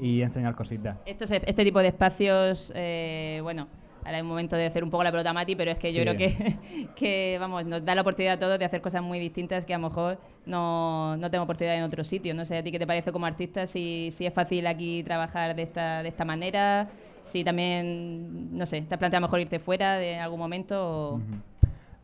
y 0.00 0.22
enseñar 0.22 0.54
cositas. 0.54 0.96
Estos, 1.06 1.30
este 1.30 1.64
tipo 1.64 1.80
de 1.80 1.88
espacios, 1.88 2.72
eh, 2.74 3.40
bueno, 3.42 3.66
ahora 4.04 4.18
es 4.18 4.22
un 4.22 4.28
momento 4.28 4.56
de 4.56 4.66
hacer 4.66 4.84
un 4.84 4.90
poco 4.90 5.02
la 5.02 5.10
pelota 5.10 5.30
a 5.30 5.32
Mati, 5.32 5.56
pero 5.56 5.70
es 5.70 5.78
que 5.78 5.92
yo 5.92 6.02
creo 6.02 6.16
que, 6.16 6.56
que, 6.96 7.36
vamos, 7.40 7.64
nos 7.64 7.84
da 7.84 7.94
la 7.94 8.02
oportunidad 8.02 8.34
a 8.34 8.38
todos 8.38 8.58
de 8.58 8.64
hacer 8.64 8.80
cosas 8.80 9.02
muy 9.02 9.18
distintas 9.18 9.64
que 9.64 9.74
a 9.74 9.78
lo 9.78 9.88
mejor 9.88 10.18
no, 10.46 11.16
no 11.16 11.30
tengo 11.30 11.44
oportunidad 11.44 11.76
en 11.76 11.82
otro 11.82 12.04
sitio. 12.04 12.34
No 12.34 12.44
sé 12.44 12.58
a 12.58 12.62
ti 12.62 12.70
qué 12.70 12.78
te 12.78 12.86
parece 12.86 13.12
como 13.12 13.26
artista, 13.26 13.66
si, 13.66 14.10
si 14.10 14.26
es 14.26 14.34
fácil 14.34 14.66
aquí 14.66 15.02
trabajar 15.02 15.56
de 15.56 15.62
esta, 15.62 16.02
de 16.02 16.08
esta 16.08 16.24
manera, 16.24 16.88
si 17.22 17.42
también, 17.42 18.56
no 18.56 18.66
sé, 18.66 18.82
te 18.82 18.94
has 18.94 18.98
planteado 18.98 19.22
mejor 19.22 19.40
irte 19.40 19.58
fuera 19.58 19.96
de 19.96 20.18
algún 20.18 20.38
momento 20.38 21.14
o... 21.14 21.20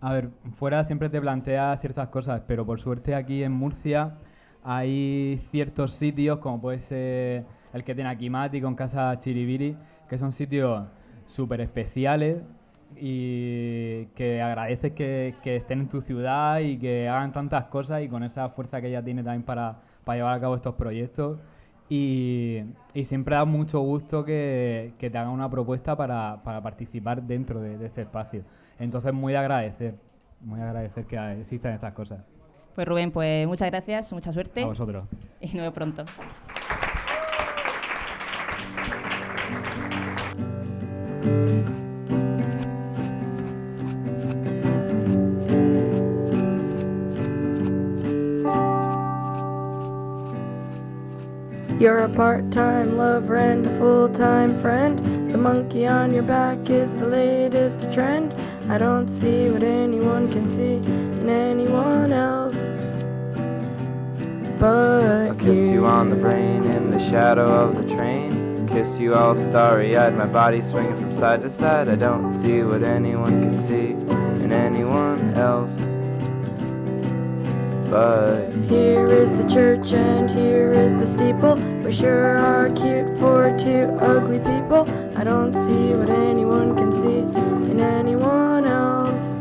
A 0.00 0.14
ver, 0.14 0.30
fuera 0.56 0.82
siempre 0.84 1.10
te 1.10 1.20
plantea 1.20 1.76
ciertas 1.76 2.08
cosas, 2.08 2.40
pero 2.46 2.64
por 2.64 2.80
suerte 2.80 3.14
aquí 3.14 3.42
en 3.42 3.52
Murcia 3.52 4.14
hay 4.64 5.40
ciertos 5.50 5.92
sitios, 5.92 6.38
como 6.38 6.58
puede 6.58 6.78
ser 6.78 7.44
el 7.74 7.84
que 7.84 7.94
tiene 7.94 8.08
aquí 8.08 8.30
Mati 8.30 8.62
con 8.62 8.74
Casa 8.74 9.18
Chiribiri, 9.18 9.76
que 10.08 10.16
son 10.16 10.32
sitios 10.32 10.84
súper 11.30 11.60
especiales 11.60 12.42
y 12.96 14.06
que 14.16 14.42
agradeces 14.42 14.92
que, 14.92 15.34
que 15.42 15.56
estén 15.56 15.80
en 15.80 15.88
tu 15.88 16.00
ciudad 16.00 16.58
y 16.60 16.76
que 16.78 17.08
hagan 17.08 17.32
tantas 17.32 17.66
cosas 17.66 18.02
y 18.02 18.08
con 18.08 18.22
esa 18.24 18.48
fuerza 18.50 18.80
que 18.80 18.88
ella 18.88 19.02
tiene 19.02 19.22
también 19.22 19.42
para, 19.44 19.76
para 20.04 20.16
llevar 20.16 20.34
a 20.34 20.40
cabo 20.40 20.54
estos 20.56 20.74
proyectos. 20.74 21.38
Y, 21.88 22.62
y 22.94 23.04
siempre 23.04 23.34
da 23.34 23.44
mucho 23.44 23.80
gusto 23.80 24.24
que, 24.24 24.92
que 24.98 25.10
te 25.10 25.18
hagan 25.18 25.32
una 25.32 25.50
propuesta 25.50 25.96
para, 25.96 26.40
para 26.44 26.62
participar 26.62 27.22
dentro 27.22 27.60
de, 27.60 27.78
de 27.78 27.86
este 27.86 28.02
espacio. 28.02 28.42
Entonces, 28.78 29.12
muy 29.12 29.32
de 29.32 29.38
agradecer, 29.38 29.94
muy 30.40 30.58
de 30.60 30.66
agradecer 30.66 31.04
que 31.06 31.16
existan 31.40 31.72
estas 31.72 31.92
cosas. 31.92 32.20
Pues 32.74 32.86
Rubén, 32.86 33.10
pues 33.10 33.46
muchas 33.48 33.70
gracias, 33.70 34.12
mucha 34.12 34.32
suerte 34.32 34.62
A 34.62 34.66
vosotros. 34.66 35.04
y 35.40 35.46
nos 35.46 35.54
vemos 35.54 35.74
pronto. 35.74 36.04
You're 51.80 52.00
a 52.00 52.10
part-time 52.10 52.98
lover 52.98 53.36
and 53.36 53.64
a 53.64 53.78
full-time 53.78 54.60
friend. 54.60 54.98
The 55.32 55.38
monkey 55.38 55.86
on 55.86 56.12
your 56.12 56.22
back 56.22 56.68
is 56.68 56.92
the 56.92 57.06
latest 57.06 57.80
trend. 57.94 58.34
I 58.70 58.76
don't 58.76 59.08
see 59.08 59.50
what 59.50 59.62
anyone 59.62 60.30
can 60.30 60.46
see 60.46 60.74
in 60.74 61.30
anyone 61.30 62.12
else. 62.12 62.54
But 64.60 65.10
I'll 65.10 65.34
kiss 65.36 65.70
you 65.70 65.86
on 65.86 66.10
the 66.10 66.16
brain 66.16 66.64
in 66.64 66.90
the 66.90 66.98
shadow 66.98 67.46
of 67.46 67.74
the 67.74 67.96
train. 67.96 68.68
Kiss 68.68 68.98
you 68.98 69.14
all 69.14 69.34
starry 69.34 69.96
eyed, 69.96 70.14
my 70.14 70.26
body 70.26 70.60
swinging 70.60 70.98
from 70.98 71.10
side 71.10 71.40
to 71.40 71.48
side. 71.48 71.88
I 71.88 71.96
don't 71.96 72.30
see 72.30 72.62
what 72.62 72.82
anyone 72.82 73.40
can 73.40 73.56
see 73.56 73.92
in 74.44 74.52
anyone 74.52 75.32
else. 75.32 75.80
But 77.90 78.50
Here 78.68 79.06
is 79.06 79.30
the 79.32 79.48
church 79.52 79.92
and 79.92 80.30
here 80.30 80.72
is 80.72 80.94
the 80.94 81.06
steeple. 81.06 81.56
We 81.84 81.92
sure 81.92 82.38
are 82.38 82.68
cute 82.70 83.18
for 83.18 83.56
two 83.58 83.92
ugly 84.00 84.38
people. 84.38 84.88
I 85.16 85.24
don't 85.24 85.52
see 85.52 85.94
what 85.94 86.08
anyone 86.08 86.76
can 86.76 86.92
see 86.92 87.70
in 87.70 87.80
anyone 87.80 88.64
else 88.64 89.40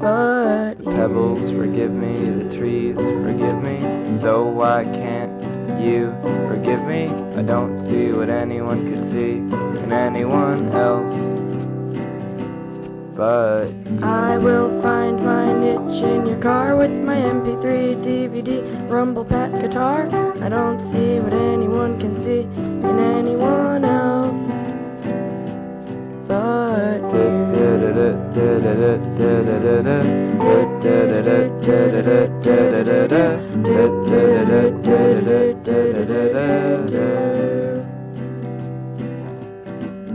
but 0.00 0.82
pebbles 0.82 1.50
forgive 1.50 1.92
me, 1.92 2.16
the 2.16 2.56
trees 2.56 2.96
forgive 2.96 3.62
me. 3.62 4.16
So 4.16 4.44
why 4.44 4.84
can't 4.84 5.30
you 5.78 6.14
forgive 6.48 6.82
me? 6.84 7.08
I 7.36 7.42
don't 7.42 7.76
see 7.76 8.10
what 8.10 8.30
anyone 8.30 8.88
could 8.88 9.04
see 9.04 9.32
in 9.32 9.92
anyone 9.92 10.70
else 10.72 11.14
but 13.20 13.70
I 14.02 14.38
will 14.38 14.80
find 14.80 15.22
my 15.22 15.52
niche 15.52 16.02
in 16.02 16.26
your 16.26 16.40
car 16.40 16.74
with 16.74 16.90
my 16.90 17.16
MP3, 17.16 18.02
DVD, 18.02 18.90
rumble 18.90 19.26
pack 19.26 19.52
guitar. 19.60 20.08
I 20.40 20.48
don't 20.48 20.80
see 20.80 21.20
what 21.20 21.34
anyone 21.34 22.00
can 22.00 22.16
see 22.16 22.40
in 22.88 22.98
anyone 22.98 23.84
else 23.84 24.42
but 26.26 27.00
you. 27.14 27.40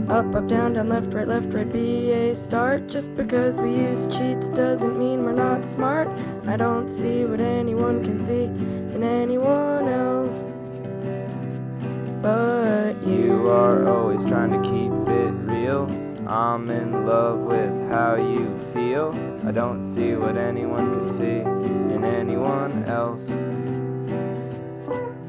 Up, 0.08 0.32
up, 0.34 0.46
down, 0.46 0.74
down, 0.74 0.88
left, 0.88 1.12
right, 1.12 1.26
left, 1.26 1.52
right, 1.52 1.70
be 1.70 2.12
a 2.12 2.34
start. 2.34 2.86
Just 2.86 3.14
because 3.16 3.56
we 3.56 3.74
use 3.74 4.04
cheats 4.16 4.48
doesn't 4.50 4.96
mean 4.98 5.24
we're 5.24 5.32
not 5.32 5.64
smart. 5.64 6.08
I 6.46 6.56
don't 6.56 6.90
see 6.90 7.24
what 7.24 7.40
anyone 7.40 8.04
can 8.04 8.24
see 8.24 8.44
in 8.94 9.02
anyone 9.02 9.88
else 9.88 10.52
but 12.26 12.94
you. 13.06 13.24
You 13.24 13.48
are 13.50 13.86
always 13.86 14.24
trying 14.24 14.50
to 14.50 14.60
keep 14.68 14.92
it 15.14 15.32
real. 15.52 15.84
I'm 16.26 16.68
in 16.70 17.06
love 17.06 17.38
with 17.38 17.90
how 17.90 18.16
you 18.16 18.58
feel. 18.74 19.14
I 19.46 19.52
don't 19.52 19.84
see 19.84 20.14
what 20.14 20.36
anyone 20.36 20.86
can 20.92 21.10
see 21.10 21.38
in 21.94 22.04
anyone 22.04 22.84
else 22.84 23.28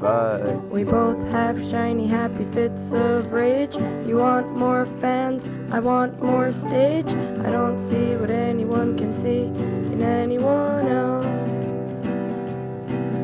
but 0.00 0.62
We 0.70 0.84
both 0.84 1.20
have 1.30 1.62
shiny, 1.64 2.06
happy 2.06 2.44
fits 2.52 2.92
of 2.92 3.32
rage. 3.32 3.74
You 4.06 4.18
want 4.18 4.56
more 4.56 4.86
fans, 5.00 5.48
I 5.72 5.80
want 5.80 6.22
more 6.22 6.52
stage. 6.52 7.08
I 7.44 7.50
don't 7.50 7.78
see 7.88 8.16
what 8.16 8.30
anyone 8.30 8.96
can 8.96 9.12
see 9.12 9.44
in 9.92 10.02
anyone 10.02 10.88
else 10.88 11.58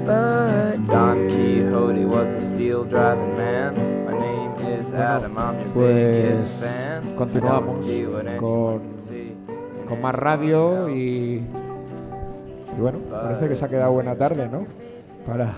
but 0.05 0.77
Don. 0.87 1.25
Quixote 1.29 2.05
was 2.05 2.31
a 2.33 2.43
steel 2.43 2.85
driving 2.85 3.37
man. 3.37 3.75
My 4.05 4.19
name 4.19 4.53
is 4.69 4.93
Adam, 4.93 5.37
I'm 5.39 5.61
your 5.61 5.69
biggest 5.73 6.61
Pues 6.61 6.65
fan. 6.65 7.03
I 7.03 7.07
don't 7.07 7.17
continuamos 7.17 7.77
see 7.83 8.07
what 8.07 8.27
con, 8.39 8.81
can 8.81 8.99
see 8.99 9.33
in 9.33 9.87
con 9.89 10.03
más 10.03 10.15
radio 10.15 10.89
y, 10.89 11.43
y 12.77 12.81
bueno, 12.81 12.99
parece 13.11 13.49
que 13.49 13.57
se 13.57 13.65
ha 13.65 13.69
quedado 13.69 13.93
buena 13.93 14.15
tarde, 14.15 14.49
¿no? 14.49 14.67
Para, 15.27 15.55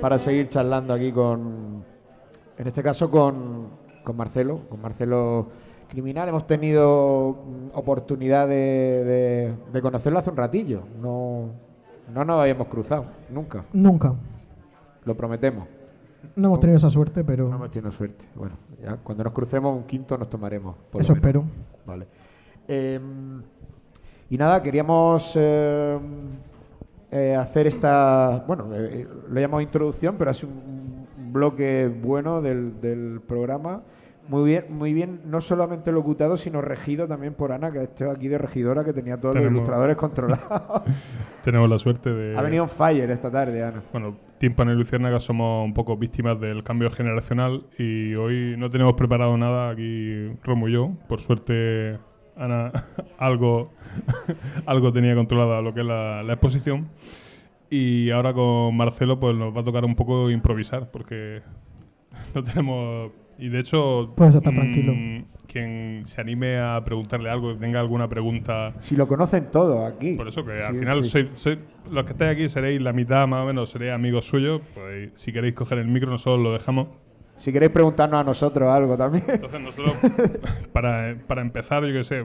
para 0.00 0.18
seguir 0.18 0.48
charlando 0.48 0.92
aquí 0.94 1.12
con, 1.12 1.84
en 2.56 2.66
este 2.66 2.82
caso 2.82 3.10
con, 3.10 3.68
con 4.04 4.16
Marcelo, 4.16 4.60
con 4.68 4.80
Marcelo 4.80 5.48
Criminal. 5.88 6.28
Hemos 6.28 6.46
tenido 6.46 7.28
oportunidad 7.74 8.48
de, 8.48 9.04
de- 9.04 9.54
de 9.72 9.82
conocerlo 9.82 10.18
hace 10.18 10.30
un 10.30 10.36
ratillo. 10.36 10.82
No, 11.00 11.50
no 12.12 12.24
nos 12.24 12.40
habíamos 12.40 12.68
cruzado, 12.68 13.06
nunca. 13.30 13.64
Nunca. 13.72 14.14
Lo 15.04 15.16
prometemos. 15.16 15.66
No 16.36 16.48
hemos 16.48 16.60
tenido 16.60 16.76
esa 16.76 16.90
suerte, 16.90 17.24
pero 17.24 17.48
No 17.48 17.56
hemos 17.56 17.70
tenido 17.70 17.90
suerte. 17.92 18.24
Bueno, 18.34 18.54
ya 18.82 18.96
cuando 18.96 19.24
nos 19.24 19.32
crucemos 19.32 19.74
un 19.76 19.84
quinto 19.84 20.16
nos 20.18 20.28
tomaremos. 20.28 20.76
por 20.90 21.00
eso 21.00 21.12
espero. 21.12 21.44
Vale. 21.86 22.06
Eh, 22.68 23.00
y 24.28 24.36
nada, 24.38 24.62
queríamos 24.62 25.32
eh, 25.36 25.98
eh, 27.10 27.34
hacer 27.36 27.66
esta. 27.66 28.44
Bueno, 28.46 28.68
eh, 28.74 29.06
lo 29.28 29.40
llamamos 29.40 29.62
introducción, 29.62 30.16
pero 30.18 30.30
ha 30.30 30.34
sido 30.34 30.52
un, 30.52 31.06
un 31.18 31.32
bloque 31.32 31.88
bueno 31.88 32.40
del, 32.42 32.80
del 32.80 33.20
programa. 33.26 33.82
Muy 34.28 34.44
bien, 34.44 34.66
muy 34.68 34.92
bien, 34.92 35.22
no 35.24 35.40
solamente 35.40 35.90
locutado, 35.90 36.36
sino 36.36 36.60
regido 36.60 37.08
también 37.08 37.34
por 37.34 37.50
Ana, 37.50 37.72
que 37.72 37.82
está 37.82 38.12
aquí 38.12 38.28
de 38.28 38.38
regidora, 38.38 38.84
que 38.84 38.92
tenía 38.92 39.16
todos 39.20 39.34
los 39.34 39.42
Tenemos- 39.42 39.56
ilustradores 39.56 39.96
controlados. 39.96 40.82
Tenemos 41.44 41.68
la 41.68 41.78
suerte 41.80 42.10
de. 42.12 42.38
ha 42.38 42.42
venido 42.42 42.62
on 42.62 42.68
fire 42.68 43.10
esta 43.10 43.28
tarde, 43.28 43.60
Ana. 43.64 43.82
Bueno, 43.92 44.16
Timpano 44.38 44.72
y 44.72 44.76
Luciérnaga 44.76 45.18
somos 45.18 45.64
un 45.64 45.74
poco 45.74 45.96
víctimas 45.96 46.38
del 46.40 46.62
cambio 46.62 46.90
generacional 46.92 47.64
y 47.76 48.14
hoy 48.14 48.54
no 48.56 48.70
tenemos 48.70 48.92
preparado 48.94 49.36
nada 49.36 49.70
aquí, 49.70 50.30
Romo 50.44 50.68
y 50.68 50.72
yo. 50.74 50.92
Por 51.08 51.20
suerte, 51.20 51.98
Ana 52.40 52.72
algo, 53.18 53.70
algo 54.66 54.92
tenía 54.92 55.14
controlada 55.14 55.60
lo 55.62 55.72
que 55.74 55.80
es 55.80 55.86
la, 55.86 56.22
la 56.22 56.32
exposición. 56.32 56.88
Y 57.70 58.10
ahora 58.10 58.32
con 58.34 58.76
Marcelo 58.76 59.20
pues 59.20 59.36
nos 59.36 59.54
va 59.56 59.60
a 59.60 59.64
tocar 59.64 59.84
un 59.84 59.94
poco 59.94 60.30
improvisar 60.30 60.90
porque 60.90 61.42
no 62.34 62.42
tenemos... 62.42 63.12
Y 63.38 63.48
de 63.48 63.60
hecho, 63.60 64.12
Puedes 64.16 64.34
estar 64.34 64.52
tranquilo. 64.52 64.92
quien 65.46 66.02
se 66.04 66.20
anime 66.20 66.58
a 66.58 66.82
preguntarle 66.84 67.30
algo, 67.30 67.56
tenga 67.56 67.80
alguna 67.80 68.06
pregunta 68.06 68.74
Si 68.80 68.96
lo 68.96 69.08
conocen 69.08 69.50
todos 69.50 69.90
aquí. 69.90 70.14
por 70.14 70.28
eso 70.28 70.44
que 70.44 70.58
Sí, 70.58 70.62
al 70.62 70.74
final 70.74 71.04
sí. 71.04 71.08
soy, 71.10 71.30
soy- 71.36 71.58
los 71.90 72.04
que 72.04 72.12
estáis 72.12 72.32
aquí 72.32 72.48
seréis 72.50 72.82
la 72.82 72.92
mitad 72.92 73.26
más 73.26 73.44
o 73.44 73.46
menos, 73.46 73.70
seréis 73.70 73.92
amigos 73.92 74.26
suyos. 74.26 74.60
Pues 74.74 75.12
si 75.14 75.32
queréis 75.32 75.54
coger 75.54 75.78
el 75.78 75.86
micro, 75.88 76.10
nosotros 76.10 76.38
lo 76.42 76.52
dejamos. 76.52 76.88
Si 77.40 77.54
queréis 77.54 77.72
preguntarnos 77.72 78.20
a 78.20 78.24
nosotros 78.24 78.68
algo 78.68 78.98
también. 78.98 79.24
Entonces 79.26 79.60
nosotros, 79.62 79.96
para, 80.74 81.16
para 81.26 81.40
empezar, 81.40 81.82
yo 81.86 81.94
qué 81.94 82.04
sé, 82.04 82.22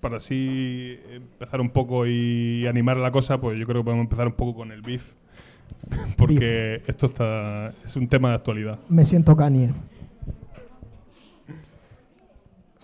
para 0.00 0.16
así 0.16 0.98
empezar 1.10 1.60
un 1.60 1.68
poco 1.68 2.06
y 2.06 2.66
animar 2.66 2.96
la 2.96 3.10
cosa, 3.12 3.38
pues 3.38 3.58
yo 3.58 3.66
creo 3.66 3.82
que 3.82 3.84
podemos 3.84 4.04
empezar 4.04 4.26
un 4.26 4.32
poco 4.32 4.54
con 4.54 4.72
el 4.72 4.80
beef. 4.80 5.12
Porque 6.16 6.82
esto 6.86 7.06
está 7.08 7.74
es 7.84 7.94
un 7.94 8.08
tema 8.08 8.30
de 8.30 8.36
actualidad. 8.36 8.78
Me 8.88 9.04
siento 9.04 9.36
Kanye. 9.36 9.70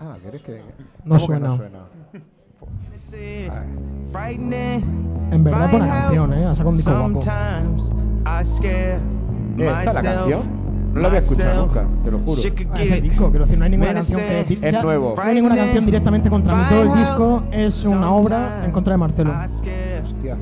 Ah, 0.00 0.18
¿quieres 0.20 0.42
que.? 0.42 0.60
No 1.02 1.16
¿cómo 1.16 1.18
que 1.18 1.24
suena. 1.24 1.48
no 1.48 1.56
suena? 1.56 1.78
En 5.30 5.44
verdad, 5.44 5.70
buena 5.70 5.88
canción, 5.88 6.34
¿eh? 6.34 6.44
Ha 6.44 6.52
sacado 6.52 6.70
un 6.70 6.76
disco 6.76 6.90
guapo. 6.92 7.20
Eh, 9.56 9.66
¿Esta 9.66 9.82
es 9.82 9.94
la 9.94 10.02
canción? 10.02 10.63
No 10.94 11.00
la 11.00 11.08
había 11.08 11.18
escuchado 11.18 11.66
nunca, 11.66 11.86
te 12.04 12.10
lo 12.10 12.18
juro. 12.20 12.40
Ah, 12.72 12.82
ese 12.82 13.00
disco, 13.00 13.30
quiero 13.30 13.44
decir, 13.44 13.58
no 13.58 13.64
hay 13.64 13.70
ninguna 13.70 13.94
canción 13.94 14.20
que 14.20 14.44
di- 14.44 14.58
Es 14.62 14.82
nuevo. 14.82 15.14
No 15.16 15.22
hay 15.22 15.34
ninguna 15.34 15.56
canción 15.56 15.86
directamente 15.86 16.30
contra 16.30 16.54
mí. 16.54 16.64
Todo 16.68 16.82
el 16.82 16.98
disco 16.98 17.42
es 17.50 17.84
una 17.84 18.10
obra 18.12 18.62
en 18.64 18.70
contra 18.70 18.92
de 18.92 18.98
Marcelo. 18.98 19.32
Hostia. 20.02 20.36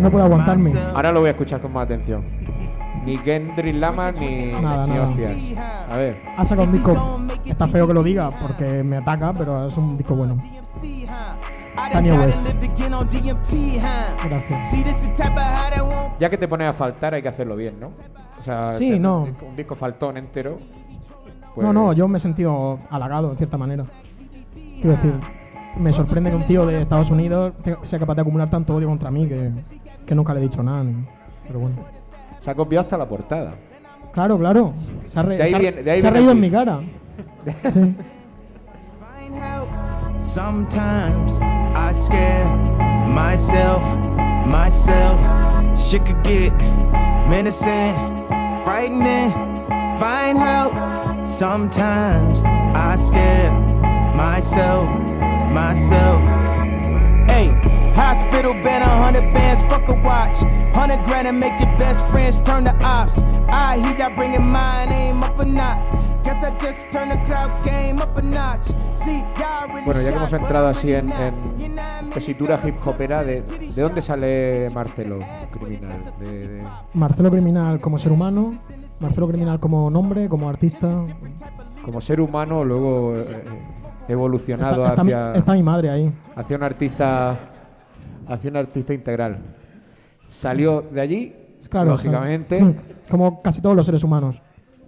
No 0.00 0.10
puedo 0.10 0.24
aguantarme. 0.24 0.72
Ahora 0.94 1.12
lo 1.12 1.20
voy 1.20 1.28
a 1.28 1.32
escuchar 1.32 1.60
con 1.60 1.72
más 1.72 1.84
atención. 1.84 2.24
Ni 3.04 3.18
Kendrick 3.18 3.76
Lamar 3.76 4.14
ni, 4.18 4.52
Nada, 4.52 4.84
ni 4.86 4.90
nada. 4.94 5.08
hostias. 5.08 5.36
A 5.90 5.96
ver. 5.96 6.16
Ha 6.36 6.44
sacado 6.44 6.66
un 6.68 6.72
disco. 6.72 7.20
Está 7.44 7.68
feo 7.68 7.86
que 7.86 7.94
lo 7.94 8.02
diga 8.02 8.30
porque 8.30 8.82
me 8.82 8.96
ataca, 8.96 9.32
pero 9.32 9.66
es 9.68 9.76
un 9.76 9.96
disco 9.96 10.14
bueno. 10.16 10.36
Kanye 11.92 12.12
West. 12.18 12.38
Gracias. 14.24 14.70
Ya 16.18 16.30
que 16.30 16.38
te 16.38 16.48
pones 16.48 16.68
a 16.68 16.72
faltar, 16.72 17.14
hay 17.14 17.22
que 17.22 17.28
hacerlo 17.28 17.54
bien, 17.56 17.78
¿no? 17.78 17.90
Sea, 18.46 18.70
Sí, 18.70 18.98
no. 18.98 19.18
Un 19.22 19.24
disco, 19.26 19.46
un 19.46 19.56
disco 19.56 19.74
faltón 19.74 20.16
entero. 20.16 20.58
pues- 21.54 21.66
No, 21.66 21.72
no, 21.72 21.92
yo 21.92 22.06
me 22.06 22.18
he 22.18 22.20
sentido 22.20 22.78
halagado 22.90 23.32
en 23.32 23.36
cierta 23.36 23.58
manera. 23.58 23.84
Quiero 24.54 24.90
decir, 24.90 25.14
me 25.80 25.92
sorprende 25.92 26.30
que 26.30 26.36
un 26.36 26.46
tío 26.46 26.64
de 26.66 26.82
Estados 26.82 27.10
Unidos 27.10 27.54
sea 27.82 27.98
capaz 27.98 28.14
de 28.14 28.20
acumular 28.20 28.48
tanto 28.48 28.74
odio 28.76 28.86
contra 28.88 29.10
mí 29.10 29.26
que, 29.26 29.50
que 30.06 30.14
nunca 30.14 30.32
le 30.32 30.40
he 30.40 30.42
dicho 30.44 30.62
nada. 30.62 30.84
ni- 30.84 31.04
Pero 31.46 31.58
bueno. 31.58 31.76
Se 32.38 32.50
ha 32.50 32.54
copiado 32.54 32.82
hasta 32.84 32.96
la 32.96 33.08
portada. 33.08 33.54
Claro, 34.12 34.38
claro. 34.38 34.72
Se 35.08 35.18
ha, 35.18 35.22
re- 35.22 35.36
De 35.38 35.42
ahí 35.42 35.50
se 35.50 35.56
ha- 35.56 35.58
viene- 35.58 35.82
de 35.82 35.90
ahí 35.90 36.00
se 36.00 36.06
ha 36.06 36.10
viene 36.10 36.30
el 36.30 36.30
reído 36.30 36.32
en 36.32 36.40
mi 36.40 36.50
cara. 36.50 36.80
Sí. 37.72 37.94
Sometimes 40.18 41.38
I 41.74 41.92
scare 41.92 42.46
myself, 43.08 43.82
myself. 44.46 45.20
Shit 45.76 46.04
could 46.04 46.22
get 46.24 46.52
menacing, 47.28 47.94
frightening. 48.66 49.30
Find 49.96 50.36
help. 50.36 50.74
Sometimes 51.24 52.42
I 52.74 52.96
scare 52.96 53.52
myself, 54.16 54.90
myself. 55.52 56.35
Hey, 57.36 57.48
hospital 57.94 58.54
been 58.64 58.80
a 58.80 58.88
hundred 59.04 59.26
bands, 59.34 59.60
fuck 59.70 59.86
a 59.88 59.92
watch. 60.08 60.38
Hundred 60.74 61.04
grand 61.04 61.28
and 61.28 61.38
make 61.38 61.58
your 61.60 61.68
best 61.76 62.00
friends 62.08 62.40
turn 62.40 62.64
to 62.64 62.74
ops. 62.82 63.22
I 63.48 63.76
hear 63.76 63.94
y'all 63.98 64.16
bringing 64.16 64.40
mine, 64.42 64.88
aim 64.90 65.22
up 65.22 65.38
or 65.38 65.44
not. 65.44 65.76
Guess 66.24 66.42
I 66.42 66.50
just 66.56 66.90
turn 66.90 67.10
the 67.10 67.16
crowd 67.26 67.52
game 67.62 67.98
up 68.00 68.16
a 68.16 68.22
notch. 68.22 68.68
See, 68.94 69.18
y'all 69.38 69.68
really 69.68 69.84
Bueno, 69.84 70.00
ya 70.00 70.10
que 70.12 70.16
hemos 70.16 70.32
entrado 70.32 70.68
así 70.68 70.92
en, 70.94 71.12
en 71.12 72.10
tesitura 72.14 72.58
hip 72.64 72.76
hopera, 72.86 73.22
de, 73.22 73.42
¿de 73.42 73.82
dónde 73.82 74.00
sale 74.00 74.70
Marcelo 74.74 75.18
Criminal? 75.52 76.12
De, 76.18 76.48
de- 76.48 76.64
Marcelo 76.94 77.30
Criminal 77.30 77.80
como 77.80 77.98
ser 77.98 78.12
humano, 78.12 78.54
Marcelo 78.98 79.28
Criminal 79.28 79.60
como 79.60 79.90
nombre, 79.90 80.26
como 80.30 80.48
artista. 80.48 81.04
como 81.84 82.00
ser 82.00 82.18
humano, 82.22 82.64
luego 82.64 83.14
eh, 83.14 83.44
evolucionado 84.08 84.76
Está- 84.82 84.90
está 84.90 85.04
mi- 85.04 85.12
hacia, 85.12 85.34
está 85.38 85.52
mi 85.54 85.62
madre 85.62 85.90
ahí. 85.90 86.12
hacia 86.34 86.56
un 86.56 86.62
artista 86.62 87.38
hacia 88.28 88.50
un 88.50 88.56
artista 88.56 88.92
integral. 88.94 89.38
Salió 90.28 90.82
de 90.82 91.00
allí, 91.00 91.34
Claro, 91.70 91.90
lógicamente. 91.90 92.58
sí, 92.58 92.76
como 93.08 93.40
casi 93.42 93.60
todos 93.60 93.76
los 93.76 93.86
seres 93.86 94.02
humanos. 94.02 94.40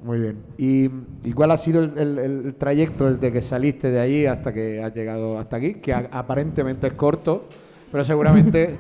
Muy 0.03 0.19
bien. 0.21 0.39
¿Y, 0.57 0.89
y 1.29 1.33
cuál 1.33 1.51
ha 1.53 1.57
sido 1.57 1.83
el, 1.83 1.97
el- 1.99 2.19
el 2.19 2.55
trayecto 2.55 3.13
desde 3.13 3.33
que 3.33 3.41
saliste 3.41 3.91
de 3.91 4.01
allí 4.01 4.27
hasta 4.27 4.53
que 4.53 4.83
has 4.83 4.95
llegado 4.95 5.39
hasta 5.39 5.57
aquí? 5.57 5.75
Que 5.75 5.93
a- 5.93 6.09
aparentemente 6.13 6.87
es 6.89 6.93
corto, 6.95 7.45
pero 7.93 8.05
seguramente 8.05 8.67
te 8.77 8.79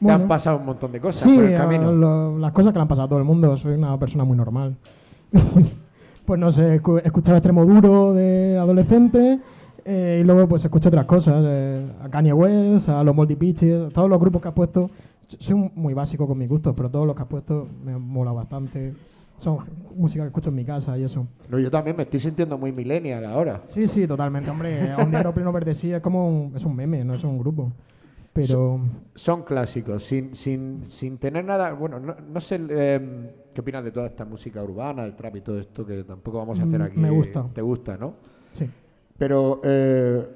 Bueno. 0.00 0.22
han 0.22 0.28
pasado 0.28 0.58
un 0.58 0.66
montón 0.66 0.90
de 0.92 1.00
cosas 1.00 1.22
Sí, 1.22 1.32
por 1.34 1.44
el 1.44 1.56
camino. 1.56 1.92
lo- 1.92 2.38
las 2.38 2.52
cosas 2.52 2.72
que 2.72 2.78
le 2.78 2.82
han 2.82 2.88
pasado 2.88 3.06
a 3.06 3.08
todo 3.08 3.18
el 3.20 3.24
mundo. 3.24 3.56
Soy 3.56 3.74
una 3.74 3.96
persona 3.98 4.24
muy 4.24 4.36
normal. 4.36 4.76
pues 6.24 6.38
no 6.40 6.50
sé, 6.52 6.80
escu- 6.82 7.00
escuchaba 7.04 7.38
extremo 7.38 7.64
duro 7.64 8.12
de 8.14 8.56
adolescente 8.58 9.38
eh, 9.84 10.18
y 10.22 10.24
luego 10.24 10.48
pues 10.48 10.64
escuché 10.64 10.88
otras 10.88 11.06
cosas. 11.06 11.42
eh, 11.46 11.86
a 12.02 12.08
Kanye 12.08 12.32
West, 12.32 12.88
a 12.88 13.02
los 13.02 13.14
Moldy 13.14 13.36
Pitches, 13.36 13.92
todos 13.92 14.08
los 14.08 14.20
grupos 14.20 14.40
que 14.42 14.48
has 14.48 14.54
puesto. 14.54 14.90
Soy 15.38 15.70
muy 15.74 15.94
básico 15.94 16.26
con 16.26 16.38
mis 16.38 16.48
gustos, 16.50 16.74
pero 16.76 16.90
todos 16.90 17.06
los 17.06 17.16
que 17.16 17.22
has 17.22 17.28
puesto 17.28 17.66
me 17.84 17.92
han 17.92 18.02
molado 18.02 18.36
bastante. 18.36 18.92
Son 19.38 19.58
música 19.96 20.22
que 20.22 20.28
escucho 20.28 20.50
en 20.50 20.56
mi 20.56 20.64
casa 20.64 20.96
y 20.98 21.02
eso. 21.04 21.26
No, 21.48 21.58
yo 21.58 21.70
también 21.70 21.96
me 21.96 22.04
estoy 22.04 22.20
sintiendo 22.20 22.56
muy 22.58 22.70
millennial 22.70 23.24
ahora. 23.24 23.62
Sí, 23.64 23.86
sí, 23.88 24.06
totalmente, 24.06 24.50
hombre. 24.50 24.92
A 24.92 24.98
un 25.02 25.10
pleno 25.32 25.52
verde 25.52 25.74
sí 25.74 25.90
es 25.92 26.00
como 26.00 26.28
un, 26.28 26.52
es 26.54 26.64
un 26.64 26.76
meme, 26.76 27.04
no 27.04 27.14
es 27.14 27.24
un 27.24 27.38
grupo. 27.38 27.72
Pero 28.32 28.80
Son 29.14 29.42
clásicos, 29.42 30.02
sin, 30.04 30.34
sin, 30.34 30.84
sin 30.86 31.18
tener 31.18 31.44
nada. 31.44 31.72
Bueno, 31.74 32.00
no, 32.00 32.16
no 32.16 32.40
sé 32.40 32.58
eh, 32.70 33.30
qué 33.54 33.60
opinas 33.60 33.84
de 33.84 33.90
toda 33.92 34.06
esta 34.06 34.24
música 34.24 34.62
urbana, 34.62 35.04
el 35.04 35.14
trap 35.14 35.36
y 35.36 35.40
todo 35.42 35.58
esto 35.60 35.84
que 35.84 36.02
tampoco 36.04 36.38
vamos 36.38 36.58
a 36.58 36.62
hacer 36.62 36.80
Mm, 36.80 36.82
aquí. 36.82 37.00
me 37.00 37.10
gusta. 37.10 37.46
Te 37.52 37.60
gusta, 37.60 37.96
¿no? 37.98 38.14
sí. 38.52 38.68
Pero 39.18 39.60
eh, 39.62 40.26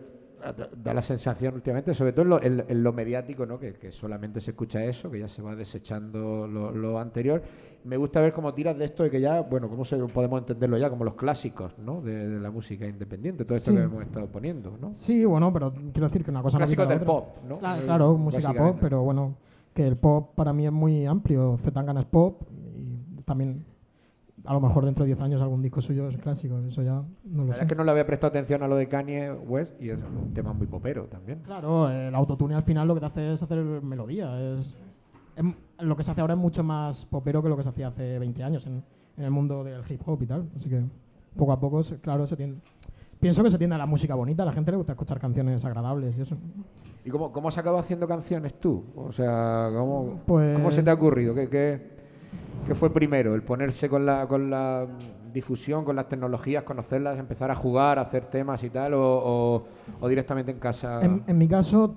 da- 0.57 0.69
da 0.77 0.95
la 0.95 1.03
sensación 1.03 1.55
últimamente, 1.55 1.95
sobre 1.95 2.13
todo 2.13 2.23
en 2.25 2.29
lo, 2.29 2.43
en- 2.43 2.65
en 2.69 2.83
lo 2.83 2.93
mediático, 2.93 3.47
¿no? 3.47 3.59
que, 3.59 3.73
que 3.73 3.91
solamente 3.91 4.41
se 4.41 4.51
escucha 4.51 4.85
eso, 4.85 5.11
que 5.11 5.21
ya 5.21 5.29
se 5.29 5.41
va 5.43 5.57
desechando 5.57 6.47
lo, 6.47 6.71
lo 6.73 6.99
anterior. 7.01 7.43
Me 7.87 7.97
gusta 7.97 8.21
ver 8.21 8.33
cómo 8.33 8.53
tiras 8.53 8.77
de 8.77 8.85
esto 8.85 9.03
de 9.05 9.11
que 9.11 9.21
ya, 9.21 9.43
bueno, 9.43 9.69
cómo 9.69 9.85
se, 9.85 9.97
podemos 9.97 10.41
entenderlo 10.41 10.77
ya 10.77 10.91
como 10.91 11.05
los 11.05 11.15
clásicos 11.15 11.79
¿no? 11.79 12.01
de, 12.03 12.29
de 12.29 12.41
la 12.41 12.51
música 12.51 12.87
independiente, 12.87 13.45
todo 13.45 13.57
esto 13.57 13.71
Sí. 13.71 13.77
que 13.77 13.83
hemos 13.85 14.03
estado 14.03 14.27
poniendo. 14.27 14.77
¿no? 14.81 14.91
Sí, 14.95 15.25
bueno, 15.25 15.53
pero 15.53 15.73
quiero 15.93 16.09
decir 16.09 16.25
que 16.25 16.31
una 16.31 16.43
cosa 16.43 16.59
Clásicos 16.59 16.89
del 16.89 16.97
otra. 16.99 17.07
pop, 17.07 17.29
¿no? 17.49 17.59
Claro, 17.59 17.81
Eh, 17.81 17.85
claro, 17.85 18.17
música 18.19 18.53
pop, 18.53 18.77
pero 18.81 19.03
bueno, 19.03 19.37
que 19.73 19.87
el 19.87 19.97
pop 19.97 20.35
para 20.35 20.53
mí 20.53 20.67
es 20.67 20.73
muy 20.73 21.07
amplio. 21.07 21.59
Zetangana 21.63 22.01
es 22.01 22.07
pop 22.07 22.43
y 22.77 23.23
también 23.23 23.65
a 24.45 24.53
lo 24.53 24.61
mejor 24.61 24.85
dentro 24.85 25.05
de 25.05 25.09
10 25.09 25.21
años 25.23 25.43
algún 25.43 25.61
disco 25.63 25.81
suyo 25.81 26.09
es 26.09 26.17
clásico, 26.19 26.59
eso 26.69 26.81
ya 26.83 27.03
no 27.25 27.45
lo 27.45 27.53
sé. 27.53 27.63
es 27.63 27.67
que 27.69 27.75
no 27.75 27.83
le 27.85 27.91
había 27.91 28.07
prestado 28.07 28.29
atención 28.31 28.63
a 28.63 28.69
lo 28.69 28.77
de 28.77 28.89
Kanye 28.89 29.33
West 29.33 29.75
y 29.83 29.91
es 29.91 29.99
un 30.03 30.33
tema 30.35 30.53
muy 30.53 30.67
popero 30.69 31.05
también. 31.07 31.41
Claro, 31.45 31.89
el 31.91 32.15
autotune 32.15 32.55
al 32.55 32.63
final 32.63 32.87
lo 32.89 32.95
que 32.95 33.01
te 33.01 33.07
hace 33.07 33.33
es 33.33 33.43
hacer 33.43 33.59
melodía. 33.83 34.39
Es, 34.41 34.77
lo 35.81 35.97
que 35.97 36.03
se 36.03 36.11
hace 36.11 36.21
ahora 36.21 36.35
es 36.35 36.41
mucho 36.41 36.63
más 36.65 37.05
popero 37.07 37.43
que 37.43 37.49
lo 37.49 37.57
que 37.57 37.63
se 37.63 37.69
hacía 37.69 37.89
hace 37.89 38.19
20 38.19 38.43
años 38.43 38.67
en, 38.67 38.83
en 39.17 39.25
el 39.25 39.31
mundo 39.31 39.65
del 39.65 39.83
hip 39.89 40.01
hop 40.07 40.23
y 40.23 40.27
tal. 40.27 40.49
Así 40.57 40.69
que 40.69 40.83
poco 41.37 41.53
a 41.53 41.61
poco, 41.61 41.83
claro, 42.01 42.27
se 42.27 42.37
tiende. 42.37 42.59
Pienso 43.21 43.43
que 43.43 43.51
se 43.51 43.59
tiende 43.59 43.75
a 43.77 43.79
la 43.79 43.87
música 43.87 44.15
bonita, 44.15 44.43
a 44.43 44.47
la 44.47 44.53
gente 44.53 44.71
le 44.71 44.77
gusta 44.77 44.93
escuchar 44.93 45.19
canciones 45.19 45.65
agradables 45.65 46.17
y 46.19 46.23
eso. 46.23 46.37
¿Y 47.05 47.11
cómo, 47.11 47.33
cómo 47.33 47.49
has 47.49 47.57
acabado 47.59 47.79
haciendo 47.81 48.07
canciones 48.07 48.55
tú? 48.61 48.85
O 48.95 49.13
sea, 49.13 49.71
¿cómo, 49.73 50.21
Pues- 50.27 50.55
¿cómo 50.57 50.71
se 50.71 50.83
te 50.83 50.91
ha 50.91 50.95
ocurrido? 50.95 51.35
¿Qué, 51.35 51.49
qué, 51.49 51.81
qué 52.67 52.75
fue 52.75 52.91
primero? 52.93 53.35
¿El 53.35 53.43
ponerse 53.43 53.89
con 53.89 54.05
la, 54.05 54.27
con 54.27 54.51
la 54.51 54.87
difusión, 55.33 55.85
con 55.85 55.97
las 55.97 56.09
tecnologías, 56.09 56.63
conocerlas, 56.65 57.19
empezar 57.19 57.51
a 57.51 57.55
jugar, 57.55 57.99
a 57.99 58.03
hacer 58.03 58.25
temas 58.27 58.63
y 58.65 58.71
tal? 58.71 58.95
¿O, 58.95 59.01
o- 59.03 59.65
o 60.01 60.09
directamente 60.09 60.51
en 60.53 60.59
casa? 60.59 61.03
En, 61.05 61.23
en 61.27 61.39
mi 61.39 61.49
caso, 61.49 61.95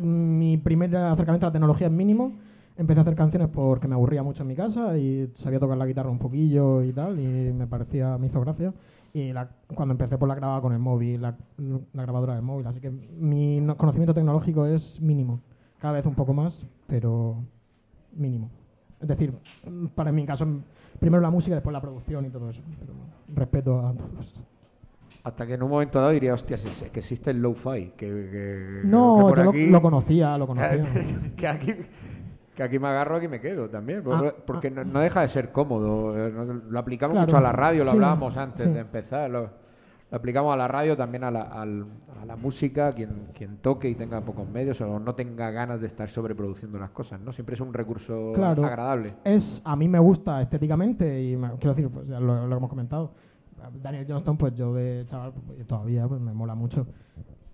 mi 0.00 0.58
primer 0.58 0.94
acercamiento 0.96 1.46
a 1.46 1.48
la 1.48 1.52
tecnología 1.52 1.86
es 1.88 1.92
mínimo. 1.92 2.32
Empecé 2.76 3.00
a 3.00 3.02
hacer 3.02 3.14
canciones 3.14 3.48
porque 3.52 3.86
me 3.86 3.94
aburría 3.94 4.22
mucho 4.22 4.42
en 4.42 4.48
mi 4.48 4.54
casa 4.56 4.96
y 4.96 5.30
sabía 5.34 5.60
tocar 5.60 5.76
la 5.76 5.86
guitarra 5.86 6.10
un 6.10 6.18
poquillo 6.18 6.82
y 6.82 6.92
tal, 6.92 7.18
y 7.20 7.52
me 7.52 7.66
parecía, 7.66 8.16
me 8.18 8.28
hizo 8.28 8.40
gracia. 8.40 8.72
Y 9.12 9.32
la- 9.32 9.50
cuando 9.74 9.92
empecé, 9.92 10.16
pues 10.16 10.28
la 10.28 10.34
grababa 10.34 10.62
con 10.62 10.72
el 10.72 10.78
móvil, 10.78 11.20
la, 11.20 11.36
la 11.92 12.02
grabadora 12.02 12.34
del 12.34 12.42
móvil. 12.42 12.66
Así 12.66 12.80
que 12.80 12.90
mi 12.90 13.60
no- 13.60 13.76
conocimiento 13.76 14.14
tecnológico 14.14 14.64
es 14.66 15.00
mínimo. 15.00 15.40
Cada 15.78 15.94
vez 15.94 16.06
un 16.06 16.14
poco 16.14 16.32
más, 16.32 16.64
pero 16.86 17.36
mínimo. 18.16 18.48
Es 19.00 19.08
decir, 19.08 19.34
para 19.94 20.10
mi 20.12 20.24
caso, 20.24 20.46
primero 20.98 21.20
la 21.20 21.30
música, 21.30 21.54
después 21.56 21.72
la 21.74 21.80
producción 21.82 22.24
y 22.24 22.30
todo 22.30 22.48
eso. 22.48 22.62
Pero 22.80 22.92
respeto 23.34 23.86
a 23.86 23.92
todos. 23.92 24.34
Hasta 25.24 25.46
que 25.46 25.54
en 25.54 25.62
un 25.62 25.70
momento 25.70 25.98
dado 26.00 26.12
diría, 26.12 26.32
hostia, 26.34 26.54
es 26.56 26.84
que 26.90 27.00
existe 27.00 27.30
el 27.32 27.42
lo-fi. 27.42 27.92
Que, 27.96 28.06
que- 28.06 28.80
No, 28.84 29.16
que 29.16 29.22
por 29.24 29.36
yo 29.38 29.44
lo- 29.44 29.50
aquí- 29.50 29.66
lo 29.70 29.82
conocía, 29.82 30.38
lo 30.38 30.46
conocía. 30.46 30.84
que, 31.36 31.46
aquí, 31.48 31.72
que 32.54 32.62
aquí 32.62 32.78
me 32.78 32.88
agarro, 32.88 33.16
aquí 33.16 33.28
me 33.28 33.40
quedo 33.40 33.68
también. 33.68 34.00
Ah, 34.00 34.02
Porque, 34.04 34.34
porque 34.46 34.70
no, 34.70 34.84
no 34.84 35.00
deja 35.00 35.22
de 35.22 35.28
ser 35.28 35.52
cómodo. 35.52 36.16
eh, 36.16 36.32
Lo 36.68 36.78
aplicamos 36.78 37.14
Claro, 37.14 37.26
mucho 37.26 37.36
a 37.38 37.40
la 37.40 37.52
radio, 37.52 37.84
lo 37.84 37.90
sí, 37.90 37.96
hablábamos 37.96 38.36
antes 38.36 38.66
sí. 38.66 38.72
de 38.72 38.80
empezar. 38.80 39.30
Lo, 39.30 39.40
lo 40.10 40.16
aplicamos 40.18 40.52
a 40.52 40.56
la 40.58 40.68
radio, 40.68 40.94
también 40.96 41.24
a 41.24 41.30
la, 41.30 41.42
al- 41.42 41.86
a 42.20 42.26
la 42.26 42.36
música, 42.36 42.92
quien, 42.92 43.28
quien 43.34 43.56
toque 43.56 43.88
y 43.88 43.94
tenga 43.94 44.20
pocos 44.20 44.46
medios 44.48 44.80
o 44.82 45.00
no 45.00 45.14
tenga 45.14 45.50
ganas 45.50 45.80
de 45.80 45.86
estar 45.86 46.08
sobreproduciendo 46.10 46.78
las 46.78 46.90
cosas. 46.90 47.20
¿no? 47.20 47.32
Siempre 47.32 47.54
es 47.54 47.60
un 47.62 47.72
recurso 47.72 48.32
Claro. 48.34 48.64
agradable. 48.64 49.14
Es, 49.24 49.62
a 49.64 49.74
mí 49.74 49.88
me 49.88 49.98
gusta 49.98 50.40
estéticamente 50.42 51.22
y 51.22 51.36
me- 51.36 51.52
quiero 51.58 51.74
decir, 51.74 51.88
pues 51.90 52.06
ya 52.06 52.20
lo, 52.20 52.44
hemos 52.44 52.68
comentado. 52.68 53.12
Daniel 53.80 54.04
Johnston, 54.08 54.36
pues 54.36 54.54
yo 54.54 54.74
de 54.74 55.04
chaval, 55.06 55.32
pues, 55.46 55.66
todavía 55.66 56.06
pues, 56.08 56.20
me 56.20 56.32
mola 56.34 56.54
mucho. 56.54 56.86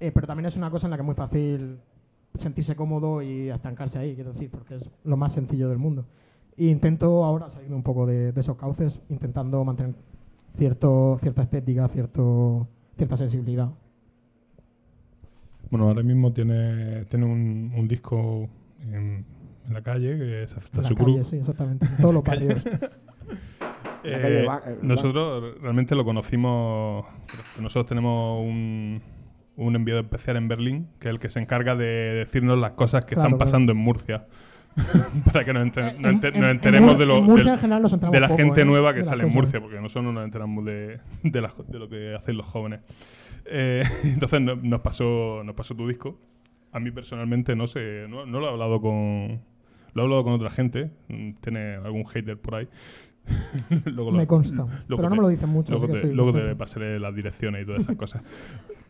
Eh, 0.00 0.10
pero 0.10 0.26
también 0.26 0.46
es 0.46 0.56
una 0.56 0.70
cosa 0.70 0.86
en 0.86 0.90
la 0.92 0.96
que 0.96 1.02
es 1.02 1.06
muy 1.06 1.14
fácil 1.14 1.78
sentirse 2.38 2.76
cómodo 2.76 3.22
y 3.22 3.50
estancarse 3.50 3.98
ahí, 3.98 4.14
quiero 4.14 4.32
decir, 4.32 4.50
porque 4.50 4.76
es 4.76 4.90
lo 5.04 5.16
más 5.16 5.32
sencillo 5.32 5.68
del 5.68 5.78
mundo. 5.78 6.04
E 6.56 6.66
intento 6.66 7.24
ahora 7.24 7.50
salirme 7.50 7.76
un 7.76 7.82
poco 7.82 8.06
de, 8.06 8.32
de 8.32 8.40
esos 8.40 8.56
cauces, 8.56 9.00
intentando 9.08 9.64
mantener 9.64 9.94
cierto, 10.56 11.18
cierta 11.20 11.42
estética, 11.42 11.88
cierto, 11.88 12.66
cierta 12.96 13.16
sensibilidad. 13.16 13.70
Bueno, 15.70 15.88
ahora 15.88 16.02
mismo 16.02 16.32
tiene, 16.32 17.04
tiene 17.06 17.26
un, 17.26 17.72
un 17.76 17.88
disco 17.88 18.48
en, 18.82 19.24
en 19.66 19.74
la 19.74 19.82
calle 19.82 20.16
que 20.18 20.42
es 20.44 20.56
la 20.74 20.82
su 20.82 20.94
calle, 20.94 21.22
sí, 21.24 21.36
exactamente, 21.36 21.86
en 21.86 21.96
todos 21.98 22.14
los 22.14 22.24
barrios. 22.24 22.64
Eh, 24.04 24.46
eh, 24.46 24.78
nosotros 24.80 25.60
realmente 25.60 25.94
lo 25.94 26.04
conocimos. 26.04 27.04
Nosotros 27.60 27.86
tenemos 27.86 28.40
un, 28.40 29.02
un 29.58 29.76
enviado 29.76 30.00
especial 30.00 30.36
en 30.36 30.48
Berlín, 30.48 30.88
que 30.98 31.08
es 31.08 31.10
el 31.14 31.20
que 31.20 31.28
se 31.30 31.40
encarga 31.40 31.74
de 31.76 31.84
decirnos 32.14 32.58
las 32.58 32.72
cosas 32.72 33.04
que 33.04 33.14
Claro, 33.14 33.28
están 33.28 33.38
claro. 33.38 33.44
pasando 33.50 33.72
en 33.72 33.78
Murcia. 33.78 34.26
Para 35.32 35.44
que 35.44 35.52
nos, 35.52 35.64
enter- 35.66 35.94
En- 35.96 36.02
nos 36.02 36.12
enter- 36.12 36.34
en- 36.34 36.40
nos 36.40 36.50
en 36.50 36.56
enteremos 36.56 36.98
de, 36.98 37.06
lo, 37.06 37.14
del- 37.20 37.44
de 37.44 38.20
la 38.20 38.28
poco, 38.28 38.36
gente 38.38 38.60
¿eh? 38.60 38.64
nueva 38.64 38.94
que 38.94 39.02
sale 39.04 39.24
en. 39.24 39.32
Murcia, 39.32 39.60
porque 39.60 39.76
nosotros 39.80 40.04
no 40.04 40.12
nos 40.12 40.24
enteramos 40.24 40.64
de, 40.64 41.00
de, 41.24 41.40
la- 41.40 41.52
de 41.66 41.78
lo 41.78 41.88
que 41.88 42.14
hacen 42.14 42.36
los 42.36 42.46
jóvenes. 42.46 42.80
Eh, 43.46 43.82
entonces 44.04 44.40
no- 44.40 44.54
nos, 44.56 44.80
pasó, 44.80 45.42
nos 45.44 45.54
pasó 45.56 45.74
tu 45.74 45.88
disco. 45.88 46.20
A 46.72 46.78
mí 46.80 46.90
personalmente 46.92 47.56
no 47.56 47.66
sé, 47.66 48.06
no, 48.08 48.26
no 48.26 48.38
lo 48.40 48.46
he 48.46 48.50
hablado 48.50 48.80
con. 48.80 49.40
Lo 49.94 50.02
he 50.02 50.04
hablado 50.04 50.22
con 50.22 50.34
otra 50.34 50.50
gente. 50.50 50.90
mm, 51.08 51.30
Tiene 51.40 51.74
algún 51.76 52.04
hater 52.06 52.38
por 52.38 52.54
ahí. 52.56 52.68
Luego 53.86 54.12
Me 54.12 54.26
consta, 54.26 54.66
pero 54.88 55.02
no 55.08 55.16
me 55.16 55.22
lo 55.22 55.28
dicen 55.28 55.48
mucho, 55.48 55.72
Luego, 55.72 55.84
así 55.86 55.92
que 55.94 56.00
te, 56.00 56.04
estoy 56.06 56.16
luego 56.16 56.32
te 56.32 56.38
contento. 56.38 56.58
pasaré 56.58 56.98
las 57.00 57.14
direcciones 57.14 57.62
y 57.62 57.66
todas 57.66 57.80
esas 57.80 57.96
cosas. 57.96 58.22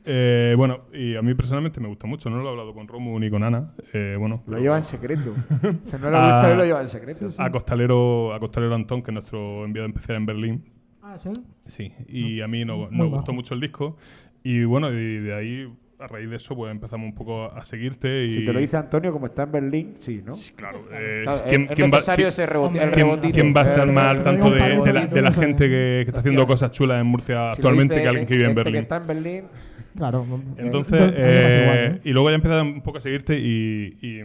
Eh, 0.05 0.55
bueno, 0.57 0.81
y 0.95 1.17
a 1.17 1.23
mí 1.23 1.35
personalmente 1.35 1.81
me 1.81 1.89
gusta 1.89 2.07
mucho. 2.07 2.31
No 2.31 2.39
lo 2.39 2.47
he 2.47 2.51
hablado 2.51 2.73
con 2.73 2.89
Romu 2.89 3.19
ni 3.19 3.29
con 3.31 3.43
Ana. 3.43 3.73
Eh, 3.93 4.17
bueno, 4.19 4.43
Lo 4.47 4.59
lleva 4.59 4.77
en 4.77 4.83
secreto. 4.83 5.35
Que 5.91 5.99
no 5.99 6.11
le 6.11 6.17
A- 6.17 6.35
gusta 6.35 6.55
lo 6.55 6.65
lleva 6.65 6.81
en 6.81 6.89
secreto. 6.89 7.27
A 7.37 7.51
Costalero, 7.51 8.33
a 8.33 8.41
Costalero 8.41 8.75
Antón, 8.75 9.03
que 9.03 9.11
es 9.11 9.15
nuestro 9.15 9.65
enviado 9.65 9.87
especial 9.89 10.17
en 10.19 10.27
Berlín. 10.27 10.65
Ah, 11.03 11.19
¿sí? 11.19 11.31
Sí, 11.67 11.93
y 12.09 12.41
a 12.41 12.49
mí 12.49 12.65
no, 12.65 12.89
nos 12.91 12.91
bajo. 12.91 13.11
gustó 13.17 13.33
mucho 13.33 13.55
el 13.55 13.61
disco. 13.61 13.97
Y 14.43 14.65
bueno, 14.65 14.91
y 14.93 15.19
de 15.19 15.35
ahí, 15.35 15.69
a 16.01 16.07
raíz 16.07 16.31
de 16.31 16.37
eso, 16.37 16.55
pues 16.55 16.71
empezamos 16.71 17.07
un 17.07 17.15
poco 17.15 17.45
a 17.53 17.65
seguirte. 17.65 18.27
Y 18.27 18.33
Si 18.33 18.45
te 18.47 18.53
lo 18.53 18.61
dice 18.61 18.77
Antonio, 18.77 19.13
como 19.13 19.27
está 19.27 19.43
en 19.45 19.53
Berlín, 19.53 19.95
sí, 19.99 20.23
¿no? 20.25 20.33
Sí, 20.33 20.53
claro. 20.53 20.85
eh, 20.93 21.23
Claro, 21.25 21.43
¿quién, 21.49 21.63
es 21.63 21.71
quién 21.75 21.87
va, 21.91 21.97
necesario 21.97 22.23
quién- 22.25 22.29
ese 22.29 22.47
reboti- 22.49 22.81
el 22.81 22.91
quién- 22.91 23.07
rebotito. 23.07 23.35
quién 23.35 23.55
va 23.57 23.61
a 23.63 23.69
estar 23.71 23.89
El- 23.89 23.95
más 23.95 24.05
al 24.07 24.23
tanto 24.23 24.51
de, 24.51 24.93
la, 24.93 25.07
de 25.07 25.23
la 25.23 25.33
gente 25.33 25.65
que, 25.65 26.03
que 26.05 26.05
está 26.07 26.21
haciendo 26.21 26.47
cosas 26.47 26.71
chulas 26.73 27.01
en 27.01 27.07
Murcia 27.07 27.49
Si 27.51 27.57
actualmente 27.57 27.95
dice 27.95 28.03
que 28.05 28.09
alguien 28.09 28.27
que 28.27 28.35
vive 28.35 28.45
en 28.45 28.51
este 28.51 28.59
Berlín? 28.63 28.75
que 28.75 28.79
está 28.83 28.97
en 28.99 29.07
Berlín. 29.07 29.45
Claro. 29.97 30.27
Entonces, 30.59 30.99
igual, 31.01 31.15
eh, 31.17 31.87
¿eh? 31.97 32.01
y 32.05 32.11
luego 32.13 32.29
ya 32.31 32.37
empecé 32.37 32.61
un 32.61 32.81
poco 32.83 32.99
a 32.99 33.01
seguirte 33.01 33.37
y, 33.37 33.97
y 34.01 34.21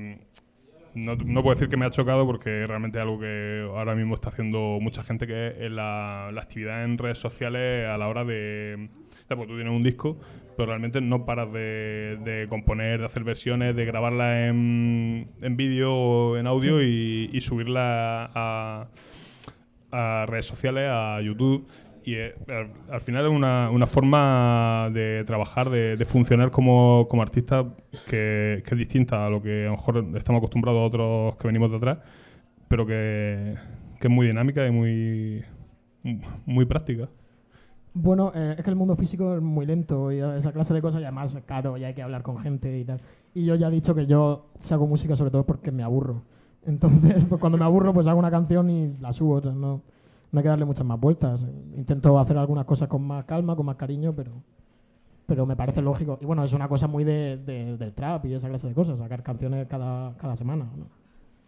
no, 0.94 1.16
no 1.16 1.42
puedo 1.42 1.56
decir 1.56 1.70
que 1.70 1.78
me 1.78 1.86
ha 1.86 1.90
chocado 1.90 2.28
porque 2.28 2.68
realmente 2.68 3.00
es 3.00 3.02
algo 3.02 3.20
que 3.20 3.66
ahora 3.68 3.96
mismo 3.96 4.14
está 4.14 4.30
haciendo 4.30 4.78
mucha 4.80 5.02
gente, 5.02 5.26
que 5.26 5.56
es 5.60 5.72
la, 5.72 6.30
la 6.32 6.42
actividad 6.42 6.84
en 6.84 7.00
redes 7.00 7.18
sociales 7.18 7.88
a 7.88 7.98
la 7.98 8.08
hora 8.08 8.24
de... 8.24 8.90
o 9.24 9.28
sea, 9.28 9.36
pues 9.36 9.48
tú 9.50 9.56
tienes 9.56 9.74
un 9.74 9.82
disco, 9.82 10.20
pero 10.56 10.68
realmente 10.68 11.02
no 11.02 11.26
paras 11.26 11.52
de, 11.52 12.18
de 12.24 12.48
componer, 12.50 13.00
de 13.00 13.06
hacer 13.06 13.24
versiones, 13.24 13.76
de 13.76 13.86
grabarla 13.86 14.48
en, 14.48 15.28
en 15.42 15.58
vídeo 15.58 15.94
o 15.94 16.38
en 16.38 16.48
audio 16.48 16.82
y, 16.82 17.30
y 17.32 17.42
subirla 17.42 18.30
a, 18.34 18.88
a 19.92 20.26
redes 20.28 20.46
sociales, 20.46 20.88
a 20.92 21.22
YouTube. 21.22 21.68
Y 22.06 22.16
eh, 22.16 22.34
al, 22.50 22.68
al 22.94 23.02
final 23.02 23.26
es 23.26 23.32
una, 23.32 23.70
una 23.70 23.88
forma 23.88 24.90
de 24.94 25.24
trabajar, 25.26 25.70
de, 25.70 25.96
de 25.96 26.06
funcionar 26.06 26.52
como, 26.52 27.08
como 27.10 27.22
artista 27.22 27.66
que, 28.10 28.62
que 28.66 28.76
es 28.76 28.78
distinta 28.78 29.26
a 29.26 29.30
lo 29.30 29.42
que 29.42 29.64
a 29.64 29.66
lo 29.68 29.72
mejor 29.72 30.06
estamos 30.16 30.40
acostumbrados 30.40 30.82
a 30.82 30.86
otros 30.86 31.38
que 31.38 31.48
venimos 31.48 31.72
de 31.72 31.78
atrás, 31.78 32.00
pero 32.68 32.86
que, 32.86 33.56
que 34.02 34.08
es 34.08 34.14
muy 34.14 34.28
dinámica 34.28 34.68
y 34.68 34.72
muy, 34.72 35.46
muy 36.46 36.66
práctica. 36.66 37.08
Bueno, 37.96 38.32
eh, 38.34 38.56
es 38.58 38.64
que 38.64 38.70
el 38.72 38.76
mundo 38.76 38.96
físico 38.96 39.36
es 39.36 39.42
muy 39.42 39.66
lento 39.68 40.12
y 40.12 40.20
esa 40.20 40.52
clase 40.52 40.74
de 40.74 40.82
cosas 40.82 41.02
y 41.02 41.04
además 41.04 41.36
es 41.36 41.44
caro 41.44 41.78
y 41.78 41.84
hay 41.84 41.94
que 41.94 42.02
hablar 42.02 42.24
con 42.24 42.40
gente 42.40 42.76
y 42.80 42.84
tal. 42.86 43.00
Y 43.36 43.46
yo 43.46 43.56
ya 43.56 43.68
he 43.68 43.72
dicho 43.72 43.94
que 43.94 44.08
yo 44.08 44.48
si 44.60 44.74
hago 44.74 44.88
música 44.88 45.16
sobre 45.16 45.30
todo 45.32 45.46
porque 45.46 45.72
me 45.72 45.84
aburro. 45.84 46.24
Entonces, 46.66 47.24
pues 47.30 47.40
cuando 47.40 47.58
me 47.58 47.66
aburro, 47.66 47.94
pues 47.94 48.08
hago 48.08 48.18
una 48.20 48.32
canción 48.32 48.70
y 48.70 48.98
la 49.00 49.14
subo. 49.14 49.36
o 49.36 49.42
sea, 49.42 49.52
no, 49.52 49.82
no 50.32 50.40
hay 50.40 50.44
que 50.44 50.50
darle 50.50 50.66
muchas 50.66 50.86
más 50.86 51.00
vueltas. 51.00 51.46
Intento 51.76 52.18
hacer 52.20 52.38
algunas 52.38 52.66
cosas 52.66 52.88
con 52.88 53.04
más 53.04 53.26
calma, 53.26 53.56
con 53.56 53.66
más 53.66 53.76
cariño, 53.76 54.14
pero, 54.16 54.32
pero 55.26 55.46
me 55.46 55.56
parece 55.56 55.82
lógico. 55.82 56.18
Y 56.22 56.26
bueno, 56.26 56.44
es 56.44 56.54
una 56.54 56.68
cosa 56.68 56.88
muy 56.88 57.04
de, 57.04 57.38
de- 57.38 57.78
del 57.78 57.94
trap 57.94 58.26
y 58.26 58.34
esa 58.34 58.50
clase 58.50 58.68
de 58.68 58.74
cosas, 58.74 59.00
sacar 59.00 59.24
canciones 59.24 59.68
cada, 59.68 60.16
cada 60.18 60.36
semana. 60.36 60.66
¿no? 60.78 60.86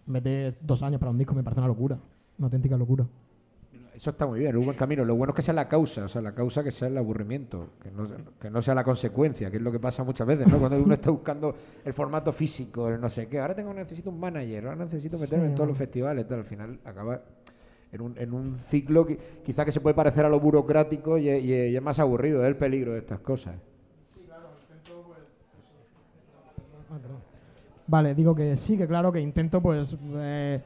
En 0.07 0.13
vez 0.13 0.23
de 0.23 0.55
dos 0.61 0.83
años 0.83 0.99
para 0.99 1.11
un 1.11 1.17
disco 1.17 1.33
me 1.35 1.43
parece 1.43 1.59
una 1.61 1.67
locura, 1.67 1.97
una 2.37 2.47
auténtica 2.47 2.77
locura. 2.77 3.05
Eso 3.95 4.09
está 4.09 4.25
muy 4.27 4.39
bien, 4.39 4.57
un 4.57 4.65
buen 4.65 4.75
camino. 4.77 5.05
Lo 5.05 5.15
bueno 5.15 5.31
es 5.31 5.35
que 5.37 5.41
sea 5.41 5.53
la 5.53 5.69
causa, 5.69 6.03
o 6.03 6.07
sea, 6.09 6.21
la 6.21 6.33
causa 6.33 6.61
que 6.63 6.71
sea 6.71 6.89
el 6.89 6.97
aburrimiento, 6.97 7.69
que 7.81 7.89
no, 7.91 8.05
que 8.39 8.49
no 8.49 8.61
sea 8.61 8.75
la 8.75 8.83
consecuencia, 8.83 9.49
que 9.49 9.55
es 9.57 9.63
lo 9.63 9.71
que 9.71 9.79
pasa 9.79 10.03
muchas 10.03 10.27
veces, 10.27 10.47
¿no? 10.47 10.57
Cuando 10.59 10.77
uno 10.83 10.93
está 10.93 11.11
buscando 11.11 11.55
el 11.85 11.93
formato 11.93 12.33
físico, 12.33 12.89
el 12.89 12.99
no 12.99 13.09
sé 13.09 13.27
qué, 13.27 13.39
ahora 13.39 13.55
tengo 13.55 13.73
necesito 13.73 14.09
un 14.09 14.19
manager, 14.19 14.65
ahora 14.67 14.83
necesito 14.83 15.17
meterme 15.17 15.45
Sí. 15.45 15.49
en 15.51 15.55
todos 15.55 15.69
los 15.69 15.77
festivales, 15.77 16.27
tal, 16.27 16.39
al 16.39 16.45
final 16.45 16.77
acaba 16.83 17.21
en 17.93 18.01
un, 18.01 18.17
en 18.17 18.33
un 18.33 18.59
ciclo 18.59 19.05
que 19.05 19.17
quizá 19.45 19.63
que 19.63 19.71
se 19.71 19.79
puede 19.79 19.93
parecer 19.95 20.25
a 20.25 20.29
lo 20.29 20.41
burocrático 20.41 21.17
y, 21.17 21.29
y- 21.29 21.69
y 21.69 21.75
es 21.77 21.81
más 21.81 21.97
aburrido, 21.97 22.41
es 22.43 22.49
el 22.49 22.57
peligro 22.57 22.91
de 22.91 22.99
estas 22.99 23.19
cosas. 23.19 23.55
Ah, 26.91 26.97
perdón. 27.01 27.17
Vale, 27.87 28.13
digo 28.15 28.35
que 28.35 28.55
sí, 28.57 28.77
que 28.77 28.87
claro, 28.87 29.11
que 29.11 29.19
intento 29.21 29.61
pues 29.61 29.95
eh, 30.15 30.61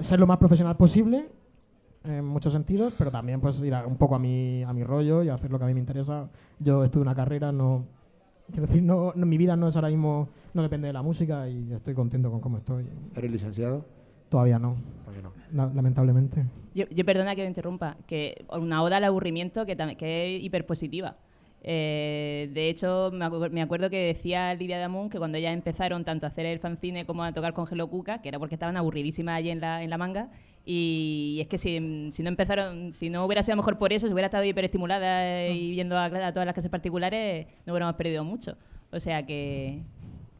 ser 0.00 0.20
lo 0.20 0.26
más 0.26 0.38
profesional 0.38 0.76
posible 0.76 1.28
en 2.04 2.24
muchos 2.24 2.52
sentidos, 2.52 2.94
pero 2.98 3.10
también 3.10 3.40
pues 3.40 3.60
ir 3.62 3.74
a- 3.74 3.86
un 3.86 3.96
poco 3.96 4.14
a 4.14 4.18
mi, 4.18 4.62
a 4.64 4.72
mi 4.72 4.82
rollo 4.84 5.22
y 5.22 5.28
hacer 5.28 5.50
lo 5.50 5.58
que 5.58 5.64
a 5.64 5.68
mí 5.68 5.74
me 5.74 5.80
interesa. 5.80 6.28
Yo 6.58 6.84
estudio 6.84 7.02
una 7.02 7.14
carrera, 7.14 7.52
no... 7.52 7.84
Quiero 8.50 8.66
decir, 8.66 8.82
no, 8.82 9.12
no- 9.14 9.26
mi 9.26 9.38
vida 9.38 9.56
no 9.56 9.68
es 9.68 9.76
ahora 9.76 9.88
mismo, 9.88 10.28
no 10.52 10.62
depende 10.62 10.88
de 10.88 10.92
la 10.92 11.02
música 11.02 11.48
y 11.48 11.72
estoy 11.72 11.94
contento 11.94 12.30
con 12.30 12.40
cómo 12.40 12.58
estoy. 12.58 12.84
¿Eres 13.16 13.30
licenciado? 13.30 13.84
Todavía 14.28 14.58
no, 14.58 14.76
Todavía 15.04 15.22
no. 15.22 15.32
la- 15.52 15.72
lamentablemente. 15.74 16.44
Yo, 16.74 16.86
yo 16.90 17.04
perdona 17.04 17.34
que 17.36 17.42
me 17.42 17.48
interrumpa, 17.48 17.96
que 18.06 18.44
una 18.50 18.82
oda 18.82 18.96
al 18.96 19.04
aburrimiento 19.04 19.64
que, 19.66 19.76
que 19.96 20.36
es 20.36 20.42
hiperpositiva. 20.42 21.16
Eh, 21.64 22.50
de 22.52 22.68
hecho, 22.68 23.10
me, 23.12 23.24
acu- 23.24 23.48
me 23.50 23.62
acuerdo 23.62 23.88
que 23.88 24.04
decía 24.06 24.52
Lidia 24.54 24.78
Damun 24.80 25.08
que 25.08 25.18
cuando 25.18 25.38
ya 25.38 25.52
empezaron 25.52 26.04
tanto 26.04 26.26
a 26.26 26.30
hacer 26.30 26.44
el 26.46 26.58
fanzine 26.58 27.06
como 27.06 27.22
a 27.22 27.32
tocar 27.32 27.52
con 27.52 27.66
Hello 27.70 27.88
Cuca, 27.88 28.20
que 28.20 28.28
era 28.28 28.38
porque 28.40 28.56
estaban 28.56 28.76
aburridísimas 28.76 29.36
allí 29.36 29.50
en 29.50 29.60
la, 29.60 29.82
en 29.84 29.88
la 29.90 29.96
manga, 29.98 30.28
y 30.64 31.38
es 31.40 31.48
que 31.48 31.58
si, 31.58 32.10
si 32.12 32.22
no 32.22 32.28
empezaron, 32.28 32.92
si 32.92 33.10
no 33.10 33.24
hubiera 33.24 33.42
sido 33.42 33.56
mejor 33.56 33.78
por 33.78 33.92
eso, 33.92 34.06
si 34.06 34.12
hubiera 34.12 34.26
estado 34.26 34.44
hiperestimulada 34.44 35.48
y 35.48 35.70
viendo 35.72 35.96
a, 35.96 36.04
a 36.04 36.32
todas 36.32 36.46
las 36.46 36.54
clases 36.54 36.70
particulares, 36.70 37.46
no 37.66 37.72
hubiéramos 37.72 37.96
perdido 37.96 38.22
mucho. 38.22 38.56
O 38.92 39.00
sea 39.00 39.24
que, 39.26 39.82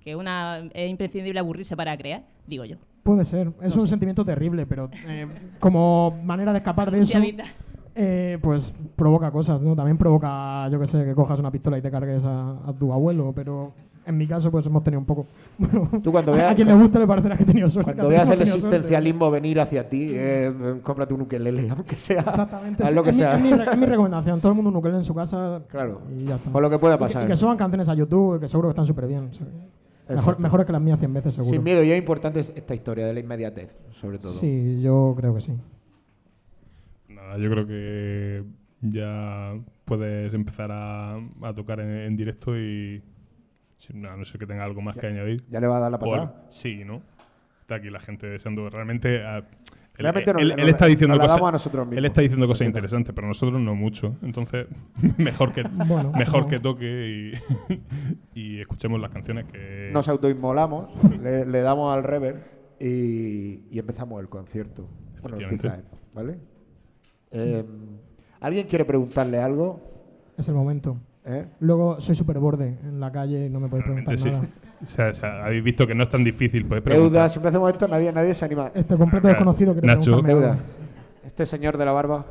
que 0.01 0.15
una, 0.15 0.59
es 0.75 0.91
imprescindible 0.91 1.41
aburrirse 1.41 1.77
para 1.77 1.97
crear, 1.97 2.23
digo 2.47 2.65
yo. 2.65 2.77
Puede 3.03 3.25
ser, 3.25 3.53
es 3.63 3.75
un 3.75 3.89
sentimiento 3.89 4.25
terrible, 4.25 4.65
pero 4.65 4.89
eh, 5.09 5.27
como 5.59 6.17
manera 6.23 6.53
de 6.53 6.59
escapar 6.59 6.91
de 6.93 7.01
eso, 7.03 7.19
eh, 7.95 8.39
pues 8.41 8.73
provoca 8.95 9.33
cosas, 9.33 9.61
¿no? 9.61 9.75
También 9.75 9.99
provoca, 9.99 10.69
yo 10.71 10.79
que 10.79 10.87
sé, 10.87 11.05
que 11.05 11.15
cojas 11.15 11.41
una 11.41 11.51
pistola 11.51 11.79
y 11.79 11.83
te 11.83 11.91
cargues 11.91 12.25
a, 12.25 12.59
a 12.65 12.73
tu 12.73 12.93
abuelo, 12.93 13.33
pero 13.35 13.75
en 14.05 14.17
mi 14.19 14.27
caso 14.27 14.51
pues 14.51 14.67
hemos 14.67 14.83
tenido 14.83 14.99
un 15.01 15.07
poco... 15.07 15.27
Bueno, 15.59 15.89
Tú 16.03 16.11
cuando 16.11 16.33
a- 16.33 16.37
veas- 16.37 16.53
a 16.53 16.55
quien 16.55 16.67
le 16.69 16.75
guste 16.75 16.99
le 16.99 17.07
parecerá 17.07 17.37
que 17.37 17.45
he 17.45 17.47
tenido 17.47 17.71
suerte. 17.71 17.93
Cuando 17.93 18.09
veas 18.09 18.29
el 18.31 18.37
suerte. 18.39 18.55
existencialismo 18.57 19.31
venir 19.31 19.61
hacia 19.61 19.89
ti, 19.89 20.11
eh, 20.13 20.53
cómprate 20.83 21.15
un 21.15 21.21
ukelele, 21.23 21.71
aunque 21.77 21.97
sea. 21.97 22.21
Exactamente, 22.21 22.83
haz 22.83 22.89
sí, 22.91 22.95
lo 22.97 23.03
que 23.05 23.11
es, 23.11 23.17
mi- 23.17 23.21
sea. 23.21 23.35
es 23.37 23.43
mi, 23.43 23.51
es 23.53 23.79
mi 23.79 23.87
recomendación, 23.87 24.41
todo 24.41 24.51
el 24.53 24.57
mundo 24.57 24.71
un 24.71 24.77
ukelele 24.77 24.99
en 24.99 25.05
su 25.05 25.15
casa 25.15 25.63
Claro, 25.69 26.01
y 26.19 26.25
ya 26.25 26.37
está. 26.37 26.51
con 26.51 26.63
lo 26.63 26.71
que 26.71 26.79
pueda 26.79 26.95
Y 26.95 26.99
que- 26.99 27.05
pasar. 27.05 27.25
Y 27.25 27.27
que, 27.29 27.37
suban 27.37 27.57
canciones 27.57 27.89
a 27.89 27.95
YouTube, 27.95 28.41
que 28.41 28.49
seguro 28.49 28.69
que 28.69 28.73
están 28.73 28.87
súper 28.87 29.07
bien. 29.07 29.31
Mejor, 30.09 30.39
mejores 30.41 30.67
que 30.67 30.73
las 30.73 30.83
mías 30.83 30.99
100 30.99 31.15
veces, 31.15 31.35
seguro. 31.35 31.53
Sin 31.55 31.63
miedo, 31.63 31.83
y 31.85 31.91
es 31.93 31.99
importante 31.99 32.41
esta 32.41 32.75
historia 32.75 33.07
de 33.07 33.15
la 33.15 33.21
inmediatez, 33.21 33.71
sobre 34.01 34.19
todo. 34.19 34.33
Sí, 34.33 34.81
yo 34.83 35.15
creo 35.17 35.35
que 35.35 35.41
sí. 35.41 35.53
Nada, 37.09 37.39
yo 37.39 37.51
creo 37.51 37.67
que 37.67 38.45
ya 38.83 39.55
puedes 39.85 40.33
empezar 40.35 40.71
a, 40.73 41.17
a 41.43 41.55
tocar 41.55 41.81
en, 41.81 41.89
en 41.91 42.17
directo 42.17 42.57
y 42.59 43.03
a 43.91 44.17
no 44.17 44.25
ser 44.25 44.39
que 44.39 44.47
tenga 44.47 44.65
algo 44.65 44.81
más 44.83 44.97
que 44.97 45.07
añadir. 45.07 45.45
ya 45.49 45.61
le 45.61 45.67
va 45.67 45.77
a 45.79 45.81
dar 45.81 45.93
la 45.93 45.99
Por- 45.99 46.11
patada. 46.19 46.47
sí, 46.51 46.85
¿no? 46.85 47.03
Está 47.63 47.77
aquí 47.77 47.91
la 47.91 48.01
gente 48.01 48.27
deseando 48.27 48.69
realmente. 48.71 49.23
ah, 49.25 49.39
él, 49.39 49.45
Realmente 50.05 50.31
él- 50.31 50.49
nos- 50.49 50.59
él 50.59 50.69
está 50.69 50.87
diciendo 50.87 51.09
nos 51.15 51.19
la 51.19 51.25
cosas. 51.25 51.37
damos 51.37 51.49
a 51.49 51.53
nosotros 51.53 51.87
mismos. 51.87 51.99
él 51.99 52.05
está 52.07 52.21
diciendo 52.23 52.47
cosas 52.47 52.67
interesantes, 52.67 53.15
pero 53.15 53.27
nosotros 53.29 53.61
no 53.61 53.75
mucho. 53.75 54.17
Entonces, 54.23 54.67
mejor 55.19 55.53
que 55.53 55.63
Bueno, 55.87 56.13
mejor 56.13 56.43
no. 56.45 56.49
que 56.49 56.61
toque 56.61 57.33
y, 58.35 58.35
y 58.35 58.61
escuchemos 58.61 59.01
las 59.01 59.11
canciones 59.11 59.45
que. 59.53 59.91
Nos 59.93 60.09
autoinmolamos, 60.09 60.89
le, 61.23 61.45
le 61.45 61.61
damos 61.61 61.95
al 61.95 62.03
rever 62.05 62.43
y, 62.81 63.65
y 63.71 63.79
empezamos 63.79 64.21
el 64.21 64.29
concierto. 64.29 64.89
Bueno, 65.21 65.39
empieza 65.39 65.77
él, 65.77 65.85
¿vale? 66.15 66.39
Eh, 67.31 67.65
¿Alguien 68.41 68.67
quiere 68.67 68.85
preguntarle 68.85 69.39
algo? 69.41 69.81
Es 70.37 70.49
el 70.49 70.55
momento. 70.55 70.97
¿Eh? 71.25 71.47
Luego 71.61 72.01
soy 72.01 72.15
súper 72.15 72.39
borde 72.39 72.79
en 72.83 72.99
la 72.99 73.13
calle 73.13 73.47
y 73.47 73.49
no 73.51 73.61
me 73.61 73.69
podéis 73.69 73.85
preguntar 73.85 74.19
sí. 74.19 74.29
nada. 74.31 74.43
O 74.83 74.87
sea, 74.87 75.09
o 75.11 75.15
sea, 75.15 75.45
habéis 75.45 75.63
visto 75.63 75.87
que 75.87 75.95
no 75.95 76.03
es 76.03 76.09
tan 76.09 76.25
difícil. 76.25 76.67
Podéis 76.67 76.85
Deuda, 76.85 77.29
siempre 77.29 77.51
hacemos 77.51 77.71
esto, 77.71 77.87
nadie, 77.87 78.11
nadie 78.13 78.35
se 78.35 78.45
anima. 78.45 78.73
Este 78.75 78.97
completo 78.97 79.29
desconocido 79.29 79.73
quiere 79.73 79.87
Nacho. 79.87 80.21
Deuda. 80.23 80.59
Este 81.25 81.47
señor 81.47 81.77
de 81.79 81.85
la 81.85 81.93
barba. 81.93 82.27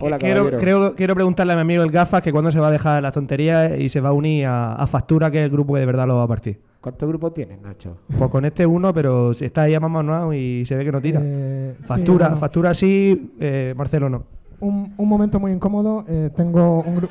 Hola, 0.00 0.18
quiero, 0.18 0.48
creo- 0.48 0.94
quiero 0.94 1.14
preguntarle 1.14 1.52
a 1.52 1.56
mi 1.56 1.62
amigo 1.62 1.82
el 1.82 1.90
Gafas 1.90 2.22
que 2.22 2.30
cuándo 2.32 2.52
se 2.52 2.60
va 2.60 2.68
a 2.68 2.70
dejar 2.70 3.02
las 3.02 3.12
tonterías 3.12 3.78
y 3.78 3.88
se 3.88 4.00
va 4.00 4.10
a 4.10 4.12
unir 4.12 4.46
a, 4.46 4.74
a 4.74 4.86
Factura, 4.86 5.30
que 5.30 5.38
es 5.40 5.44
el 5.44 5.50
grupo 5.50 5.74
que 5.74 5.80
de 5.80 5.86
verdad 5.86 6.06
lo 6.06 6.16
va 6.16 6.22
a 6.22 6.28
partir. 6.28 6.60
¿Cuántos 6.80 7.08
grupos 7.08 7.34
tienes, 7.34 7.60
Nacho? 7.60 7.98
Pues 8.16 8.30
con 8.30 8.44
este 8.44 8.64
uno, 8.64 8.94
pero 8.94 9.32
está 9.32 9.62
ahí 9.62 9.74
a 9.74 9.80
mamá 9.80 10.34
y 10.34 10.64
se 10.64 10.76
ve 10.76 10.84
que 10.84 10.92
no 10.92 11.00
tira. 11.00 11.20
Eh, 11.22 11.74
sí, 11.80 11.84
factura, 11.86 12.26
bueno. 12.28 12.40
factura 12.40 12.74
sí, 12.74 13.32
eh, 13.40 13.74
Marcelo 13.76 14.08
no. 14.08 14.37
Un, 14.60 14.92
un 14.96 15.08
momento 15.08 15.38
muy 15.40 15.52
incómodo. 15.52 16.04
eh, 16.08 16.30
tengo 16.36 16.80
un, 16.82 16.96
gru- 17.00 17.08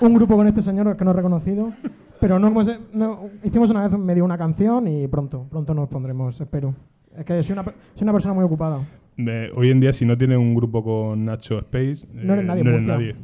un 0.00 0.14
grupo 0.14 0.36
con 0.36 0.46
este 0.46 0.62
señor 0.62 0.96
que 0.96 1.04
no 1.04 1.10
he 1.10 1.14
reconocido. 1.14 1.72
Pero 2.20 2.38
no 2.38 2.48
hemos, 2.48 2.68
no- 2.92 3.20
hicimos 3.42 3.70
una 3.70 3.88
vez, 3.88 3.98
me 3.98 4.14
dio 4.14 4.24
una 4.24 4.36
canción 4.38 4.86
y 4.88 5.06
pronto, 5.08 5.46
pronto 5.50 5.72
nos 5.74 5.88
pondremos, 5.88 6.38
espero. 6.40 6.74
Es 7.16 7.24
que 7.24 7.42
soy 7.42 7.54
una, 7.54 7.64
soy 7.64 8.02
una 8.02 8.12
persona 8.12 8.34
muy 8.34 8.44
ocupada. 8.44 8.78
De- 9.16 9.50
hoy 9.56 9.70
en 9.70 9.80
día, 9.80 9.92
si 9.92 10.04
no 10.04 10.16
tienes 10.16 10.38
un 10.38 10.54
grupo 10.54 10.82
con 10.84 11.24
Nacho 11.24 11.58
Space, 11.58 12.06
No 12.12 12.32
eres 12.34 12.44
eh, 12.44 12.46
nadie 12.48 12.64
no 12.64 12.70
en 12.70 12.74
eres 12.76 12.86
Murcia. 12.86 12.94
nadie. 12.94 13.16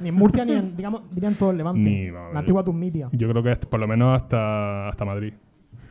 Ni 0.00 0.08
en 0.08 0.14
Murcia 0.14 0.44
ni 0.44 0.52
en, 0.52 0.76
digamos, 0.76 1.02
todo 1.38 1.50
el 1.52 1.58
Levante. 1.58 1.80
Ni, 1.80 2.10
vamos, 2.10 2.32
la 2.34 2.40
antigua 2.40 2.64
Tummiria. 2.64 3.08
Yo 3.12 3.28
creo 3.28 3.42
que 3.42 3.52
es 3.52 3.58
por 3.58 3.78
lo 3.78 3.86
menos 3.86 4.20
hasta, 4.20 4.88
hasta 4.88 5.04
Madrid. 5.04 5.32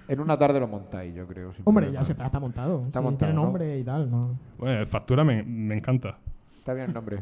En 0.07 0.19
una 0.19 0.37
tarde 0.37 0.59
lo 0.59 0.67
montáis, 0.67 1.15
yo 1.15 1.25
creo. 1.25 1.51
Hombre, 1.63 1.85
problema. 1.85 2.01
ya 2.01 2.03
se 2.03 2.11
está, 2.11 2.25
está 2.25 2.39
montado. 2.39 2.83
Está 2.87 2.99
Sí, 2.99 3.03
montado, 3.05 3.29
Tiene 3.29 3.33
¿no? 3.35 3.43
nombre 3.43 3.79
y 3.79 3.83
tal, 3.83 4.11
¿no? 4.11 4.31
Bueno, 4.57 4.85
factura 4.85 5.23
me, 5.23 5.41
me 5.43 5.75
encanta. 5.77 6.17
Está 6.61 6.75
bien 6.75 6.85
el 6.89 6.93
nombre. 6.93 7.19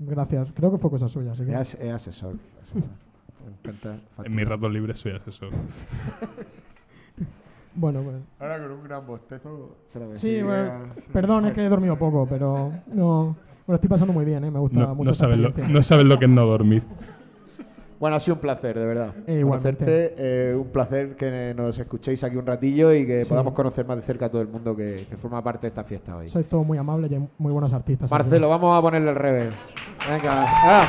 Gracias. 0.00 0.48
Creo 0.52 0.72
que 0.72 0.78
fue 0.78 0.90
cosa 0.90 1.06
suya. 1.06 1.30
Así 1.30 1.44
que... 1.44 1.52
Es, 1.54 1.74
es 1.74 1.92
asesor. 1.94 2.34
asesor. 2.60 2.82
Me 3.44 3.52
encanta. 3.70 3.96
En 4.24 4.34
mis 4.34 4.48
ratos 4.48 4.72
libres 4.72 4.98
soy 4.98 5.12
asesor. 5.12 5.50
Bueno, 7.76 8.02
pues. 8.02 8.16
Ahora 8.38 8.62
con 8.62 8.70
un 8.70 8.84
gran 8.84 9.04
bostezo. 9.04 9.76
Sí, 10.12 10.40
bueno, 10.42 10.84
perdón, 11.12 11.46
es 11.46 11.54
que 11.54 11.62
he 11.62 11.68
dormido 11.68 11.98
poco, 11.98 12.24
pero 12.24 12.72
no. 12.92 13.36
Lo 13.66 13.74
estoy 13.74 13.88
pasando 13.88 14.12
muy 14.12 14.24
bien, 14.24 14.44
¿eh? 14.44 14.50
Me 14.52 14.60
gusta 14.60 14.78
No, 14.78 14.94
mucho. 14.94 15.08
no 15.10 15.14
sabes 15.14 15.38
lo, 15.38 15.50
no 15.50 15.82
sabes 15.82 16.06
lo 16.06 16.16
que 16.16 16.26
es 16.26 16.30
no 16.30 16.46
dormir. 16.46 16.84
Bueno, 18.04 18.18
ha 18.18 18.20
sido 18.20 18.34
un 18.34 18.40
placer, 18.42 18.78
de 18.78 18.84
verdad. 18.84 19.14
Eh, 19.26 19.42
eh, 20.18 20.54
un 20.54 20.66
placer 20.68 21.16
que 21.16 21.54
nos 21.56 21.78
escuchéis 21.78 22.22
aquí 22.22 22.36
un 22.36 22.44
ratillo 22.44 22.92
y 22.92 23.06
que 23.06 23.24
podamos 23.26 23.54
conocer 23.54 23.86
más 23.86 23.96
de 23.96 24.02
cerca 24.02 24.26
a 24.26 24.28
todo 24.28 24.42
el 24.42 24.48
mundo 24.48 24.76
que, 24.76 25.06
forma 25.16 25.42
parte 25.42 25.62
de 25.62 25.68
esta 25.68 25.84
fiesta 25.84 26.14
hoy. 26.14 26.28
Sois 26.28 26.46
todos 26.46 26.66
muy 26.66 26.76
amables 26.76 27.10
y 27.10 27.18
muy 27.38 27.50
buenos 27.50 27.72
artistas. 27.72 28.10
Marcelo, 28.10 28.50
vamos 28.50 28.78
a 28.78 28.82
ponerle 28.82 29.08
el 29.08 29.16
revés. 29.16 29.56
Venga. 30.06 30.44
Ah. 30.46 30.88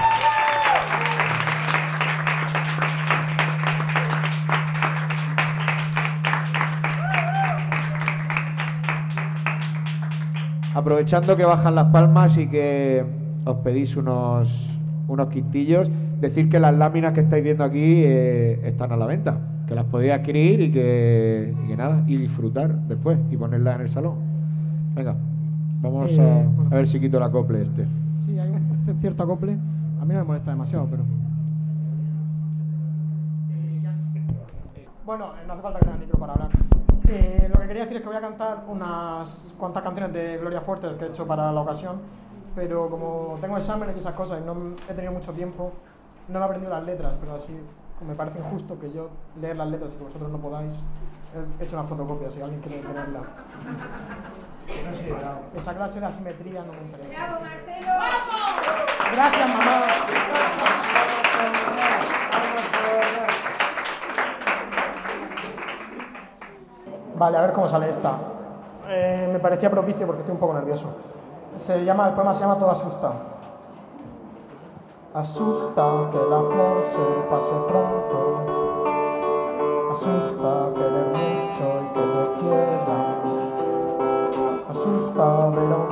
Aprovechando 10.73 11.37
que 11.37 11.45
bajan 11.45 11.75
las 11.75 11.85
palmas 11.93 12.37
y 12.37 12.49
que 12.49 13.05
os 13.45 13.55
pedís 13.59 13.95
unos, 13.95 14.77
unos 15.07 15.29
quintillos 15.29 15.89
decir 16.19 16.49
que 16.49 16.59
las 16.59 16.73
láminas 16.75 17.13
que 17.13 17.21
estáis 17.21 17.43
viendo 17.43 17.63
aquí 17.63 18.01
eh, 18.03 18.61
están 18.63 18.91
a 18.91 18.97
la 18.97 19.05
venta, 19.05 19.37
que 19.67 19.75
las 19.75 19.85
podéis 19.85 20.13
adquirir 20.13 20.61
y 20.61 20.71
que, 20.71 21.53
y 21.63 21.67
que 21.67 21.77
nada, 21.77 22.03
y 22.07 22.17
disfrutar 22.17 22.75
después 22.87 23.17
y 23.31 23.37
ponerlas 23.37 23.75
en 23.75 23.81
el 23.81 23.89
salón. 23.89 24.15
Venga, 24.95 25.15
vamos 25.81 26.11
Eh, 26.17 26.21
a, 26.21 26.47
bueno. 26.47 26.69
a 26.71 26.75
ver 26.75 26.87
si 26.87 26.99
quito 26.99 27.17
el 27.17 27.23
acople 27.23 27.61
este. 27.63 27.85
Sí, 28.25 28.37
hay 28.39 28.49
un 28.49 28.97
cierto 29.01 29.23
acople. 29.23 29.53
A 29.53 30.05
mí 30.05 30.13
no 30.13 30.19
me 30.19 30.23
molesta 30.23 30.51
demasiado, 30.51 30.87
pero. 30.89 31.03
Bueno, 35.05 35.25
eh, 35.35 35.43
no 35.47 35.53
hace 35.53 35.61
falta 35.61 35.79
que 35.79 35.85
tenga 35.85 35.95
el 35.97 36.01
micro 36.01 36.19
para 36.19 36.33
hablar. 36.33 36.49
Eh, 37.07 37.49
lo 37.53 37.59
que 37.61 37.67
quería 37.67 37.83
decir 37.83 37.97
es 37.97 38.01
que 38.03 38.07
voy 38.09 38.17
a 38.17 38.21
cantar 38.21 38.63
unas 38.67 39.53
cuantas 39.59 39.83
canciones 39.83 40.11
de 40.13 40.37
Gloria 40.37 40.61
Fuertes 40.61 40.93
que 40.97 41.05
he 41.05 41.07
hecho 41.09 41.27
para 41.27 41.51
la 41.51 41.61
ocasión, 41.61 41.97
pero 42.55 42.89
como 42.89 43.37
tengo 43.39 43.57
exámenes 43.57 43.95
y 43.95 43.99
esas 43.99 44.13
cosas 44.15 44.39
y 44.41 44.45
no 44.45 44.55
he 44.89 44.93
tenido 44.93 45.13
mucho 45.13 45.31
tiempo, 45.33 45.71
no 46.27 46.39
me 46.39 46.45
he 46.45 46.47
aprendido 46.47 46.71
las 46.71 46.83
letras, 46.83 47.13
pero 47.19 47.35
así 47.35 47.59
me 48.05 48.15
parece 48.15 48.39
injusto 48.39 48.79
que 48.79 48.91
yo 48.91 49.09
leer 49.39 49.55
las 49.55 49.67
letras 49.67 49.93
y 49.93 49.97
que 49.97 50.03
vosotros 50.03 50.31
no 50.31 50.37
podáis, 50.37 50.73
he 51.59 51.63
hecho 51.63 51.77
una 51.77 51.87
fotocopia 51.87 52.29
si 52.31 52.41
alguien 52.41 52.61
quiere 52.61 52.81
tenerla. 52.81 53.21
Esa 55.55 55.73
clase 55.75 55.99
de 55.99 56.05
asimetría 56.05 56.63
no 56.63 56.73
me 56.73 56.81
interesa. 56.81 57.39
Gracias, 59.13 59.49
mamá. 59.49 59.81
Vale, 67.17 67.37
a 67.37 67.41
ver 67.41 67.53
cómo 67.53 67.67
sale 67.67 67.89
esta. 67.89 68.17
Eh, 68.87 69.29
me 69.31 69.39
parecía 69.39 69.69
propicio 69.69 70.05
porque 70.05 70.21
estoy 70.21 70.33
un 70.33 70.39
poco 70.39 70.53
nervioso. 70.53 70.95
Se 71.57 71.85
llama, 71.85 72.09
el 72.09 72.13
poema 72.13 72.33
se 72.33 72.41
llama 72.41 72.59
Todo 72.59 72.71
asusta. 72.71 73.13
Asusta 75.15 76.09
que 76.11 76.17
la 76.17 76.41
flor 76.41 76.83
se 76.83 76.99
pase 77.29 77.55
pronto. 77.69 78.43
Asusta 79.89 80.73
querer 80.75 81.07
mucho 81.07 81.65
y 81.79 81.87
que 81.93 82.03
me 82.03 82.25
quieran. 82.37 83.23
Asusta 84.67 85.25
ver 85.51 85.71
a 85.71 85.84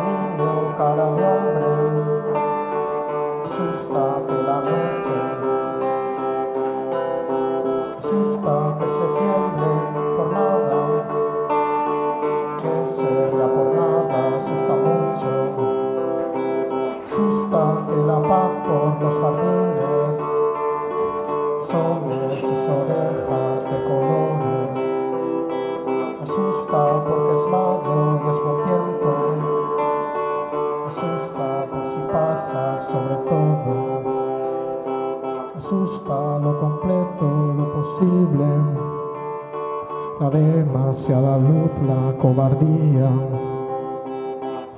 demasiada 40.33 41.37
luz, 41.37 41.71
la 41.87 42.17
cobardía. 42.17 43.09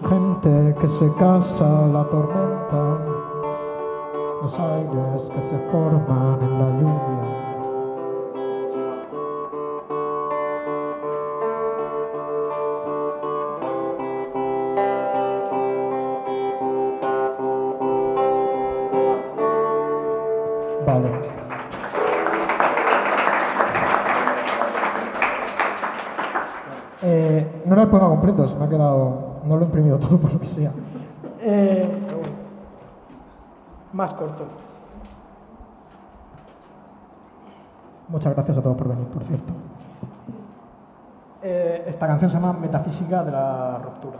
Gente 0.07 0.75
que 0.79 0.89
se 0.89 1.11
casa, 1.13 1.87
la 1.87 2.03
tormenta. 2.03 2.99
Los 4.41 4.59
aires 4.59 5.31
que 5.33 5.41
se 5.41 5.57
forman 5.71 6.39
en 6.41 6.59
la 6.59 6.69
lluvia. 6.79 7.44
Se 28.47 28.55
me 28.55 28.65
ha 28.65 28.69
quedado. 28.69 29.35
No 29.45 29.55
lo 29.57 29.63
he 29.63 29.65
imprimido 29.65 29.97
todo 29.99 30.17
por 30.17 30.33
lo 30.33 30.39
que 30.39 30.45
sea. 30.45 30.71
Eh, 31.41 31.87
más 33.93 34.13
corto. 34.13 34.45
Muchas 38.09 38.33
gracias 38.33 38.57
a 38.57 38.61
todos 38.61 38.77
por 38.77 38.87
venir, 38.87 39.07
por 39.07 39.23
cierto. 39.23 39.53
Eh, 41.41 41.83
esta 41.87 42.07
canción 42.07 42.29
se 42.29 42.37
llama 42.37 42.53
Metafísica 42.53 43.23
de 43.23 43.31
la 43.31 43.79
Ruptura. 43.83 44.17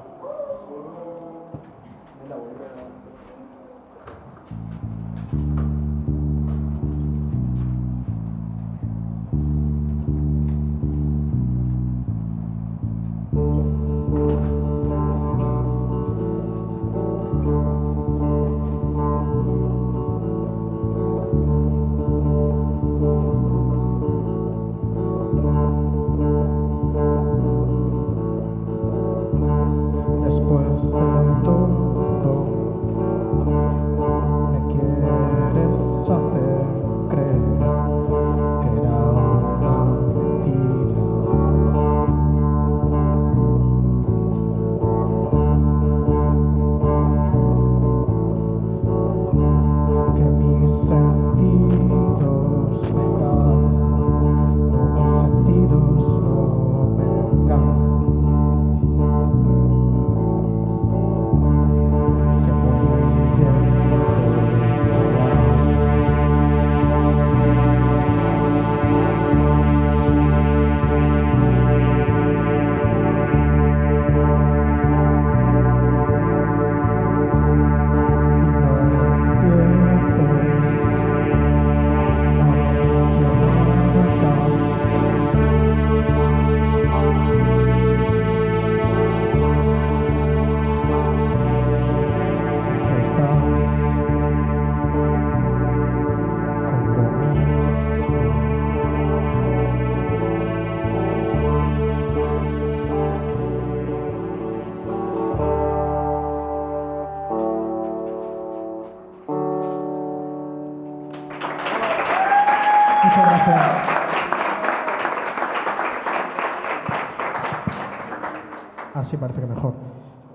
Así 119.06 119.18
parece 119.18 119.40
que 119.40 119.46
mejor. 119.46 119.74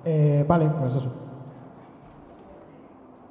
Eh, 0.05 0.45
vale, 0.47 0.69
pues 0.69 0.95
eso. 0.95 1.11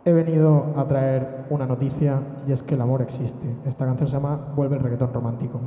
He 0.04 0.12
venido 0.12 0.74
a 0.76 0.86
traer 0.86 1.46
una 1.50 1.66
noticia 1.66 2.20
y 2.46 2.52
es 2.52 2.62
que 2.62 2.76
el 2.76 2.82
amor 2.82 3.02
existe. 3.02 3.56
Esta 3.66 3.86
canción 3.86 4.10
se 4.10 4.18
llama 4.18 4.38
Vuelve 4.54 4.76
el 4.76 4.84
reggaetón 4.84 5.14
romántico. 5.14 5.62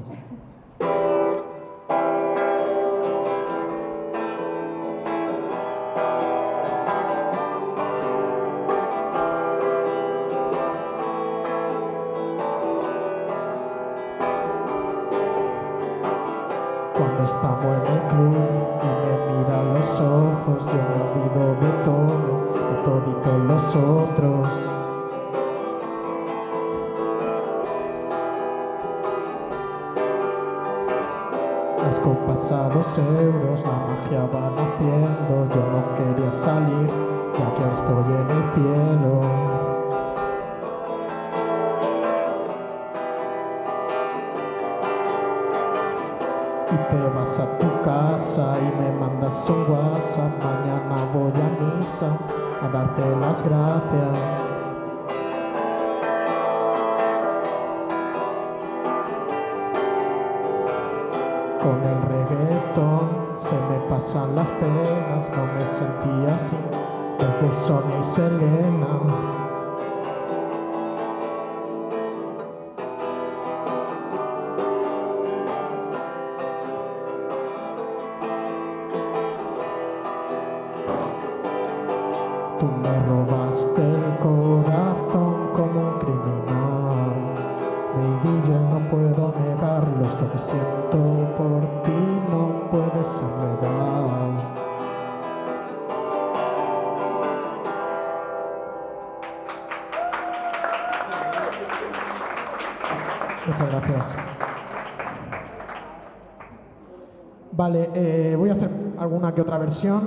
Versión 109.63 110.03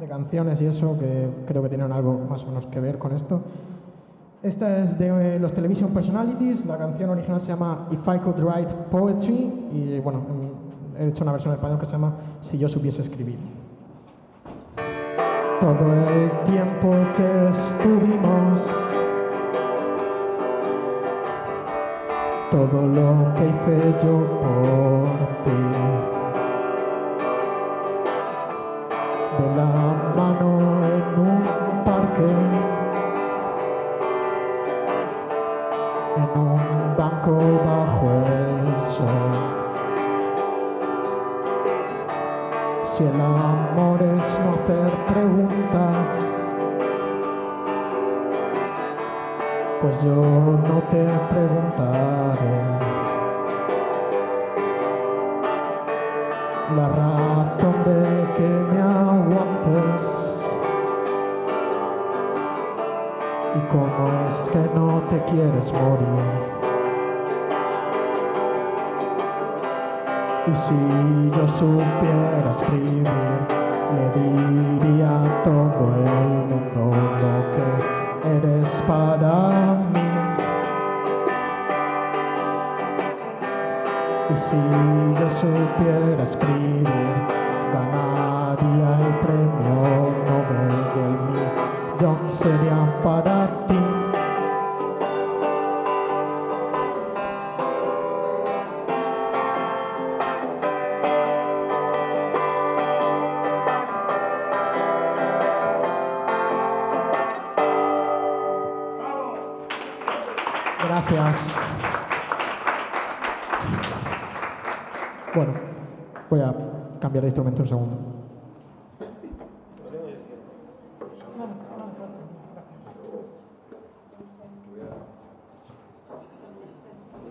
de 0.00 0.06
canciones 0.06 0.60
y 0.60 0.66
eso 0.66 0.98
que 0.98 1.28
creo 1.46 1.62
que 1.62 1.68
tienen 1.68 1.92
algo 1.92 2.26
más 2.28 2.44
o 2.44 2.48
menos 2.48 2.66
que 2.66 2.80
ver 2.80 2.98
con 2.98 3.12
esto. 3.12 3.40
Esta 4.42 4.78
es 4.78 4.98
de 4.98 5.36
eh, 5.36 5.38
los 5.38 5.52
Television 5.52 5.90
Personalities, 5.90 6.66
la 6.66 6.76
canción 6.76 7.10
original 7.10 7.40
se 7.40 7.48
llama 7.48 7.88
If 7.90 8.00
I 8.06 8.18
Could 8.18 8.40
Write 8.42 8.74
Poetry 8.90 9.70
y 9.72 10.00
bueno, 10.00 10.20
mm, 10.20 11.00
he 11.00 11.08
hecho 11.08 11.24
una 11.24 11.32
versión 11.32 11.52
en 11.52 11.58
español 11.58 11.78
que 11.78 11.86
se 11.86 11.92
llama 11.92 12.14
Si 12.40 12.58
yo 12.58 12.68
supiese 12.68 13.02
escribir. 13.02 13.38
Todo 15.60 15.92
el 15.92 16.30
tiempo 16.44 16.90
que 17.16 17.48
estuvimos, 17.48 18.62
todo 22.50 22.86
lo 22.86 23.34
que 23.34 23.48
hice 23.48 24.06
yo 24.06 24.24
por 24.40 24.87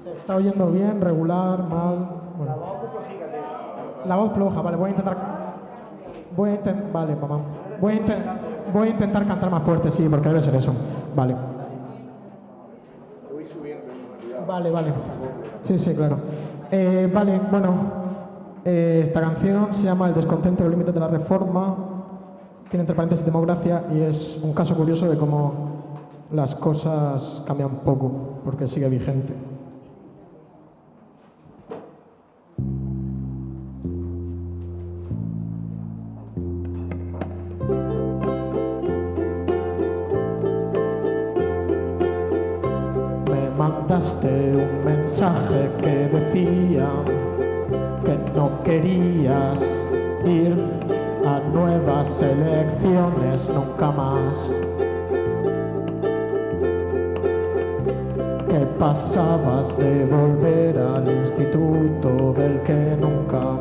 ¿Se 0.07 0.13
está 0.13 0.37
oyendo 0.37 0.71
bien, 0.71 1.01
regular, 1.01 1.63
mal? 1.63 2.09
Bueno. 2.37 2.55
La 4.05 4.15
voz 4.15 4.31
floja, 4.31 4.61
vale, 4.61 4.77
voy 4.77 4.87
a 4.87 4.89
intentar. 4.91 5.17
Voy 6.35 6.49
a 6.49 6.53
intentar. 6.53 6.91
Vale, 6.93 7.15
mamá. 7.15 7.39
Voy 7.81 7.93
a, 8.83 8.87
intentar 8.87 9.25
cantar 9.25 9.49
más 9.51 9.63
fuerte, 9.63 9.91
sí, 9.91 10.07
porque 10.09 10.29
debe 10.29 10.41
ser 10.41 10.55
eso. 10.55 10.73
Vale. 11.13 11.35
Vale, 14.47 14.71
vale. 14.71 14.93
Sí, 15.63 15.77
sí, 15.77 15.93
claro. 15.93 16.17
Eh, 16.71 17.11
vale, 17.13 17.41
bueno. 17.51 17.73
eh, 18.63 19.01
esta 19.03 19.19
canción 19.19 19.73
se 19.73 19.83
llama 19.83 20.07
El 20.07 20.15
descontento 20.15 20.63
de 20.63 20.69
los 20.69 20.71
límites 20.71 20.93
de 20.93 20.99
la 21.01 21.09
reforma. 21.09 21.75
Tiene 22.69 22.83
entre 22.83 22.95
paréntesis 22.95 23.25
democracia 23.25 23.83
y 23.91 23.99
es 24.01 24.39
un 24.41 24.53
caso 24.53 24.73
curioso 24.75 25.09
de 25.09 25.17
cómo 25.17 25.53
las 26.31 26.55
cosas 26.55 27.43
cambian 27.45 27.69
poco, 27.83 28.39
porque 28.45 28.67
sigue 28.67 28.87
vigente. 28.87 29.46
Mandaste 43.97 44.55
un 44.55 44.85
mensaje 44.85 45.71
que 45.81 46.07
decía 46.07 46.87
que 48.05 48.15
no 48.35 48.61
querías 48.61 49.89
ir 50.23 50.55
a 51.25 51.39
nuevas 51.51 52.21
elecciones 52.21 53.49
nunca 53.49 53.91
más. 53.91 54.55
Que 58.47 58.65
pasabas 58.77 59.75
de 59.79 60.05
volver 60.05 60.77
al 60.77 61.09
instituto 61.09 62.33
del 62.33 62.61
que 62.61 62.95
nunca 63.01 63.57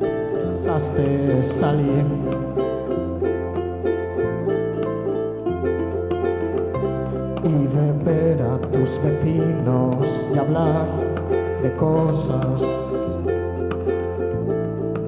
pensaste 0.00 1.44
salir. 1.44 2.37
Y 7.48 7.66
de 7.66 7.92
ver 8.04 8.42
a 8.42 8.58
tus 8.70 9.00
vecinos 9.02 10.28
y 10.34 10.38
hablar 10.38 10.86
de 11.62 11.74
cosas 11.76 12.62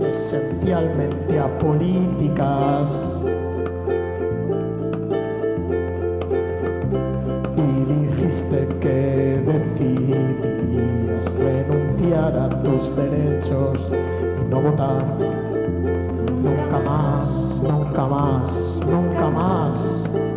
esencialmente 0.08 1.38
apolíticas. 1.38 3.20
Y 7.56 7.84
dijiste 7.92 8.68
que 8.80 9.42
decidías 9.44 11.24
renunciar 11.38 12.38
a 12.38 12.62
tus 12.62 12.96
derechos 12.96 13.92
y 13.92 14.50
no 14.50 14.62
votar. 14.62 15.04
Nunca 16.42 16.78
más, 16.86 17.62
nunca 17.62 18.06
más, 18.06 18.80
nunca 18.86 19.28
más. 19.28 20.10
¿Qué 20.10 20.18
ha 20.18 20.29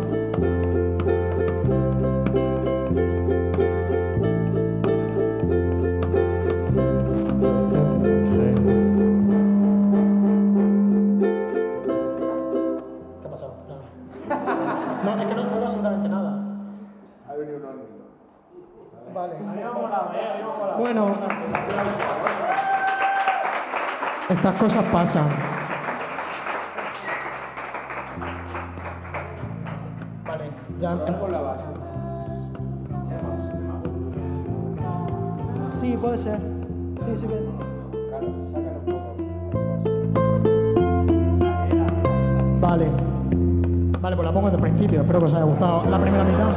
Estas 24.44 24.60
cosas 24.60 24.84
pasan. 24.92 25.24
Vale, 30.26 30.50
ya. 30.78 30.94
Sí, 35.70 35.96
puede 35.98 36.18
ser. 36.18 36.38
Sí, 37.06 37.16
sí 37.16 37.26
que. 37.26 37.48
Vale. 42.60 42.90
Vale, 43.98 44.16
pues 44.16 44.26
la 44.26 44.32
pongo 44.34 44.50
desde 44.50 44.56
el 44.56 44.62
principio. 44.62 45.00
Espero 45.00 45.20
que 45.20 45.24
os 45.24 45.32
haya 45.32 45.44
gustado 45.44 45.84
la 45.88 45.98
primera 45.98 46.22
mitad. 46.22 46.50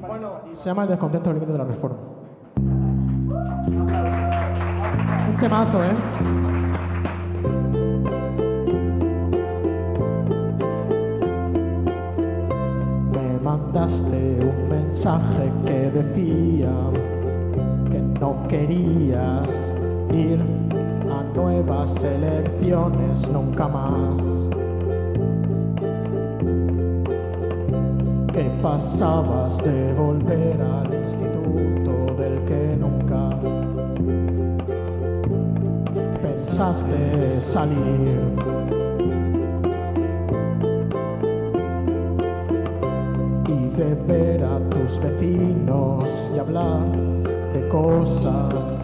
Bueno, 0.00 0.30
se 0.54 0.64
llama 0.64 0.84
El 0.84 0.88
descontento 0.88 1.28
del 1.28 1.40
límite 1.40 1.52
de 1.52 1.58
la 1.58 1.64
reforma. 1.64 2.17
¿Eh? 5.48 5.94
Me 13.12 13.40
mandaste 13.42 14.40
un 14.42 14.68
mensaje 14.68 15.50
que 15.64 15.90
decía 15.90 16.70
que 17.90 17.98
no 18.20 18.46
querías 18.46 19.74
ir 20.12 20.38
a 21.10 21.22
nuevas 21.34 22.04
elecciones 22.04 23.26
nunca 23.30 23.68
más. 23.68 24.18
Que 28.34 28.50
pasabas 28.60 29.56
de 29.64 29.94
volver 29.94 30.60
al 30.60 30.87
pensaste 36.58 37.30
salir. 37.30 38.18
Y 43.46 43.68
de 43.76 43.94
ver 44.08 44.42
a 44.42 44.58
tus 44.70 45.00
vecinos 45.00 46.32
y 46.34 46.38
hablar 46.40 46.82
de 47.52 47.68
cosas 47.68 48.76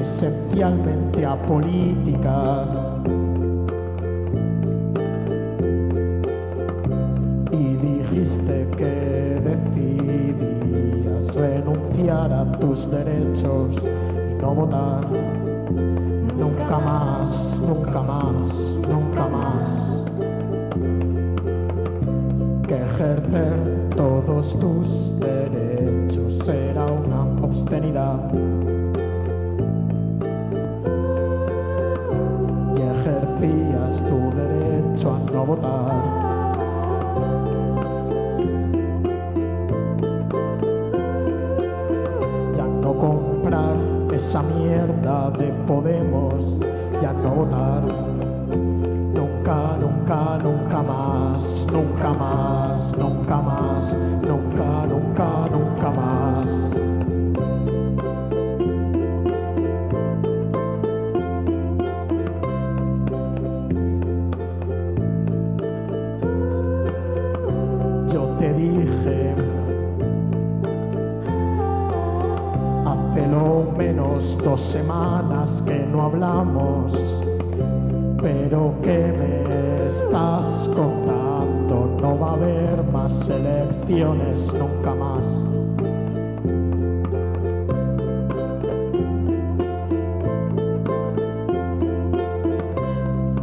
esencialmente 0.00 1.26
apolíticas. 1.26 2.70
Y 7.52 7.76
dijiste 7.76 8.66
que 8.78 9.42
decidías 9.44 11.34
renunciar 11.34 12.32
a 12.32 12.50
tus 12.52 12.90
derechos 12.90 13.83
Nunca 16.38 16.78
más, 16.78 17.60
nunca 17.68 18.00
más, 18.00 18.78
nunca 18.88 19.28
más. 19.28 20.10
Que 22.66 22.76
ejercer 22.76 23.90
todos 23.94 24.58
tus 24.58 25.20
derechos 25.20 26.38
será 26.38 26.86
una 26.86 27.24
obscenidad. 27.44 28.30
y 32.76 32.80
ejercías 32.80 34.02
tu 34.08 34.18
derecho 34.34 35.14
a 35.14 35.30
no 35.30 35.46
votar. 35.46 35.93
Nunca, 50.74 50.92
más, 50.92 51.66
nunca 51.70 52.12
más, 52.14 52.98
nunca 52.98 53.36
más, 53.40 53.96
nunca, 54.22 54.86
nunca, 54.86 55.48
nunca 55.52 55.90
más. 55.90 56.80
Yo 68.12 68.22
te 68.38 68.52
dije 68.54 69.34
hace 72.84 73.26
lo 73.28 73.72
menos 73.76 74.38
dos 74.42 74.60
semanas 74.60 75.62
que 75.62 75.86
no 75.86 76.02
hablamos, 76.02 76.94
más 83.04 83.28
elecciones 83.28 84.50
nunca 84.54 84.94
más. 84.94 85.28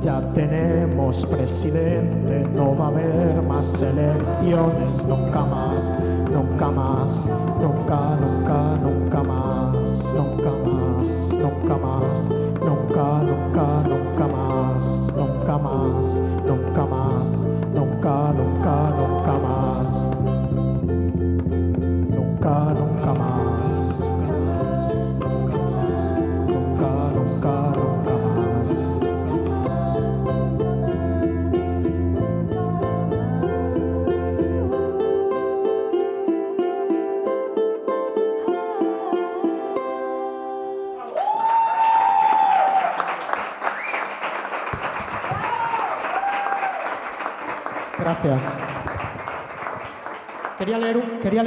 Ya 0.01 0.19
tenemos 0.33 1.27
presidente, 1.27 2.43
no 2.55 2.75
va 2.75 2.85
a 2.85 2.87
haber 2.87 3.43
más 3.43 3.83
elecciones, 3.83 5.05
nunca 5.05 5.45
más, 5.45 5.95
nunca 6.33 6.71
más, 6.71 7.29
nunca, 7.61 8.17
nunca, 8.19 8.77
nunca 8.81 9.21
más, 9.21 10.13
nunca 10.15 10.51
más, 10.65 11.33
nunca 11.39 11.77
más, 11.77 12.29
nunca, 12.65 13.07
nunca, 13.29 13.83
nunca 13.91 14.27
más, 14.27 15.13
nunca 15.15 15.57
más, 15.59 16.21
nunca 16.47 16.85
más, 16.87 17.45
nunca, 17.45 17.60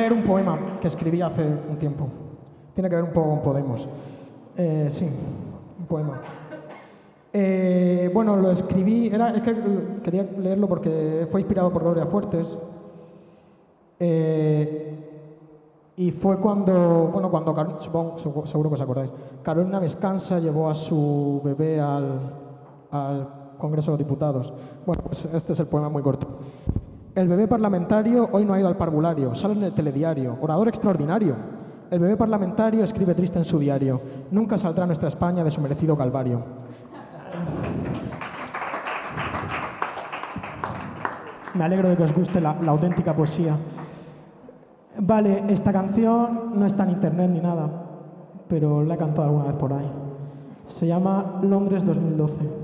leer 0.04 0.12
un 0.12 0.22
poema 0.22 0.78
que 0.80 0.88
escribí 0.88 1.22
hace 1.22 1.42
un 1.44 1.76
tiempo. 1.78 2.06
Tiene 2.74 2.88
que 2.90 2.96
ver 2.96 3.04
un 3.04 3.12
poco 3.12 3.30
con 3.30 3.42
Podemos. 3.42 3.88
Eh, 4.56 4.88
sí, 4.90 5.08
un 5.78 5.86
poema. 5.86 6.20
Eh, 7.32 8.10
bueno, 8.12 8.36
lo 8.36 8.50
escribí, 8.50 9.08
era, 9.08 9.30
es 9.30 9.40
que 9.42 9.54
quería 10.02 10.22
leerlo 10.38 10.68
porque 10.68 11.26
fue 11.30 11.40
inspirado 11.40 11.72
por 11.72 11.82
Gloria 11.82 12.06
Fuertes. 12.06 12.56
Eh, 13.98 14.90
y 15.96 16.10
fue 16.10 16.38
cuando, 16.38 17.08
bueno, 17.12 17.30
cuando, 17.30 17.80
supongo, 17.80 18.18
supo- 18.18 18.46
seguro 18.46 18.68
que 18.68 18.74
os 18.74 18.80
acordáis, 18.80 19.12
Carolina 19.42 19.78
Vescanza 19.78 20.38
llevó 20.40 20.68
a 20.68 20.74
su 20.74 21.40
bebé 21.44 21.80
al, 21.80 22.18
al 22.90 23.28
Congreso 23.58 23.92
de 23.92 23.98
los 23.98 24.06
Diputados. 24.06 24.52
Bueno, 24.84 25.02
pues 25.04 25.24
este 25.26 25.52
es 25.52 25.60
el 25.60 25.66
poema 25.66 25.88
muy 25.88 26.02
corto. 26.02 26.26
El 27.14 27.28
bebé 27.28 27.46
parlamentario 27.46 28.28
hoy 28.32 28.44
no 28.44 28.54
ha 28.54 28.58
ido 28.58 28.66
al 28.66 28.76
parvulario, 28.76 29.36
sale 29.36 29.54
en 29.54 29.62
el 29.62 29.72
telediario. 29.72 30.36
Orador 30.40 30.66
extraordinario. 30.66 31.36
El 31.88 32.00
bebé 32.00 32.16
parlamentario 32.16 32.82
escribe 32.82 33.14
triste 33.14 33.38
en 33.38 33.44
su 33.44 33.60
diario. 33.60 34.00
Nunca 34.32 34.58
saldrá 34.58 34.84
nuestra 34.84 35.06
España 35.06 35.44
de 35.44 35.50
su 35.52 35.60
merecido 35.60 35.96
calvario. 35.96 36.42
Me 41.54 41.62
alegro 41.62 41.88
de 41.88 41.96
que 41.96 42.02
os 42.02 42.12
guste 42.12 42.40
la, 42.40 42.56
la 42.60 42.72
auténtica 42.72 43.14
poesía. 43.14 43.56
Vale, 44.98 45.44
esta 45.50 45.72
canción 45.72 46.58
no 46.58 46.66
está 46.66 46.82
en 46.82 46.90
internet 46.90 47.30
ni 47.30 47.40
nada, 47.40 47.70
pero 48.48 48.82
la 48.82 48.94
he 48.94 48.98
cantado 48.98 49.28
alguna 49.28 49.44
vez 49.44 49.54
por 49.54 49.72
ahí. 49.72 49.88
Se 50.66 50.88
llama 50.88 51.38
Londres 51.42 51.84
2012. 51.84 52.63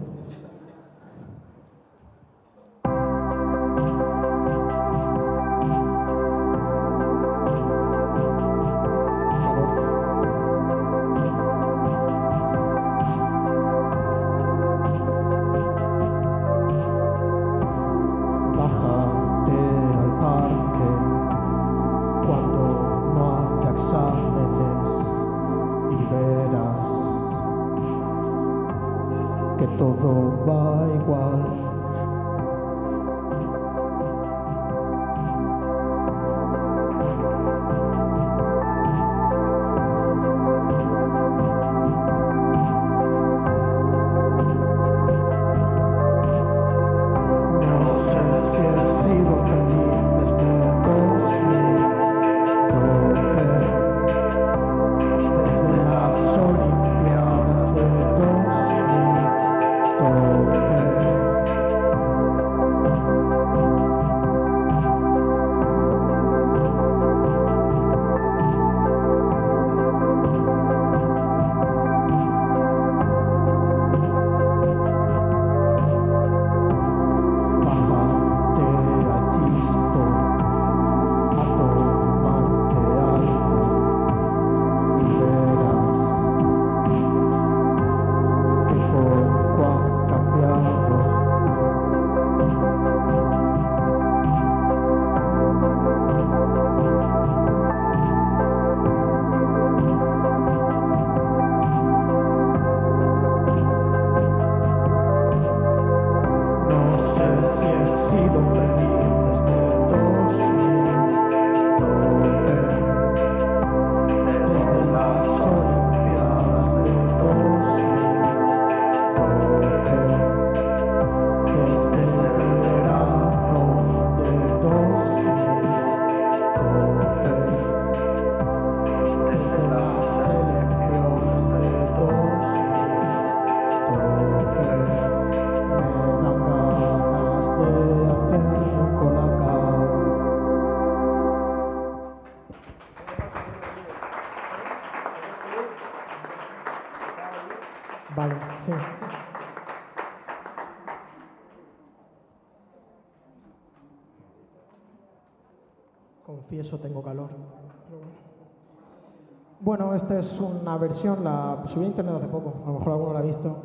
Esta 159.95 160.19
es 160.19 160.41
una 160.41 160.77
versión, 160.79 161.25
la 161.25 161.63
subí 161.67 161.85
a 161.85 161.89
internet 161.89 162.15
hace 162.17 162.29
poco, 162.29 162.55
a 162.65 162.67
lo 162.69 162.79
mejor 162.79 162.93
alguno 162.93 163.13
la 163.13 163.19
ha 163.19 163.23
visto. 163.23 163.57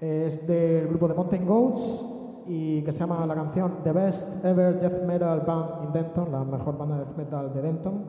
Es 0.00 0.46
del 0.46 0.88
grupo 0.88 1.08
de 1.08 1.14
Mountain 1.14 1.46
Goats 1.46 2.04
y 2.46 2.82
que 2.82 2.92
se 2.92 2.98
llama 2.98 3.26
la 3.26 3.34
canción 3.34 3.78
The 3.82 3.92
Best 3.92 4.44
Ever 4.44 4.78
Death 4.80 5.04
Metal 5.04 5.40
Band 5.40 5.84
in 5.84 5.92
Denton, 5.92 6.30
la 6.30 6.44
mejor 6.44 6.76
banda 6.76 6.98
de 6.98 7.04
death 7.04 7.16
metal 7.16 7.52
de 7.52 7.62
Denton. 7.62 8.04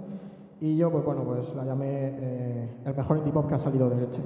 Y 0.59 0.77
yo, 0.77 0.91
pues 0.91 1.03
bueno, 1.03 1.23
pues 1.23 1.53
la 1.55 1.65
llamé 1.65 1.87
eh, 1.89 2.81
el 2.85 2.95
mejor 2.95 3.17
indie 3.17 3.33
pop 3.33 3.47
que 3.47 3.55
ha 3.55 3.57
salido 3.57 3.89
de 3.89 4.03
Elche. 4.03 4.21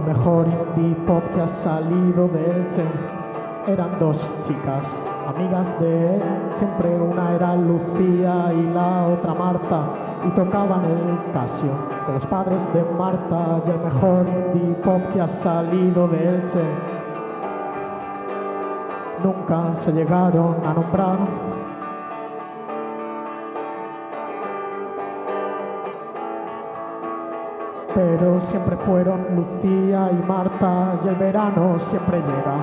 El 0.00 0.06
mejor 0.06 0.46
indie 0.76 0.94
pop 1.06 1.22
que 1.34 1.40
ha 1.42 1.46
salido 1.46 2.28
de 2.28 2.50
Elche 2.50 2.84
eran 3.66 3.98
dos 3.98 4.34
chicas, 4.46 5.02
amigas 5.26 5.78
de 5.78 6.16
él. 6.16 6.22
Siempre 6.54 6.98
una 6.98 7.34
era 7.34 7.54
Lucía 7.54 8.52
y 8.52 8.62
la 8.72 9.06
otra 9.06 9.34
Marta. 9.34 9.84
Y 10.26 10.30
tocaban 10.30 10.84
el 10.84 11.32
Casio 11.32 11.72
de 12.06 12.12
los 12.14 12.26
padres 12.26 12.72
de 12.72 12.84
Marta. 12.98 13.62
Y 13.66 13.70
el 13.70 13.78
mejor 13.80 14.26
indie 14.28 14.74
pop 14.76 15.02
que 15.12 15.20
ha 15.20 15.26
salido 15.26 16.08
de 16.08 16.36
Elche 16.36 16.64
nunca 19.22 19.74
se 19.74 19.92
llegaron 19.92 20.56
a 20.64 20.72
nombrar. 20.72 21.18
Pero 27.94 28.38
siempre 28.40 28.76
fueron 28.76 29.26
Lucía 29.34 30.10
y 30.12 30.26
Marta 30.26 30.98
y 31.04 31.08
el 31.08 31.14
verano 31.16 31.78
siempre 31.78 32.18
llega. 32.18 32.56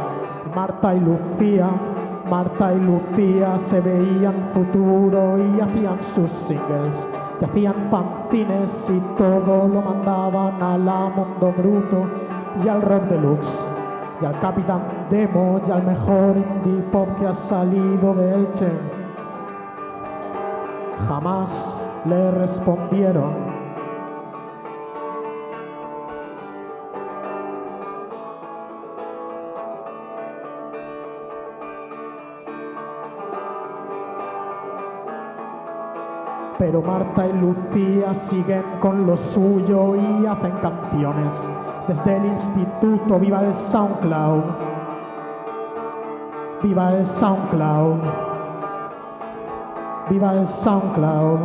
Marta 0.55 0.95
y 0.95 0.99
Lucía, 0.99 1.69
Marta 2.29 2.73
y 2.73 2.79
Lucía 2.79 3.57
se 3.57 3.81
veían 3.81 4.49
futuro 4.53 5.37
y 5.37 5.59
hacían 5.59 6.01
sus 6.01 6.31
singles, 6.31 7.07
y 7.41 7.45
hacían 7.45 7.75
fanzines 7.89 8.89
y 8.89 8.99
todo 9.17 9.67
lo 9.67 9.81
mandaban 9.81 10.61
a 10.61 10.77
la 10.77 11.09
Mundo 11.09 11.53
Bruto 11.57 12.05
y 12.63 12.67
al 12.67 12.81
Rock 12.81 13.03
Deluxe 13.03 13.67
y 14.21 14.25
al 14.25 14.39
Capitán 14.39 14.81
Demo 15.09 15.61
y 15.67 15.71
al 15.71 15.83
mejor 15.83 16.37
indie 16.37 16.81
pop 16.91 17.07
que 17.19 17.27
ha 17.27 17.33
salido 17.33 18.13
de 18.13 18.33
Elche. 18.33 18.71
Jamás 21.07 21.87
le 22.05 22.31
respondieron 22.31 23.46
Pero 36.67 36.81
Marta 36.81 37.25
y 37.25 37.31
Lucía 37.31 38.13
siguen 38.13 38.61
con 38.81 39.07
lo 39.07 39.15
suyo 39.15 39.95
y 39.95 40.25
hacen 40.25 40.51
canciones. 40.61 41.49
Desde 41.87 42.17
el 42.17 42.25
instituto, 42.25 43.17
viva 43.17 43.39
el 43.39 43.53
SoundCloud. 43.53 44.43
Viva 46.61 46.93
el 46.93 47.05
SoundCloud. 47.05 47.99
Viva 50.09 50.33
el 50.33 50.45
SoundCloud. 50.45 51.39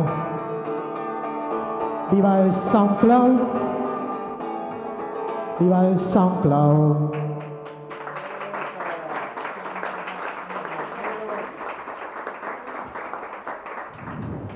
Viva 2.11 2.39
el 2.41 2.51
SoundCloud. 2.51 3.39
Viva 5.57 5.87
el 5.87 5.97
SoundCloud. 5.97 7.22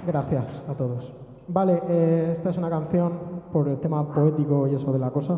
Gracias 0.08 0.66
a 0.70 0.74
todos. 0.74 1.14
Vale, 1.50 1.84
eh, 1.90 2.30
esta 2.32 2.50
es 2.50 2.58
una 2.58 2.70
canción 2.70 3.12
por 3.52 3.68
el 3.68 3.78
tema 3.78 4.08
poético 4.08 4.66
y 4.66 4.76
eso 4.76 4.94
de 4.94 5.00
la 5.00 5.12
cosa. 5.12 5.38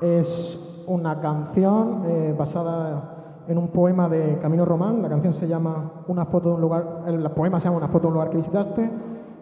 Es 0.00 0.82
una 0.86 1.20
canción 1.20 2.04
eh, 2.06 2.34
basada 2.36 3.42
en 3.46 3.58
un 3.58 3.68
poema 3.68 4.08
de 4.08 4.38
Camilo 4.38 4.64
Román. 4.64 5.02
La 5.02 5.10
canción 5.10 5.34
se 5.34 5.46
llama 5.46 6.04
Una 6.06 6.24
foto 6.24 6.48
de 6.48 6.54
un 6.54 6.60
lugar. 6.62 7.02
El 7.06 7.30
poema 7.32 7.60
se 7.60 7.66
llama 7.66 7.76
Una 7.76 7.88
foto 7.88 8.04
de 8.04 8.08
un 8.08 8.14
lugar 8.14 8.30
que 8.30 8.38
visitaste 8.38 8.90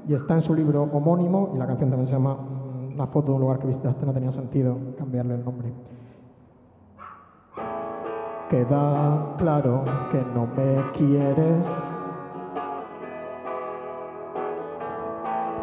y 0.08 0.14
está 0.14 0.34
en 0.34 0.42
su 0.42 0.52
libro 0.52 0.82
homónimo. 0.82 1.52
Y 1.54 1.58
la 1.58 1.66
canción 1.68 1.88
también 1.88 2.08
se 2.08 2.14
llama 2.14 2.34
mm, 2.34 2.94
Una 2.94 3.06
foto 3.06 3.28
de 3.28 3.36
un 3.36 3.40
lugar 3.42 3.60
que 3.60 3.68
visitaste. 3.68 4.04
No 4.04 4.12
tenía 4.12 4.32
sentido 4.32 4.76
cambiarle 4.98 5.34
el 5.36 5.44
nombre. 5.44 5.72
Queda 8.50 9.34
claro 9.38 9.84
que 10.10 10.24
no 10.34 10.48
me 10.56 10.90
quieres. 10.90 12.05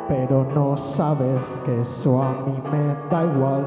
Pero 0.08 0.46
no 0.54 0.76
sabes 0.76 1.62
que 1.66 1.82
eso 1.82 2.22
a 2.22 2.30
mí 2.46 2.62
me 2.72 3.10
da 3.10 3.24
igual. 3.24 3.66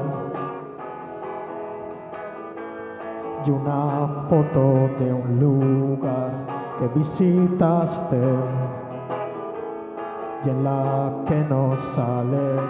Y 3.45 3.49
una 3.51 4.25
foto 4.29 4.89
de 4.99 5.13
un 5.13 5.39
lugar 5.39 6.31
que 6.77 6.87
visitaste 6.89 8.21
y 10.43 10.49
en 10.49 10.63
la 10.63 11.11
que 11.25 11.35
no 11.35 11.75
sales. 11.75 12.61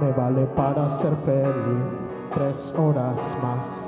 Me 0.00 0.12
vale 0.12 0.46
para 0.46 0.88
ser 0.88 1.14
feliz 1.24 2.08
tres 2.32 2.74
horas 2.78 3.36
más. 3.42 3.87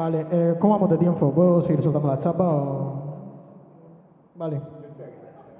Vale, 0.00 0.26
eh, 0.30 0.56
¿cómo 0.58 0.72
vamos 0.72 0.88
de 0.88 0.96
tiempo? 0.96 1.30
¿Puedo 1.30 1.60
seguir 1.60 1.82
soltando 1.82 2.08
la 2.08 2.16
chapa 2.16 2.48
o...? 2.48 3.02
Vale. 4.34 4.58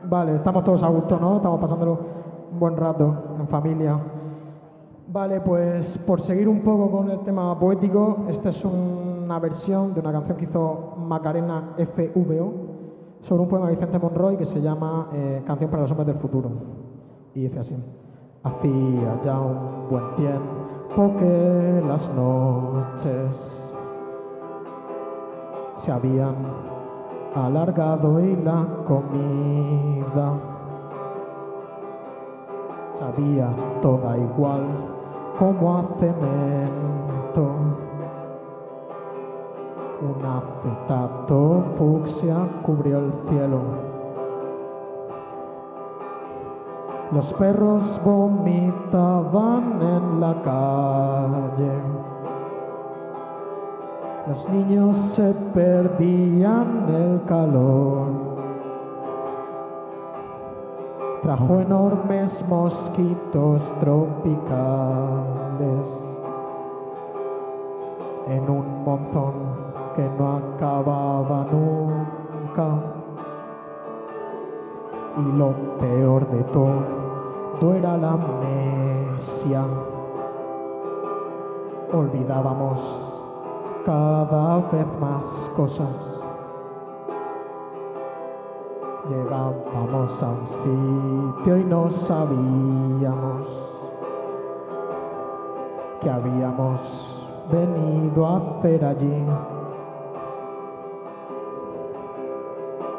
Vale, 0.04 0.36
estamos 0.36 0.64
todos 0.64 0.82
a 0.82 0.88
gusto, 0.88 1.20
¿no? 1.20 1.36
Estamos 1.36 1.60
pasándolo 1.60 1.98
un 2.50 2.58
buen 2.58 2.74
rato 2.74 3.36
en 3.38 3.46
familia. 3.48 4.00
Vale, 5.08 5.42
pues 5.42 5.98
por 5.98 6.22
seguir 6.22 6.48
un 6.48 6.62
poco 6.62 6.90
con 6.90 7.10
el 7.10 7.18
tema 7.20 7.58
poético, 7.58 8.24
esta 8.28 8.48
es 8.48 8.64
una 8.64 9.38
versión 9.40 9.92
de 9.92 10.00
una 10.00 10.10
canción 10.10 10.38
que 10.38 10.44
hizo 10.46 10.94
Macarena 10.96 11.74
FVO 11.76 12.52
sobre 13.20 13.42
un 13.42 13.48
poema 13.50 13.66
de 13.66 13.74
Vicente 13.74 13.98
Monroy 13.98 14.38
que 14.38 14.46
se 14.46 14.62
llama 14.62 15.10
eh, 15.12 15.42
Canción 15.44 15.68
para 15.68 15.82
los 15.82 15.90
hombres 15.90 16.06
del 16.06 16.16
futuro. 16.16 16.50
Y 17.34 17.42
dice 17.42 17.58
así. 17.58 17.76
Hacía 18.42 19.20
ya 19.22 19.38
un 19.38 19.90
buen 19.90 20.14
tiempo 20.14 21.14
que 21.18 21.84
las 21.86 22.10
noches 22.14 23.59
se 25.80 25.90
habían 25.90 26.34
alargado 27.34 28.20
y 28.20 28.36
la 28.36 28.66
comida 28.86 30.34
sabía 32.92 33.48
toda 33.80 34.18
igual 34.18 34.62
como 35.38 35.78
a 35.78 35.82
cemento. 35.98 37.46
Un 40.02 40.24
acetato 40.24 41.64
fucsia 41.78 42.36
cubrió 42.62 42.98
el 42.98 43.12
cielo. 43.28 43.60
Los 47.12 47.32
perros 47.32 47.98
vomitaban 48.04 49.80
en 49.80 50.20
la 50.20 50.42
calle. 50.42 52.09
Los 54.26 54.48
niños 54.50 54.96
se 54.96 55.32
perdían 55.54 56.86
el 56.88 57.22
calor. 57.24 58.08
Trajo 61.22 61.60
enormes 61.60 62.44
mosquitos 62.46 63.72
tropicales 63.80 64.40
en 68.28 68.50
un 68.50 68.84
monzón 68.84 69.32
que 69.96 70.06
no 70.18 70.36
acababa 70.36 71.46
nunca. 71.50 72.68
Y 75.16 75.22
lo 75.36 75.52
peor 75.78 76.28
de 76.28 76.44
todo 76.44 77.74
era 77.74 77.96
la 77.96 78.10
amnesia. 78.12 79.64
Olvidábamos 81.92 83.09
cada 83.84 84.58
vez 84.70 84.86
más 85.00 85.50
cosas. 85.56 86.20
Llegábamos 89.08 90.22
a 90.22 90.28
un 90.28 90.46
sitio 90.46 91.56
y 91.56 91.64
no 91.64 91.90
sabíamos 91.90 93.70
que 96.00 96.10
habíamos 96.10 97.28
venido 97.50 98.26
a 98.26 98.36
hacer 98.36 98.84
allí. 98.84 99.24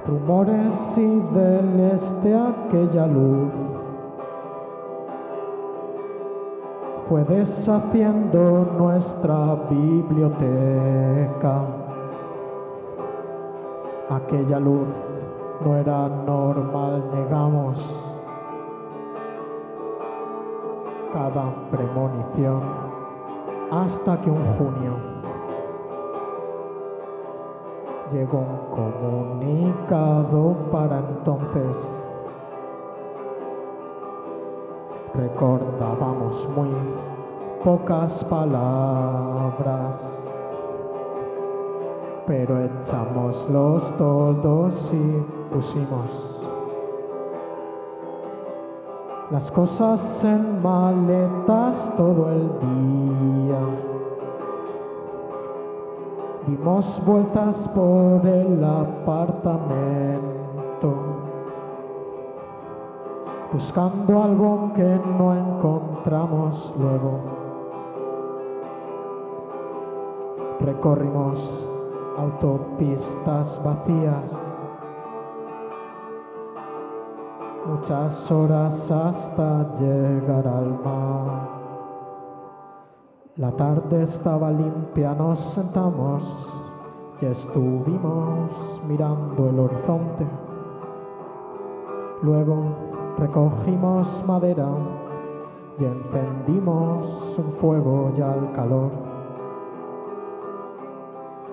rumores 0.08 0.98
y 0.98 1.20
del 1.34 1.80
este 1.94 2.36
aquella 2.36 3.08
luz 3.08 3.70
fue 7.11 7.25
deshaciendo 7.25 8.65
nuestra 8.77 9.55
biblioteca. 9.69 11.65
Aquella 14.09 14.57
luz 14.57 14.88
no 15.59 15.75
era 15.75 16.07
normal, 16.07 17.03
negamos 17.13 17.93
cada 21.11 21.53
premonición 21.69 22.61
hasta 23.71 24.21
que 24.21 24.29
un 24.29 24.45
junio 24.57 24.95
llegó 28.09 28.38
un 28.38 28.57
comunicado 28.73 30.55
para 30.71 30.99
entonces 30.99 32.01
recordábamos 35.13 36.47
muy 36.55 36.69
pocas 37.63 38.23
palabras, 38.23 40.07
pero 42.25 42.63
echamos 42.63 43.49
los 43.49 43.97
toldos 43.97 44.93
y 44.93 45.25
pusimos 45.53 46.31
las 49.29 49.51
cosas 49.51 50.23
en 50.25 50.61
maletas 50.61 51.91
todo 51.95 52.29
el 52.31 52.49
día. 52.59 53.59
Dimos 56.47 57.01
vueltas 57.05 57.67
por 57.69 58.25
el 58.27 58.63
apartamento 58.63 60.21
buscando 63.52 64.23
algo 64.23 64.72
que 64.73 64.84
no 65.18 65.34
encontramos 65.34 66.73
luego. 66.80 67.19
Recorrimos 70.61 71.68
autopistas 72.18 73.61
vacías, 73.64 74.38
muchas 77.65 78.32
horas 78.32 78.91
hasta 78.91 79.73
llegar 79.73 80.48
al 80.48 80.80
mar. 80.84 81.61
La 83.38 83.52
tarde 83.52 84.03
estaba 84.03 84.52
limpia, 84.52 85.14
nos 85.14 85.40
sentamos 85.40 86.53
y 87.19 87.26
estuvimos 87.26 88.82
mirando 88.88 89.49
el 89.49 89.60
horizonte. 89.60 90.28
Luego 92.22 92.90
recogimos 93.17 94.23
madera 94.25 94.67
y 95.79 95.85
encendimos 95.85 97.38
un 97.38 97.51
fuego 97.53 98.11
ya 98.15 98.31
al 98.33 98.51
calor. 98.53 98.91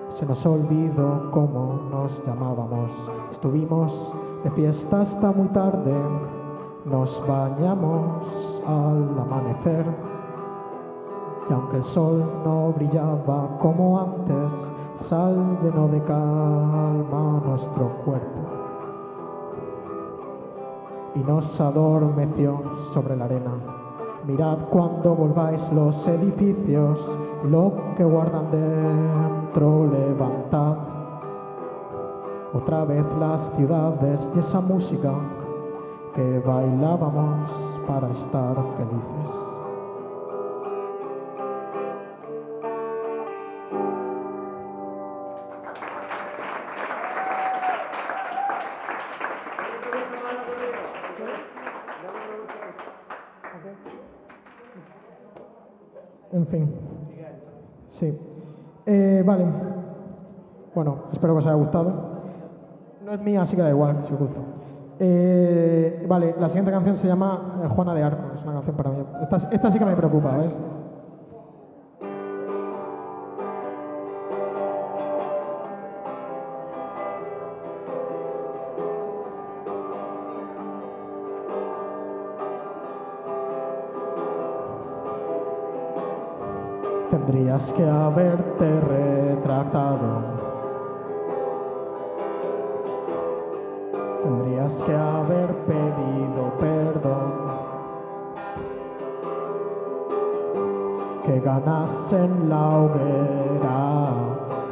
Se 0.07 0.25
nos 0.25 0.45
olvidó 0.45 1.29
cómo 1.31 1.79
nos 1.91 2.23
llamábamos. 2.25 3.09
Estuvimos 3.29 4.13
de 4.43 4.51
fiesta 4.51 5.01
hasta 5.01 5.31
muy 5.31 5.47
tarde. 5.49 5.93
Nos 6.85 7.21
bañamos 7.27 8.61
al 8.67 9.19
amanecer. 9.19 9.85
Y 11.49 11.53
aunque 11.53 11.77
el 11.77 11.83
sol 11.83 12.23
no 12.43 12.73
brillaba 12.73 13.57
como 13.59 13.99
antes, 13.99 14.71
sal 14.99 15.57
llenó 15.61 15.87
de 15.87 16.01
calma 16.03 17.41
nuestro 17.45 17.89
cuerpo 18.05 18.58
y 21.15 21.19
nos 21.19 21.59
adormeció 21.59 22.61
sobre 22.93 23.15
la 23.15 23.25
arena. 23.25 23.51
Mirad 24.25 24.59
cuando 24.69 25.15
volváis 25.15 25.71
los 25.73 26.07
edificios 26.07 27.17
lo 27.43 27.73
que 27.95 28.03
guardan 28.03 28.51
dentro 28.51 29.87
levantad. 29.87 30.77
Otra 32.53 32.83
vez 32.85 33.05
las 33.19 33.51
ciudades 33.55 34.31
y 34.35 34.39
esa 34.39 34.59
música 34.59 35.13
que 36.13 36.39
bailábamos 36.39 37.49
para 37.87 38.09
estar 38.09 38.55
felices. 38.77 39.58
Vale. 59.29 59.45
Bueno, 60.73 61.03
espero 61.11 61.33
que 61.33 61.39
os 61.39 61.45
haya 61.45 61.55
gustado. 61.55 61.93
No 63.05 63.13
es 63.13 63.21
mía, 63.21 63.41
así 63.41 63.55
que 63.55 63.61
da 63.61 63.69
igual 63.69 64.01
si 64.05 64.13
os 64.13 64.19
gusta. 64.19 64.41
Eh, 64.99 66.05
vale, 66.07 66.35
la 66.37 66.47
siguiente 66.49 66.71
canción 66.71 66.95
se 66.95 67.07
llama 67.07 67.61
eh, 67.63 67.67
Juana 67.67 67.93
de 67.93 68.03
Arco. 68.03 68.35
Es 68.35 68.43
una 68.43 68.53
canción 68.53 68.75
para 68.75 68.89
mí. 68.89 69.05
Esta, 69.21 69.37
esta 69.37 69.71
sí 69.71 69.79
que 69.79 69.85
me 69.85 69.95
preocupa, 69.95 70.35
¿ves? 70.37 70.53
Tendrías 87.39 87.71
que 87.71 87.89
haberte 87.89 88.81
retractado. 88.81 90.23
Tendrías 94.23 94.83
que 94.83 94.93
haber 94.93 95.47
pedido 95.65 96.53
perdón. 96.59 97.31
Que 101.23 101.39
ganas 101.39 102.11
en 102.11 102.49
la 102.49 102.77
hoguera, 102.77 104.09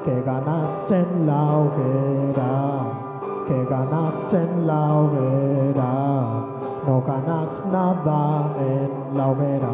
que 0.03 0.21
ganas 0.23 0.91
en 0.91 1.25
la 1.25 1.43
hoguera, 1.59 2.83
que 3.47 3.65
ganas 3.65 4.33
en 4.33 4.67
la 4.67 4.93
hoguera. 4.93 6.27
No 6.85 7.01
ganas 7.01 7.65
nada 7.71 8.53
en 8.59 9.17
la 9.17 9.27
hoguera, 9.27 9.69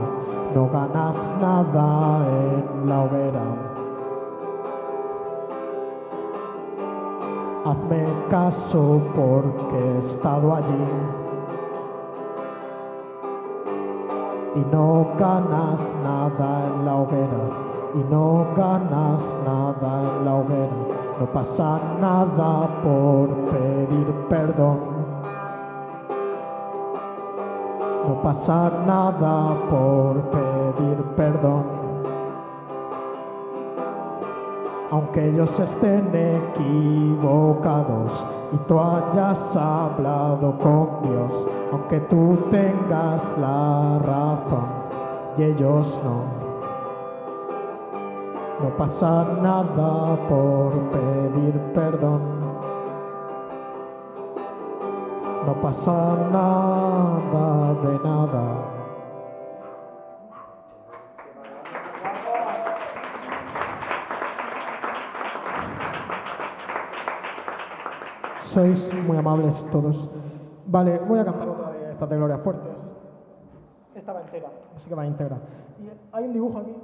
no 0.54 0.70
ganas 0.70 1.34
nada 1.42 2.26
en 2.28 2.88
la 2.90 3.04
hoguera. 3.04 3.44
Hazme 7.66 8.06
caso 8.30 9.02
porque 9.16 9.78
he 9.78 9.98
estado 9.98 10.54
allí 10.54 10.84
y 14.56 14.60
no 14.72 15.08
ganas 15.18 15.96
nada 16.04 16.66
en 16.68 16.86
la 16.86 16.96
hoguera 16.98 17.44
y 17.96 18.12
no 18.12 18.46
ganas 18.56 19.36
nada 19.46 20.02
en 20.04 20.26
la 20.26 20.36
hoguera. 20.36 20.78
No 21.20 21.26
pasa 21.28 21.80
nada 22.00 22.68
por 22.84 23.30
pedir 23.52 24.14
perdón. 24.30 24.93
No 28.08 28.22
pasa 28.22 28.72
nada 28.86 29.56
por 29.70 30.22
pedir 30.30 31.02
perdón. 31.16 31.64
Aunque 34.92 35.30
ellos 35.30 35.58
estén 35.58 36.10
equivocados 36.14 38.26
y 38.52 38.58
tú 38.68 38.78
hayas 38.78 39.56
hablado 39.56 40.58
con 40.60 41.02
Dios, 41.04 41.48
aunque 41.72 42.02
tú 42.02 42.38
tengas 42.52 43.38
la 43.38 44.00
razón 44.00 44.68
y 45.38 45.44
ellos 45.44 46.02
no. 46.04 46.26
No 48.62 48.70
pasa 48.78 49.26
nada 49.42 50.18
por 50.28 50.74
pedir 50.92 51.58
perdón. 51.74 52.33
No 55.45 55.61
pasa 55.61 56.30
nada 56.32 57.74
de 57.84 57.99
nada. 57.99 58.44
Sois 68.41 68.94
muy 69.06 69.18
amables 69.18 69.65
todos. 69.72 70.10
Vale, 70.68 70.99
voy 70.99 71.20
a 71.20 71.26
cantar 71.26 71.49
otra 71.49 71.72
de 71.72 71.91
estas 71.91 72.10
de 72.10 72.15
Gloria 72.15 72.38
Fuertes. 72.38 72.91
Esta 73.95 74.14
va 74.14 74.22
entera, 74.22 74.49
así 74.76 74.88
que 74.88 74.95
va 74.95 75.06
íntegra. 75.06 75.38
Y 75.80 75.90
hay 76.11 76.24
un 76.26 76.34
dibujo 76.34 76.60
aquí, 76.60 76.76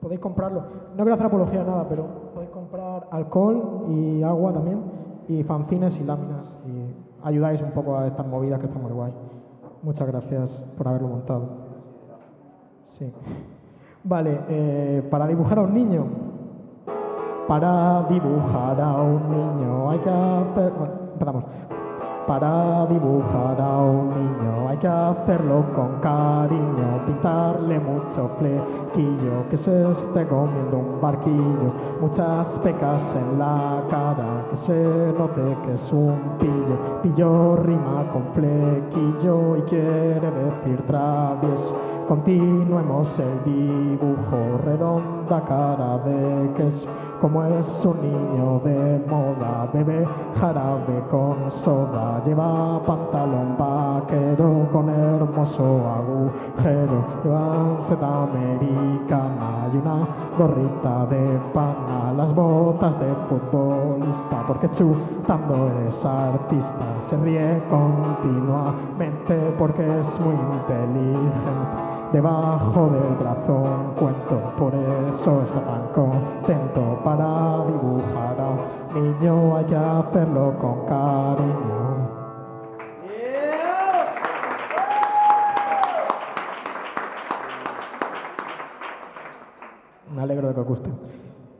podéis 0.00 0.20
comprarlo. 0.20 0.62
No 0.90 0.96
quiero 0.96 1.14
hacer 1.14 1.26
apología 1.26 1.60
de 1.64 1.70
nada, 1.70 1.86
pero 1.88 2.06
podéis 2.34 2.50
comprar 2.50 3.08
alcohol 3.10 3.86
y 3.88 4.22
agua 4.22 4.52
también, 4.52 4.82
y 5.26 5.42
fanzines 5.42 5.98
y 5.98 6.04
láminas. 6.04 6.58
Y 6.66 6.85
ayudáis 7.26 7.60
un 7.60 7.72
poco 7.72 7.98
a 7.98 8.06
estas 8.06 8.24
movidas 8.24 8.60
que 8.60 8.66
está 8.66 8.78
muy 8.78 8.92
guay. 8.92 9.12
Muchas 9.82 10.06
gracias 10.06 10.64
por 10.78 10.86
haberlo 10.86 11.08
montado. 11.08 11.48
Sí. 12.84 13.12
Vale, 14.04 14.40
eh, 14.48 15.02
para 15.10 15.26
dibujar 15.26 15.58
a 15.58 15.62
un 15.62 15.74
niño. 15.74 16.06
Para 17.48 18.04
dibujar 18.04 18.80
a 18.80 19.02
un 19.02 19.30
niño 19.30 19.90
hay 19.90 19.98
que 19.98 20.10
hacer. 20.10 20.72
Bueno, 20.72 20.94
empezamos. 21.14 21.44
Para 22.26 22.86
dibujar 22.86 23.60
a 23.60 23.76
un 23.82 24.10
niño 24.10 24.68
hay 24.68 24.76
que 24.78 24.88
hacerlo 24.88 25.64
con 25.72 26.00
cariño, 26.00 27.06
pintarle 27.06 27.78
mucho 27.78 28.28
flequillo, 28.36 29.48
que 29.48 29.56
se 29.56 29.88
esté 29.88 30.26
comiendo 30.26 30.78
un 30.78 31.00
barquillo, 31.00 31.72
muchas 32.00 32.58
pecas 32.58 33.14
en 33.14 33.38
la 33.38 33.80
cara, 33.88 34.44
que 34.50 34.56
se 34.56 35.12
note 35.16 35.56
que 35.64 35.74
es 35.74 35.92
un 35.92 36.18
pillo. 36.40 37.00
Pillo 37.00 37.56
rima 37.56 38.04
con 38.12 38.24
flequillo 38.34 39.58
y 39.58 39.62
quiere 39.62 40.28
decir 40.28 40.82
travieso. 40.84 41.95
Continuemos 42.08 43.18
el 43.18 43.42
dibujo, 43.44 44.60
redonda 44.64 45.40
cara 45.44 45.98
de 45.98 46.52
queso, 46.54 46.88
como 47.20 47.42
es 47.42 47.84
un 47.84 48.00
niño 48.00 48.60
de 48.60 49.04
moda, 49.08 49.68
bebe 49.72 50.06
jarabe 50.38 51.02
con 51.10 51.50
soda, 51.50 52.22
lleva 52.24 52.80
pantalón 52.86 53.56
vaquero 53.58 54.68
con 54.70 54.88
hermoso 54.88 55.82
agujero, 55.98 57.04
lleva 57.24 57.82
seta 57.82 58.22
americana 58.22 59.68
y 59.74 59.76
una 59.78 60.06
gorrita 60.38 61.06
de 61.06 61.40
pana, 61.52 62.12
las 62.16 62.32
botas 62.32 63.00
de 63.00 63.12
futbolista, 63.28 64.44
porque 64.46 64.70
chutando 64.70 65.72
es 65.88 66.04
artista, 66.04 67.00
se 67.00 67.16
ríe 67.16 67.60
continuamente 67.68 69.54
porque 69.58 69.98
es 69.98 70.20
muy 70.20 70.34
inteligente. 70.34 71.95
Debajo 72.16 72.88
del 72.88 73.14
brazo 73.16 73.52
un 73.56 73.92
cuento, 73.94 74.40
por 74.56 74.74
eso 74.74 75.42
está 75.42 75.60
tan 75.60 75.88
contento 75.88 76.98
para 77.04 77.62
dibujar 77.66 78.40
a 78.40 78.96
un 78.96 79.18
niño 79.18 79.54
hay 79.54 79.64
que 79.66 79.76
hacerlo 79.76 80.54
con 80.58 80.86
cariño. 80.86 82.08
Me 90.14 90.22
alegro 90.22 90.48
de 90.48 90.54
que 90.54 90.60
os 90.60 90.66
guste. 90.66 90.90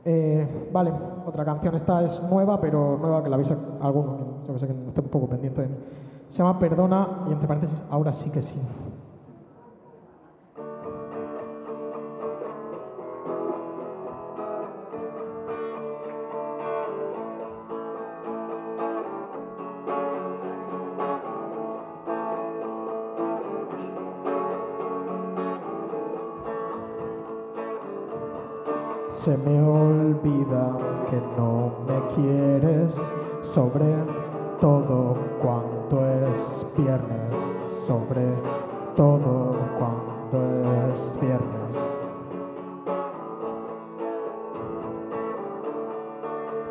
Eh, 0.07 0.71
vale, 0.73 0.91
otra 1.27 1.45
canción. 1.45 1.75
Esta 1.75 2.03
es 2.03 2.23
nueva, 2.23 2.59
pero 2.59 2.97
nueva 2.99 3.23
que 3.23 3.29
la 3.29 3.37
veis 3.37 3.53
alguno, 3.83 4.17
que 4.17 4.47
yo 4.47 4.55
que 4.55 4.59
sé 4.59 4.67
que 4.69 4.73
esté 4.89 5.03
un 5.03 5.09
poco 5.09 5.29
pendiente 5.29 5.61
de 5.61 5.69
mí. 5.69 5.77
Se 6.31 6.43
llama 6.43 6.59
Perdona 6.59 7.25
y 7.29 7.33
entre 7.33 7.47
paréntesis, 7.47 7.85
ahora 7.91 8.15
sí 8.15 8.31
que 8.31 8.41
sí. 8.41 8.59
Se 29.27 29.37
me 29.39 29.61
olvida 29.61 30.77
que 31.11 31.21
no 31.37 31.73
me 31.85 32.15
quieres, 32.15 32.97
sobre 33.43 33.93
todo 34.61 35.17
cuando 35.43 36.07
es 36.31 36.65
viernes, 36.79 37.35
sobre 37.85 38.23
todo 38.95 39.57
cuando 39.81 40.93
es 40.93 41.19
viernes. 41.21 41.75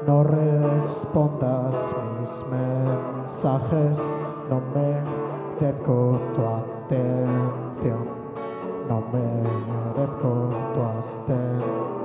No 0.08 0.24
respondas 0.24 1.94
mis 2.22 2.46
mensajes, 2.50 3.98
no 4.50 4.62
merezco 4.74 6.22
tu 6.34 6.42
atención, 6.46 8.06
no 8.88 9.04
merezco 9.12 10.50
tu 10.74 10.82
atención. 10.82 12.05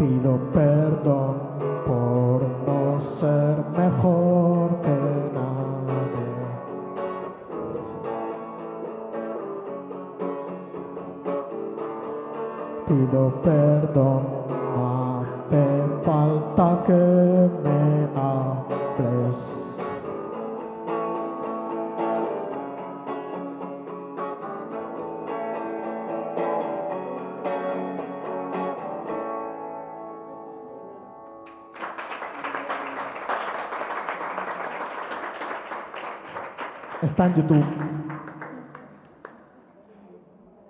Pido 0.00 0.38
perdón 0.54 1.36
por 1.86 2.40
no 2.66 2.98
ser 2.98 3.62
mejor 3.76 4.80
que 4.80 4.96
nadie. 5.34 6.40
Pido 12.88 13.30
perdón, 13.42 14.22
no 14.74 15.20
hace 15.20 15.64
falta 16.02 16.82
que 16.86 17.19
Está 37.10 37.26
en 37.26 37.34
YouTube. 37.34 37.64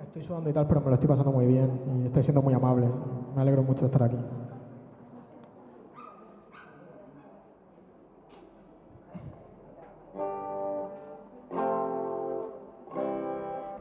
Estoy 0.00 0.22
sudando 0.22 0.48
y 0.48 0.52
tal, 0.54 0.66
pero 0.66 0.80
me 0.80 0.86
lo 0.86 0.94
estoy 0.94 1.06
pasando 1.06 1.32
muy 1.32 1.46
bien 1.46 1.70
y 2.00 2.06
estáis 2.06 2.24
siendo 2.24 2.40
muy 2.40 2.54
amables. 2.54 2.88
Me 3.36 3.42
alegro 3.42 3.62
mucho 3.62 3.80
de 3.80 3.86
estar 3.86 4.02
aquí. 4.02 4.16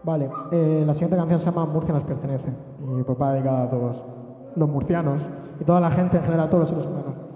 Vale, 0.03 0.29
eh, 0.51 0.83
la 0.85 0.93
siguiente 0.93 1.15
canción 1.15 1.39
se 1.39 1.45
llama 1.45 1.65
Murcia 1.65 1.93
nos 1.93 2.03
pertenece 2.03 2.49
y 2.99 3.03
pues 3.03 3.21
va 3.21 3.31
dedicada 3.31 3.63
a 3.63 3.69
todos 3.69 4.03
los 4.57 4.69
murcianos 4.69 5.21
y 5.61 5.63
toda 5.63 5.79
la 5.79 5.91
gente 5.91 6.17
en 6.17 6.23
general, 6.23 6.47
a 6.47 6.49
todos 6.49 6.59
los 6.59 6.69
seres 6.69 6.85
humanos. 6.87 7.28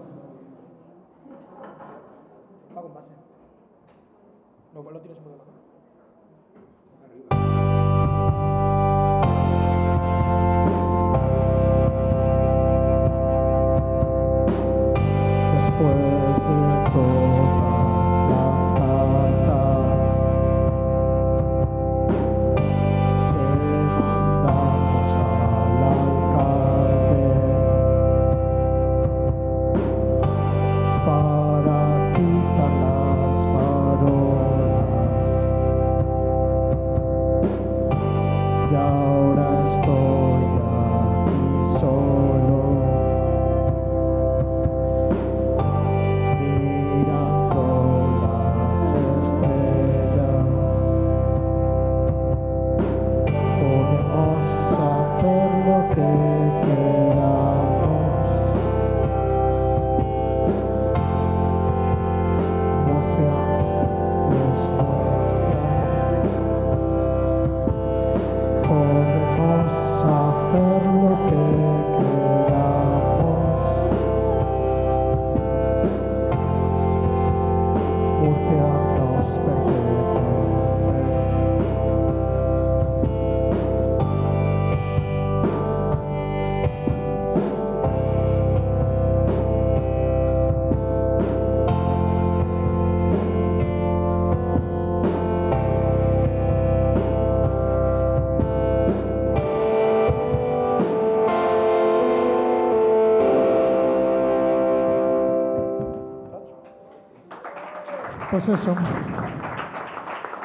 Pues 108.34 108.50
eso. 108.50 108.72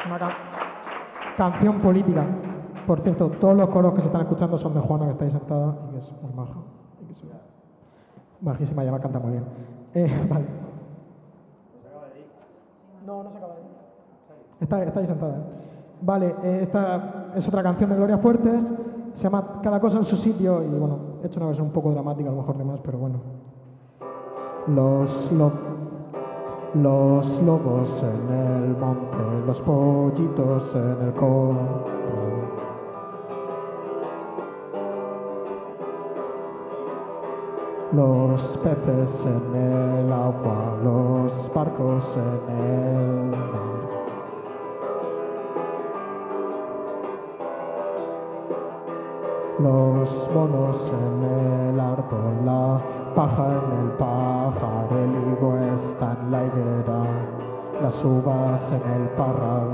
Una 0.06 0.19
ca- 0.19 0.28
canción 1.39 1.81
política. 1.81 2.23
Por 2.86 3.01
cierto, 3.01 3.31
todos 3.31 3.56
los 3.56 3.66
coros 3.70 3.94
que 3.94 4.02
se 4.02 4.09
están 4.09 4.20
escuchando 4.20 4.59
son 4.59 4.74
de 4.74 4.81
Juana, 4.81 5.06
que 5.06 5.12
está 5.12 5.24
ahí 5.24 5.31
sentada 5.31 5.74
y 5.89 5.93
que 5.93 5.98
es 6.01 6.12
muy 6.20 6.32
maja. 6.35 6.52
Y 7.01 7.06
que 7.06 7.15
majísima, 8.43 8.85
ya 8.85 8.93
me 8.93 9.01
canta 9.01 9.19
muy 9.19 9.32
bien. 9.32 9.44
Eh, 9.94 10.27
vale. 10.31 10.44
No, 13.06 13.23
no 13.23 13.31
se 13.31 13.39
acaba 13.39 13.55
de 13.55 13.60
ir. 13.62 13.66
Está, 14.60 15.01
ahí 15.01 15.06
sentada. 15.06 15.36
¿eh? 15.39 15.43
Vale, 16.02 16.35
eh, 16.43 16.59
esta 16.65 17.31
es 17.35 17.48
otra 17.48 17.62
canción 17.62 17.89
de 17.89 17.97
Gloria 17.97 18.19
Fuertes. 18.19 18.74
Se 19.15 19.23
llama 19.23 19.60
Cada 19.62 19.81
cosa 19.81 19.97
en 19.97 20.05
su 20.05 20.16
sitio. 20.19 20.62
Y 20.62 20.66
bueno, 20.69 20.98
he 21.23 21.27
hecho 21.27 21.40
una 21.40 21.47
versión 21.47 21.69
un 21.69 21.73
poco 21.73 21.90
dramática, 21.90 22.28
a 22.28 22.32
lo 22.32 22.39
mejor 22.43 22.59
de 22.59 22.65
más, 22.65 22.81
pero 22.81 22.98
bueno. 22.98 23.19
Los, 24.66 25.32
lo- 25.32 25.78
los 26.74 27.43
lobos 27.43 28.03
en 28.03 28.35
el 28.35 28.77
monte, 28.77 29.16
los 29.47 29.61
pollitos 29.61 30.74
en 30.74 31.03
el 31.03 31.12
corral. 31.15 31.85
Los 37.90 38.59
peces 38.59 39.27
en 39.27 39.57
el 39.57 40.12
agua, 40.12 40.77
los 40.85 41.51
barcos 41.55 42.19
en 42.19 42.57
el 42.57 43.31
mar. 43.31 43.77
Los 49.59 50.30
monos 50.32 50.93
en 50.93 51.70
el 51.70 51.80
árbol, 51.80 52.44
la 52.44 52.80
paja 53.12 53.48
en 53.48 53.80
el 53.80 53.90
pajar, 53.97 54.86
el 54.93 55.32
higo 55.32 55.59
está 55.74 56.16
en 56.22 56.30
la 56.30 56.44
higuera, 56.44 57.02
las 57.82 58.05
uvas 58.05 58.70
en 58.70 59.02
el 59.02 59.09
parral. 59.16 59.70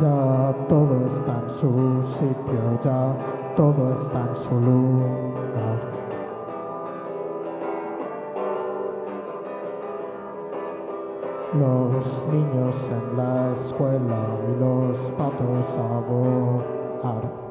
Ya 0.00 0.54
todo 0.66 1.06
está 1.06 1.40
en 1.42 1.50
su 1.50 2.02
sitio, 2.02 2.80
ya 2.82 3.14
todo 3.54 3.92
está 3.92 4.28
en 4.30 4.36
su 4.36 4.54
lugar. 4.60 5.75
Los 11.58 12.24
niños 12.32 12.90
en 12.90 13.16
la 13.16 13.52
escuela 13.52 14.26
y 14.48 14.60
los 14.60 14.96
patos 15.16 15.78
a 15.78 16.00
volar. 16.00 17.46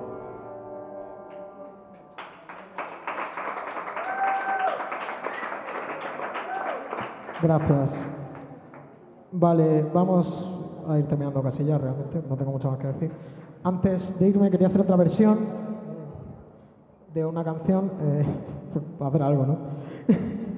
Gracias. 7.42 8.06
Vale, 9.32 9.84
vamos 9.94 10.50
a 10.88 11.00
ir 11.00 11.06
terminando 11.08 11.42
casi 11.42 11.66
ya 11.66 11.78
realmente, 11.78 12.22
no 12.30 12.36
tengo 12.36 12.52
mucho 12.52 12.70
más 12.70 12.80
que 12.80 12.88
decir. 12.88 13.12
Antes 13.64 14.20
de 14.20 14.28
irme 14.30 14.52
quería 14.52 14.68
hacer 14.68 14.82
otra 14.82 14.96
versión 14.96 15.40
de 17.14 17.26
una 17.26 17.44
canción, 17.44 17.92
eh, 18.02 18.26
hacer 19.00 19.24
algo, 19.24 19.46
¿no? 19.46 19.58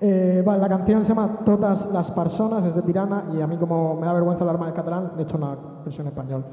Eh, 0.00 0.44
la 0.46 0.68
canción 0.68 1.02
se 1.02 1.08
llama 1.08 1.40
Todas 1.44 1.90
las 1.90 2.10
personas, 2.12 2.64
es 2.64 2.74
de 2.74 2.82
Tirana 2.82 3.24
y 3.34 3.40
a 3.40 3.46
mí 3.48 3.56
como 3.56 3.96
me 3.96 4.06
da 4.06 4.12
vergüenza 4.12 4.44
hablar 4.44 4.58
mal 4.58 4.68
el 4.68 4.74
catalán, 4.74 5.12
he 5.18 5.22
hecho 5.22 5.36
una 5.36 5.56
versión 5.84 6.06
en 6.06 6.12
español. 6.12 6.44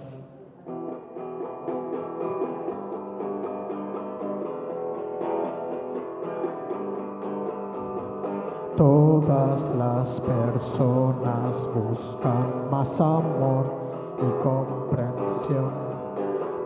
Todas 8.76 9.73
las 9.76 10.19
personas 10.22 11.69
buscan 11.73 12.69
más 12.72 12.99
amor 12.99 13.72
y 14.17 14.43
comprensión. 14.43 15.85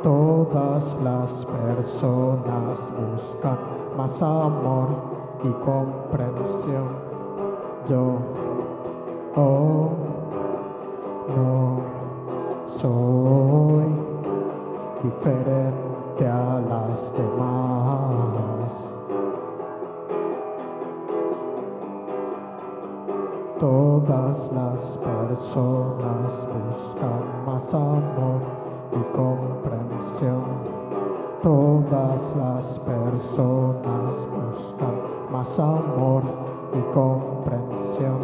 Todas 0.02 0.98
las 1.04 1.46
personas 1.46 2.80
buscan 3.14 3.58
más 3.98 4.24
amor 4.24 5.09
y 5.44 5.50
comprensión. 5.64 6.88
Yo 7.88 8.18
oh, 9.36 9.90
no 11.36 11.82
soy 12.66 13.86
diferente 15.04 16.28
a 16.28 16.62
las 16.70 17.14
demás. 17.14 17.90
Todas 23.60 24.52
las 24.54 24.98
personas 24.98 26.48
buscan 26.48 27.46
más 27.46 27.74
amor 27.74 28.42
y 28.94 29.16
comprensión. 29.16 30.79
Todas 31.42 32.36
las 32.36 32.80
personas 32.80 34.14
buscan 34.28 34.94
más 35.32 35.58
amor 35.58 36.24
y 36.74 36.94
comprensión. 36.94 38.19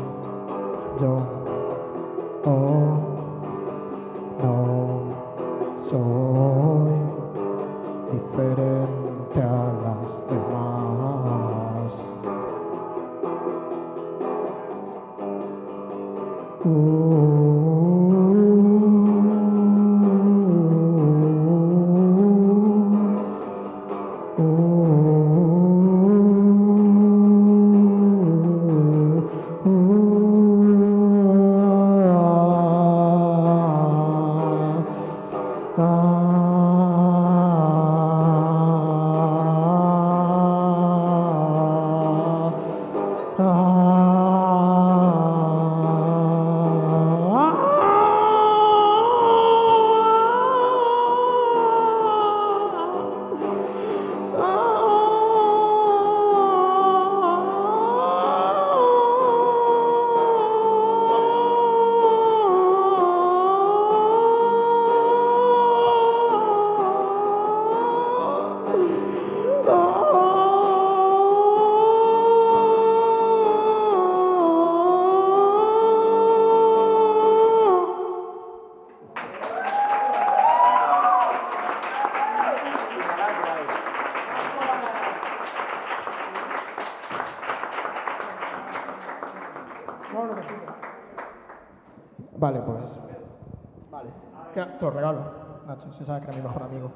Te 94.80 94.85
lo 94.85 94.91
regalo, 94.91 95.19
Nacho, 95.68 95.91
se 95.93 96.06
sabe 96.06 96.22
que 96.22 96.27
era 96.27 96.38
mi 96.38 96.43
mejor 96.43 96.64
amigo. 96.64 96.91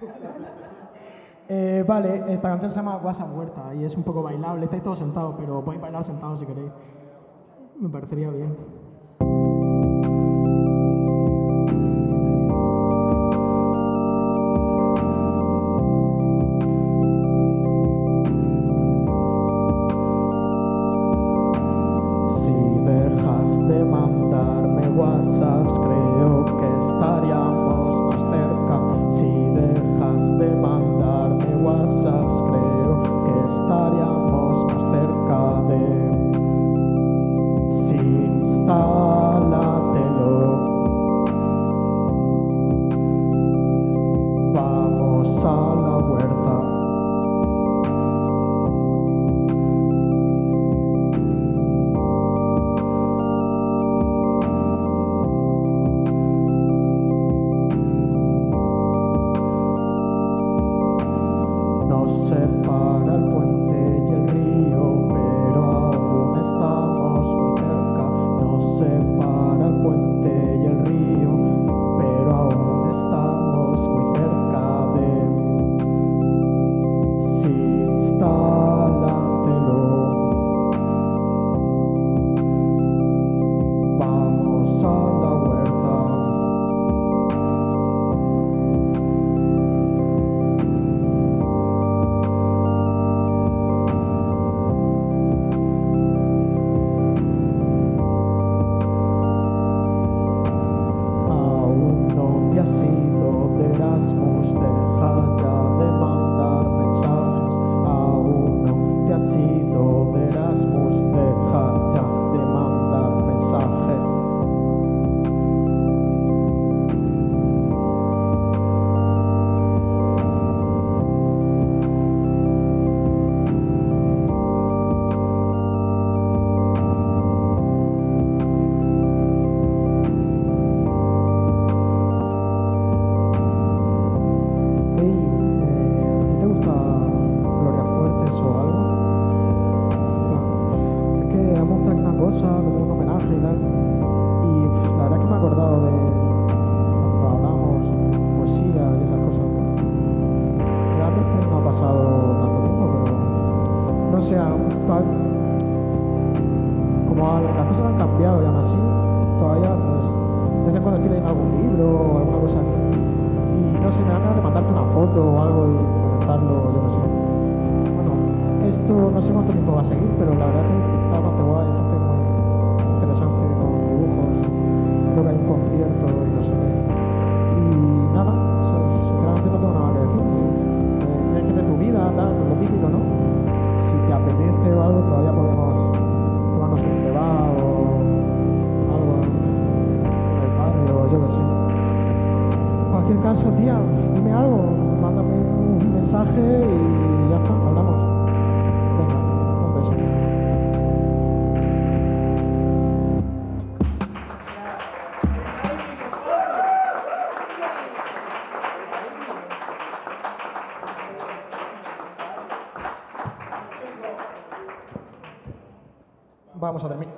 Eh, 1.52 1.84
vale, 1.84 2.32
esta 2.32 2.48
canción 2.48 2.70
se 2.70 2.76
llama 2.76 2.98
WhatsApp 2.98 3.36
Huerta 3.36 3.74
y 3.74 3.82
es 3.82 3.96
un 3.96 4.04
poco 4.04 4.22
bailable. 4.22 4.66
Estáis 4.66 4.84
todos 4.84 5.00
sentados, 5.00 5.34
pero 5.36 5.64
podéis 5.64 5.82
bailar 5.82 6.04
sentados 6.04 6.38
si 6.38 6.46
queréis. 6.46 6.70
Me 7.80 7.88
parecería 7.88 8.30
bien. 8.30 8.56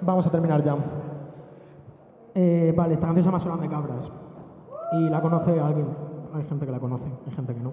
vamos 0.04 0.26
a 0.26 0.30
terminar 0.30 0.62
ya. 0.62 0.76
Eh, 2.34 2.72
vale, 2.76 2.94
esta 2.94 3.06
canción 3.06 3.24
se 3.24 3.28
llama 3.28 3.38
Solan 3.38 3.60
de 3.60 3.68
Cabras. 3.68 4.10
Y 4.92 5.08
la 5.08 5.20
conoce 5.20 5.58
alguien. 5.60 5.86
Hay 6.34 6.44
gente 6.44 6.66
que 6.66 6.72
la 6.72 6.80
conoce, 6.80 7.10
hay 7.26 7.32
gente 7.32 7.54
que 7.54 7.60
no. 7.60 7.72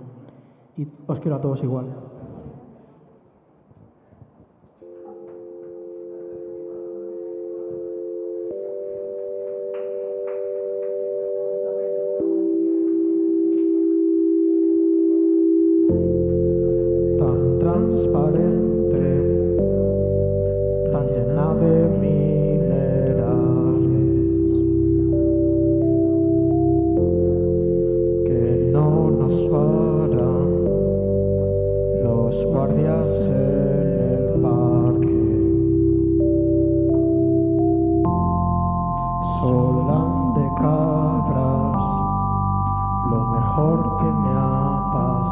Y 0.77 0.88
os 1.07 1.19
quiero 1.19 1.38
a 1.38 1.41
todos 1.41 1.64
igual. 1.64 1.88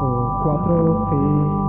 o 0.00 0.42
cuatro, 0.42 1.06
cinco. 1.08 1.61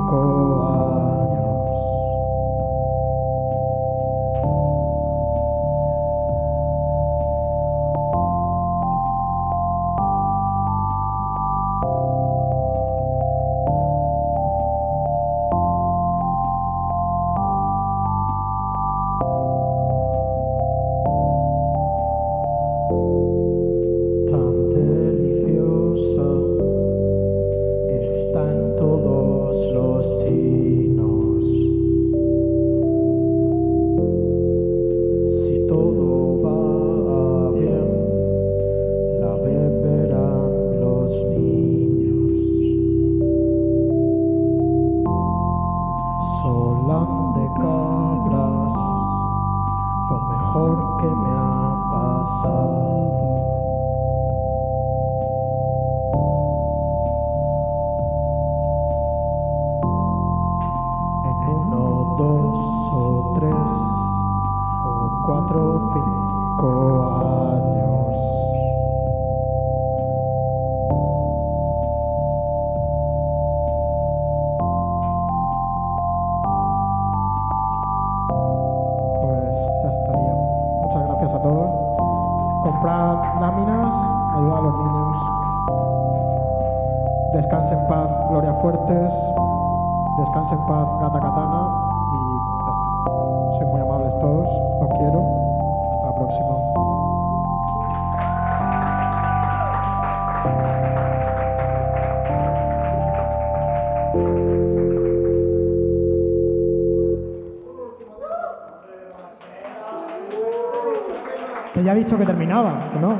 ya 111.84 111.92
ha 111.92 111.96
dicho 111.96 112.18
que 112.18 112.26
terminaba, 112.26 112.92
¿no? 113.00 113.18